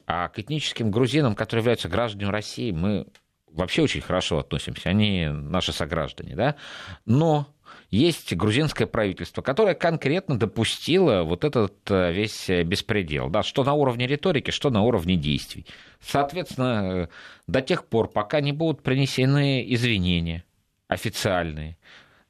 А 0.06 0.28
к 0.28 0.38
этническим 0.38 0.90
грузинам, 0.90 1.34
которые 1.34 1.62
являются 1.62 1.88
гражданами 1.88 2.30
России, 2.30 2.70
мы 2.72 3.06
вообще 3.50 3.82
очень 3.82 4.00
хорошо 4.00 4.38
относимся. 4.38 4.88
Они 4.88 5.28
наши 5.28 5.72
сограждане, 5.72 6.34
да? 6.34 6.56
Но 7.04 7.46
есть 7.90 8.34
грузинское 8.34 8.86
правительство, 8.86 9.42
которое 9.42 9.74
конкретно 9.74 10.38
допустило 10.38 11.22
вот 11.22 11.44
этот 11.44 11.74
э, 11.90 12.12
весь 12.12 12.48
беспредел, 12.48 13.30
да, 13.30 13.42
что 13.42 13.64
на 13.64 13.74
уровне 13.74 14.06
риторики, 14.06 14.50
что 14.50 14.70
на 14.70 14.82
уровне 14.82 15.16
действий. 15.16 15.66
Соответственно, 16.00 17.04
э, 17.04 17.08
до 17.46 17.62
тех 17.62 17.86
пор, 17.86 18.08
пока 18.08 18.40
не 18.40 18.52
будут 18.52 18.82
принесены 18.82 19.64
извинения 19.72 20.44
официальные, 20.88 21.78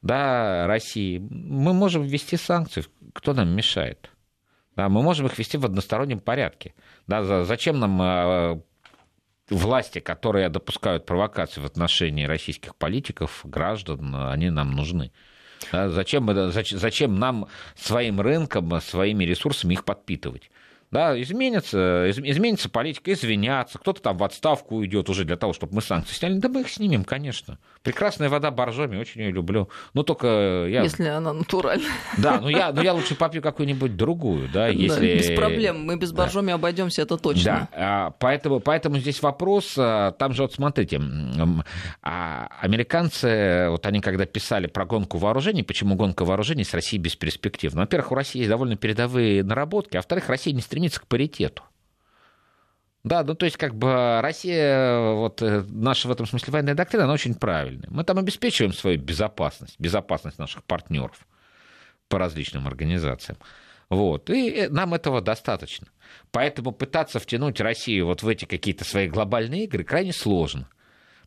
да, 0.01 0.65
России, 0.67 1.19
мы 1.19 1.73
можем 1.73 2.03
ввести 2.03 2.37
санкции, 2.37 2.85
кто 3.13 3.33
нам 3.33 3.49
мешает? 3.49 4.09
Да, 4.79 4.87
мы 4.87 5.03
можем 5.03 5.25
их 5.25 5.37
вести 5.37 5.57
в 5.57 5.65
одностороннем 5.65 6.21
порядке. 6.21 6.73
Да, 7.05 7.43
зачем 7.43 7.81
нам 7.81 7.99
а, 8.01 8.61
власти, 9.49 9.99
которые 9.99 10.47
допускают 10.47 11.05
провокации 11.05 11.59
в 11.59 11.65
отношении 11.65 12.23
российских 12.23 12.77
политиков, 12.77 13.41
граждан, 13.43 14.15
они 14.15 14.49
нам 14.49 14.71
нужны. 14.71 15.11
Да, 15.73 15.89
зачем, 15.89 16.29
зачем 16.53 17.19
нам 17.19 17.49
своим 17.75 18.21
рынком, 18.21 18.79
своими 18.79 19.25
ресурсами 19.25 19.73
их 19.73 19.83
подпитывать? 19.83 20.49
да, 20.91 21.19
изменится, 21.21 22.09
изменится 22.09 22.69
политика, 22.69 23.13
извиняться, 23.13 23.77
кто-то 23.77 24.01
там 24.01 24.17
в 24.17 24.23
отставку 24.23 24.77
уйдет 24.77 25.09
уже 25.09 25.23
для 25.23 25.35
того, 25.35 25.53
чтобы 25.53 25.75
мы 25.75 25.81
санкции 25.81 26.15
сняли. 26.15 26.39
Да 26.39 26.49
мы 26.49 26.61
их 26.61 26.69
снимем, 26.69 27.03
конечно. 27.03 27.59
Прекрасная 27.89 28.29
вода 28.29 28.51
боржоми, 28.51 28.97
очень 28.97 29.21
ее 29.21 29.31
люблю. 29.31 29.67
Но 29.95 30.03
только 30.03 30.67
я... 30.69 30.83
Если 30.83 31.05
она 31.05 31.33
натуральная. 31.33 31.89
Да, 32.19 32.39
но 32.39 32.47
я, 32.47 32.71
но 32.71 32.83
я 32.83 32.93
лучше 32.93 33.15
попью 33.15 33.41
какую-нибудь 33.41 33.97
другую, 33.97 34.47
да, 34.53 34.67
если... 34.67 35.13
Да, 35.13 35.17
без 35.17 35.35
проблем, 35.35 35.85
мы 35.85 35.97
без 35.97 36.11
боржоми 36.11 36.49
да. 36.49 36.53
обойдемся, 36.53 37.01
это 37.01 37.17
точно. 37.17 37.43
Да, 37.43 37.69
а, 37.73 38.09
поэтому, 38.11 38.59
поэтому 38.59 38.99
здесь 38.99 39.23
вопрос, 39.23 39.73
а, 39.75 40.11
там 40.11 40.33
же 40.33 40.43
вот 40.43 40.53
смотрите, 40.53 41.01
а 42.03 42.47
американцы, 42.61 43.69
вот 43.71 43.83
они 43.87 44.01
когда 44.01 44.27
писали 44.27 44.67
про 44.67 44.85
гонку 44.85 45.17
вооружений, 45.17 45.63
почему 45.63 45.95
гонка 45.95 46.25
вооружений 46.25 46.65
с 46.65 46.75
Россией 46.75 47.01
бесперспективна? 47.01 47.81
Во-первых, 47.81 48.11
у 48.11 48.15
России 48.15 48.37
есть 48.37 48.51
довольно 48.51 48.75
передовые 48.75 49.43
наработки, 49.43 49.95
а 49.95 49.99
во-вторых, 49.99 50.29
Россия 50.29 50.53
не 50.53 50.61
стремится 50.61 51.01
к 51.01 51.07
паритету. 51.07 51.63
Да, 53.03 53.23
ну 53.23 53.33
то 53.33 53.45
есть 53.45 53.57
как 53.57 53.75
бы 53.75 54.19
Россия, 54.21 54.99
вот 55.13 55.41
э, 55.41 55.63
наша 55.69 56.07
в 56.07 56.11
этом 56.11 56.25
смысле 56.25 56.51
военная 56.51 56.75
доктрина, 56.75 57.05
она 57.05 57.13
очень 57.13 57.33
правильная. 57.33 57.87
Мы 57.89 58.03
там 58.03 58.17
обеспечиваем 58.17 58.73
свою 58.73 58.99
безопасность, 58.99 59.75
безопасность 59.79 60.37
наших 60.37 60.63
партнеров 60.65 61.25
по 62.09 62.19
различным 62.19 62.67
организациям. 62.67 63.37
Вот. 63.89 64.29
И 64.29 64.49
э, 64.51 64.69
нам 64.69 64.93
этого 64.93 65.21
достаточно. 65.21 65.87
Поэтому 66.31 66.71
пытаться 66.71 67.19
втянуть 67.19 67.61
Россию 67.61 68.07
вот 68.07 68.21
в 68.21 68.27
эти 68.27 68.45
какие-то 68.45 68.83
свои 68.83 69.07
глобальные 69.07 69.63
игры 69.63 69.83
крайне 69.83 70.11
сложно. 70.11 70.67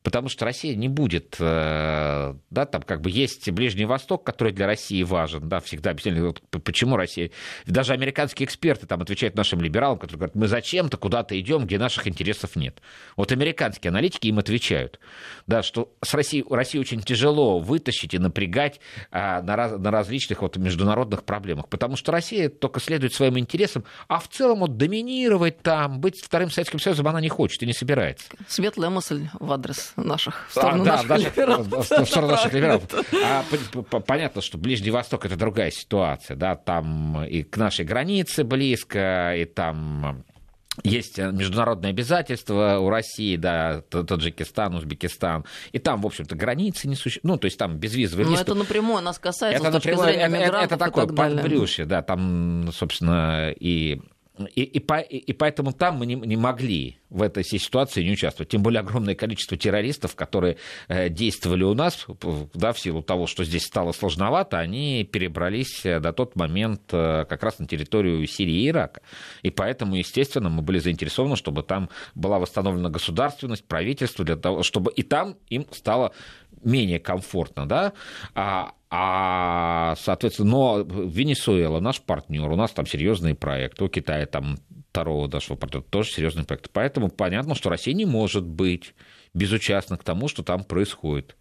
Потому 0.02 0.28
что 0.28 0.44
Россия 0.44 0.74
не 0.74 0.88
будет, 0.88 1.36
э, 1.38 2.34
да, 2.50 2.66
там 2.66 2.82
как 2.82 3.00
бы 3.00 3.10
есть 3.10 3.50
Ближний 3.50 3.84
Восток, 3.84 4.24
который 4.24 4.52
для 4.52 4.66
России 4.66 5.02
важен, 5.02 5.48
да, 5.48 5.60
всегда 5.60 5.90
объясняли, 5.90 6.34
почему 6.50 6.96
Россия, 6.96 7.30
даже 7.66 7.92
американские 7.92 8.46
эксперты 8.46 8.86
там 8.86 9.00
отвечают 9.02 9.36
нашим 9.36 9.60
либералам, 9.60 9.98
которые 9.98 10.18
говорят, 10.18 10.34
мы 10.34 10.48
зачем-то 10.48 10.96
куда-то 10.96 11.38
идем, 11.38 11.66
где 11.66 11.78
наших 11.78 12.06
интересов 12.08 12.56
нет. 12.56 12.80
Вот 13.16 13.32
американские 13.32 13.90
аналитики 13.90 14.26
им 14.26 14.38
отвечают, 14.38 14.98
да, 15.46 15.62
что 15.62 15.94
с 16.02 16.12
Россией, 16.14 16.44
России 16.48 16.78
очень 16.78 17.00
тяжело 17.00 17.58
вытащить 17.60 18.14
и 18.14 18.18
напрягать 18.18 18.80
а, 19.10 19.42
на, 19.42 19.56
раз, 19.56 19.78
на 19.78 19.90
различных 19.90 20.42
вот 20.42 20.56
международных 20.56 21.24
проблемах, 21.24 21.68
потому 21.68 21.96
что 21.96 22.12
Россия 22.12 22.48
только 22.48 22.80
следует 22.80 23.14
своим 23.14 23.38
интересам, 23.38 23.84
а 24.08 24.18
в 24.18 24.28
целом 24.28 24.60
вот 24.60 24.76
доминировать 24.76 25.62
там, 25.62 26.00
быть 26.00 26.20
вторым 26.20 26.50
Советским 26.50 26.80
Союзом 26.80 27.06
она 27.08 27.20
не 27.20 27.28
хочет 27.28 27.62
и 27.62 27.66
не 27.66 27.72
собирается. 27.72 28.26
Светлая 28.48 28.90
мысль 28.90 29.28
в 29.38 29.52
адрес 29.52 29.91
наших, 29.96 30.46
в 30.48 30.52
сторону 30.52 30.82
а, 30.82 30.84
да, 30.84 30.92
наших 30.92 31.08
даже, 31.08 31.24
либералов. 31.24 31.66
В 31.68 32.06
сторону 32.06 32.32
наших 32.32 32.52
либералов. 32.52 32.82
А, 33.24 34.00
понятно, 34.00 34.42
что 34.42 34.58
Ближний 34.58 34.90
Восток 34.90 35.26
это 35.26 35.36
другая 35.36 35.70
ситуация, 35.70 36.36
да, 36.36 36.56
там 36.56 37.24
и 37.24 37.42
к 37.42 37.56
нашей 37.56 37.84
границе 37.84 38.44
близко, 38.44 39.34
и 39.36 39.44
там 39.44 40.24
есть 40.84 41.18
международные 41.18 41.90
обязательства 41.90 42.78
у 42.78 42.88
России, 42.88 43.36
да, 43.36 43.82
Таджикистан, 43.82 44.74
Узбекистан, 44.74 45.44
и 45.72 45.78
там, 45.78 46.00
в 46.00 46.06
общем-то, 46.06 46.34
границы 46.34 46.88
не 46.88 46.94
существуют, 46.94 47.24
ну, 47.24 47.38
то 47.38 47.44
есть 47.44 47.58
там 47.58 47.76
безвизовый 47.76 48.24
Но 48.24 48.34
это 48.34 48.54
напрямую 48.54 49.02
нас 49.02 49.18
касается 49.18 49.60
это 49.60 49.70
с 49.70 49.74
точки 49.74 49.88
напрямую, 49.88 50.08
зрения 50.08 50.24
это, 50.24 50.36
мигрантов 50.36 50.72
это 50.72 50.78
такое 50.78 51.06
так 51.06 51.16
подбрюшье, 51.16 51.84
да, 51.84 52.02
там, 52.02 52.70
собственно, 52.72 53.50
и 53.50 54.00
и, 54.54 54.62
и, 54.62 54.80
по, 54.80 54.98
и, 54.98 55.18
и 55.18 55.32
поэтому 55.32 55.72
там 55.72 55.98
мы 55.98 56.06
не, 56.06 56.14
не 56.14 56.36
могли 56.36 56.98
в 57.10 57.20
этой 57.20 57.44
ситуации 57.44 58.02
не 58.02 58.12
участвовать. 58.12 58.48
Тем 58.48 58.62
более 58.62 58.80
огромное 58.80 59.14
количество 59.14 59.58
террористов, 59.58 60.16
которые 60.16 60.56
э, 60.88 61.10
действовали 61.10 61.64
у 61.64 61.74
нас, 61.74 62.06
да, 62.54 62.72
в 62.72 62.80
силу 62.80 63.02
того, 63.02 63.26
что 63.26 63.44
здесь 63.44 63.64
стало 63.64 63.92
сложновато, 63.92 64.58
они 64.58 65.04
перебрались 65.04 65.84
э, 65.84 66.00
до 66.00 66.14
тот 66.14 66.34
момент 66.34 66.82
э, 66.92 67.26
как 67.28 67.42
раз 67.42 67.58
на 67.58 67.66
территорию 67.66 68.26
Сирии 68.26 68.62
и 68.62 68.68
Ирака. 68.68 69.02
И 69.42 69.50
поэтому, 69.50 69.96
естественно, 69.96 70.48
мы 70.48 70.62
были 70.62 70.78
заинтересованы, 70.78 71.36
чтобы 71.36 71.62
там 71.62 71.90
была 72.14 72.38
восстановлена 72.38 72.88
государственность, 72.88 73.64
правительство, 73.64 74.24
для 74.24 74.36
того, 74.36 74.62
чтобы 74.62 74.92
и 74.92 75.02
там 75.02 75.36
им 75.50 75.66
стало 75.72 76.12
менее 76.64 77.00
комфортно, 77.00 77.66
да, 77.66 77.92
а, 78.34 78.72
а, 78.94 79.94
соответственно, 79.96 80.50
но 80.50 80.78
Венесуэла 80.82 81.80
наш 81.80 82.02
партнер, 82.02 82.46
у 82.50 82.56
нас 82.56 82.72
там 82.72 82.84
серьезные 82.84 83.34
проекты, 83.34 83.84
у 83.84 83.88
Китая 83.88 84.26
там 84.26 84.58
второго 84.90 85.28
нашего 85.28 85.56
партнера 85.56 85.82
тоже 85.82 86.10
серьезные 86.10 86.44
проекты. 86.44 86.68
Поэтому 86.70 87.08
понятно, 87.08 87.54
что 87.54 87.70
Россия 87.70 87.94
не 87.94 88.04
может 88.04 88.44
быть 88.44 88.94
безучастна 89.32 89.96
к 89.96 90.04
тому, 90.04 90.28
что 90.28 90.42
там 90.42 90.62
происходит. 90.62 91.38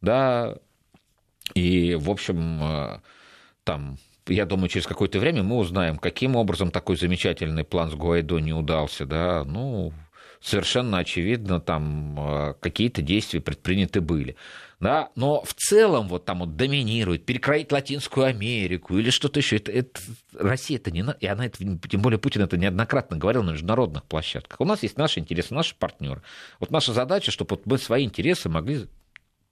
Да, 0.00 0.56
и, 1.52 1.94
в 1.94 2.10
общем, 2.10 2.62
э, 2.62 3.00
там 3.64 3.98
я 4.26 4.46
думаю, 4.46 4.70
через 4.70 4.86
какое-то 4.86 5.18
время 5.18 5.42
мы 5.42 5.58
узнаем, 5.58 5.98
каким 5.98 6.36
образом 6.36 6.70
такой 6.70 6.96
замечательный 6.96 7.64
план 7.64 7.90
с 7.90 7.94
Гуайдо 7.94 8.38
не 8.38 8.54
удался, 8.54 9.04
да, 9.04 9.44
ну, 9.44 9.92
совершенно 10.44 10.98
очевидно, 10.98 11.60
там 11.60 12.16
э, 12.18 12.54
какие-то 12.60 13.02
действия 13.02 13.40
предприняты 13.40 14.00
были 14.00 14.36
да, 14.84 15.08
но 15.14 15.42
в 15.42 15.54
целом 15.54 16.08
вот 16.08 16.26
там 16.26 16.40
вот 16.40 16.56
доминирует, 16.56 17.24
перекроить 17.24 17.72
Латинскую 17.72 18.26
Америку 18.26 18.98
или 18.98 19.08
что-то 19.08 19.40
еще. 19.40 19.56
Это, 19.56 19.72
это, 19.72 19.98
Россия 20.38 20.76
это 20.76 20.90
не 20.90 21.02
и 21.20 21.26
она 21.26 21.46
это, 21.46 21.56
тем 21.58 22.02
более 22.02 22.18
Путин 22.18 22.42
это 22.42 22.58
неоднократно 22.58 23.16
говорил 23.16 23.42
на 23.42 23.52
международных 23.52 24.04
площадках. 24.04 24.60
У 24.60 24.66
нас 24.66 24.82
есть 24.82 24.98
наши 24.98 25.20
интересы, 25.20 25.54
наши 25.54 25.74
партнеры. 25.74 26.20
Вот 26.60 26.70
наша 26.70 26.92
задача, 26.92 27.30
чтобы 27.30 27.56
вот 27.56 27.64
мы 27.64 27.78
свои 27.78 28.04
интересы 28.04 28.50
могли 28.50 28.86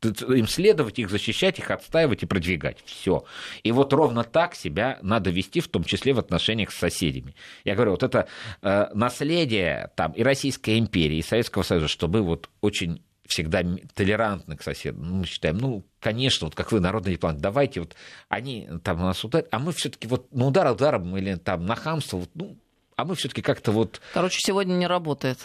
им 0.04 0.46
следовать, 0.46 0.98
их 0.98 1.10
защищать, 1.10 1.58
их 1.58 1.70
отстаивать 1.70 2.22
и 2.22 2.26
продвигать. 2.26 2.78
Все. 2.84 3.24
И 3.62 3.72
вот 3.72 3.92
ровно 3.92 4.24
так 4.24 4.54
себя 4.54 4.98
надо 5.02 5.30
вести, 5.30 5.60
в 5.60 5.68
том 5.68 5.84
числе 5.84 6.12
в 6.12 6.18
отношениях 6.18 6.70
с 6.70 6.76
соседями. 6.76 7.34
Я 7.64 7.74
говорю, 7.74 7.92
вот 7.92 8.02
это 8.02 8.26
э, 8.62 8.88
наследие 8.94 9.90
там, 9.96 10.12
и 10.12 10.22
Российской 10.22 10.78
империи, 10.78 11.18
и 11.18 11.22
Советского 11.22 11.62
Союза, 11.62 11.88
чтобы 11.88 12.22
вот 12.22 12.50
очень 12.60 13.02
всегда 13.26 13.62
толерантны 13.94 14.56
к 14.56 14.62
соседу. 14.62 15.00
Ну, 15.00 15.14
мы 15.16 15.26
считаем, 15.26 15.58
ну, 15.58 15.84
конечно, 16.00 16.46
вот 16.46 16.54
как 16.54 16.72
вы, 16.72 16.80
народный 16.80 17.12
дипломат, 17.12 17.40
давайте 17.40 17.80
вот 17.80 17.96
они 18.28 18.68
там 18.84 18.98
нас 18.98 19.24
ударят, 19.24 19.48
а 19.50 19.58
мы 19.58 19.72
все 19.72 19.88
таки 19.88 20.06
вот 20.06 20.32
на 20.34 20.46
удар 20.46 20.70
ударом 20.70 21.16
или 21.16 21.36
там 21.36 21.64
на 21.64 21.74
хамство, 21.74 22.18
вот, 22.18 22.30
ну, 22.34 22.58
а 22.96 23.04
мы 23.04 23.14
все 23.14 23.28
таки 23.28 23.40
как-то 23.40 23.72
вот... 23.72 24.00
Короче, 24.12 24.38
сегодня 24.40 24.74
не 24.74 24.86
работает. 24.86 25.38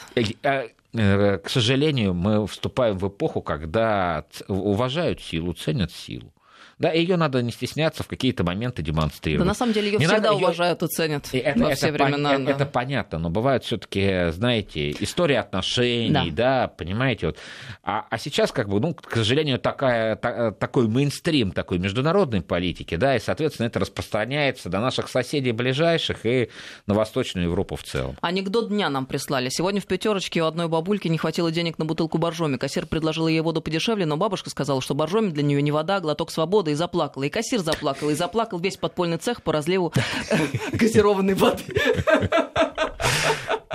Э, 0.94 1.38
к 1.38 1.50
сожалению, 1.50 2.14
мы 2.14 2.46
вступаем 2.48 2.98
в 2.98 3.08
эпоху, 3.08 3.42
когда 3.42 4.26
уважают 4.48 5.22
силу, 5.22 5.54
ценят 5.54 5.92
силу. 5.92 6.34
Да, 6.80 6.92
ее 6.92 7.18
надо 7.18 7.42
не 7.42 7.52
стесняться 7.52 8.04
в 8.04 8.08
какие-то 8.08 8.44
моменты 8.44 8.84
демонстрировать. 8.84 9.46
Да, 9.46 9.46
на 9.46 9.56
самом 9.56 9.74
деле 9.74 9.88
ее 9.88 9.98
не 9.98 10.06
всегда 10.06 10.32
надо, 10.32 10.36
уважают 10.36 10.84
и 10.84 10.88
ценят 10.88 11.28
и 11.34 11.38
это, 11.40 11.60
во 11.60 11.74
все 11.74 11.88
это 11.88 12.04
времена. 12.04 12.34
Пон... 12.34 12.46
Да. 12.46 12.52
Это 12.52 12.66
понятно, 12.68 13.18
но 13.20 13.30
бывают 13.30 13.64
все-таки, 13.64 14.30
знаете, 14.32 14.92
история 14.92 15.40
отношений, 15.40 16.30
да, 16.32 16.62
да 16.62 16.68
понимаете, 16.68 17.28
вот. 17.28 17.38
А, 17.84 18.06
а 18.10 18.18
сейчас, 18.20 18.52
как 18.52 18.70
бы, 18.70 18.80
ну, 18.80 18.94
к 18.94 19.16
сожалению, 19.16 19.58
такая, 19.58 20.16
та, 20.18 20.52
такой 20.52 20.88
мейнстрим 20.88 21.52
такой 21.52 21.80
международной 21.80 22.42
политики, 22.42 22.96
да, 22.96 23.16
и, 23.16 23.20
соответственно, 23.20 23.68
это 23.68 23.80
распространяется 23.80 24.70
до 24.70 24.80
наших 24.80 25.10
соседей 25.10 25.54
ближайших 25.54 26.26
и 26.26 26.50
на 26.86 26.94
Восточную 26.94 27.48
Европу 27.48 27.76
в 27.76 27.84
целом. 27.84 28.16
Анекдот 28.22 28.70
дня 28.70 28.90
нам 28.90 29.08
прислали. 29.08 29.50
Сегодня 29.50 29.82
в 29.82 29.88
пятерочке 29.88 30.44
у 30.44 30.46
одной 30.46 30.68
бабульки 30.68 31.08
не 31.08 31.18
хватило 31.18 31.52
денег 31.52 31.80
на 31.80 31.86
бутылку 31.86 32.20
боржоми. 32.20 32.58
Кассир 32.58 32.86
предложил 32.86 33.28
ей 33.28 33.42
воду 33.42 33.62
подешевле, 33.62 34.06
но 34.06 34.16
бабушка 34.18 34.52
сказала, 34.52 34.82
что 34.82 34.94
боржоми 34.94 35.30
для 35.30 35.42
нее 35.42 35.62
не 35.62 35.72
вода, 35.72 35.98
а 35.98 36.00
глоток 36.00 36.30
свободы 36.30 36.67
и 36.72 36.74
заплакала. 36.74 37.24
И 37.24 37.30
кассир 37.30 37.60
заплакал, 37.60 38.10
и 38.10 38.16
заплакал 38.16 38.60
весь 38.60 38.78
подпольный 38.78 39.18
цех 39.18 39.44
по 39.44 39.52
разливу 39.52 39.94
газированной 40.72 41.34
воды. 41.34 41.64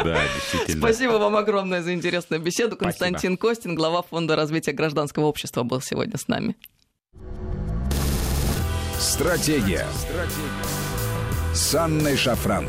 Да, 0.04 0.20
действительно. 0.34 0.78
Спасибо 0.78 1.12
вам 1.12 1.36
огромное 1.36 1.80
за 1.80 1.94
интересную 1.94 2.42
беседу. 2.42 2.76
Константин 2.76 3.34
Спасибо. 3.34 3.36
Костин, 3.36 3.74
глава 3.76 4.02
Фонда 4.02 4.34
развития 4.34 4.72
гражданского 4.72 5.26
общества, 5.26 5.62
был 5.62 5.80
сегодня 5.80 6.18
с 6.18 6.26
нами. 6.26 6.56
Стратегия. 8.98 9.86
Стратегия. 9.94 11.54
С 11.54 11.74
Анной 11.74 12.16
Шафран. 12.16 12.66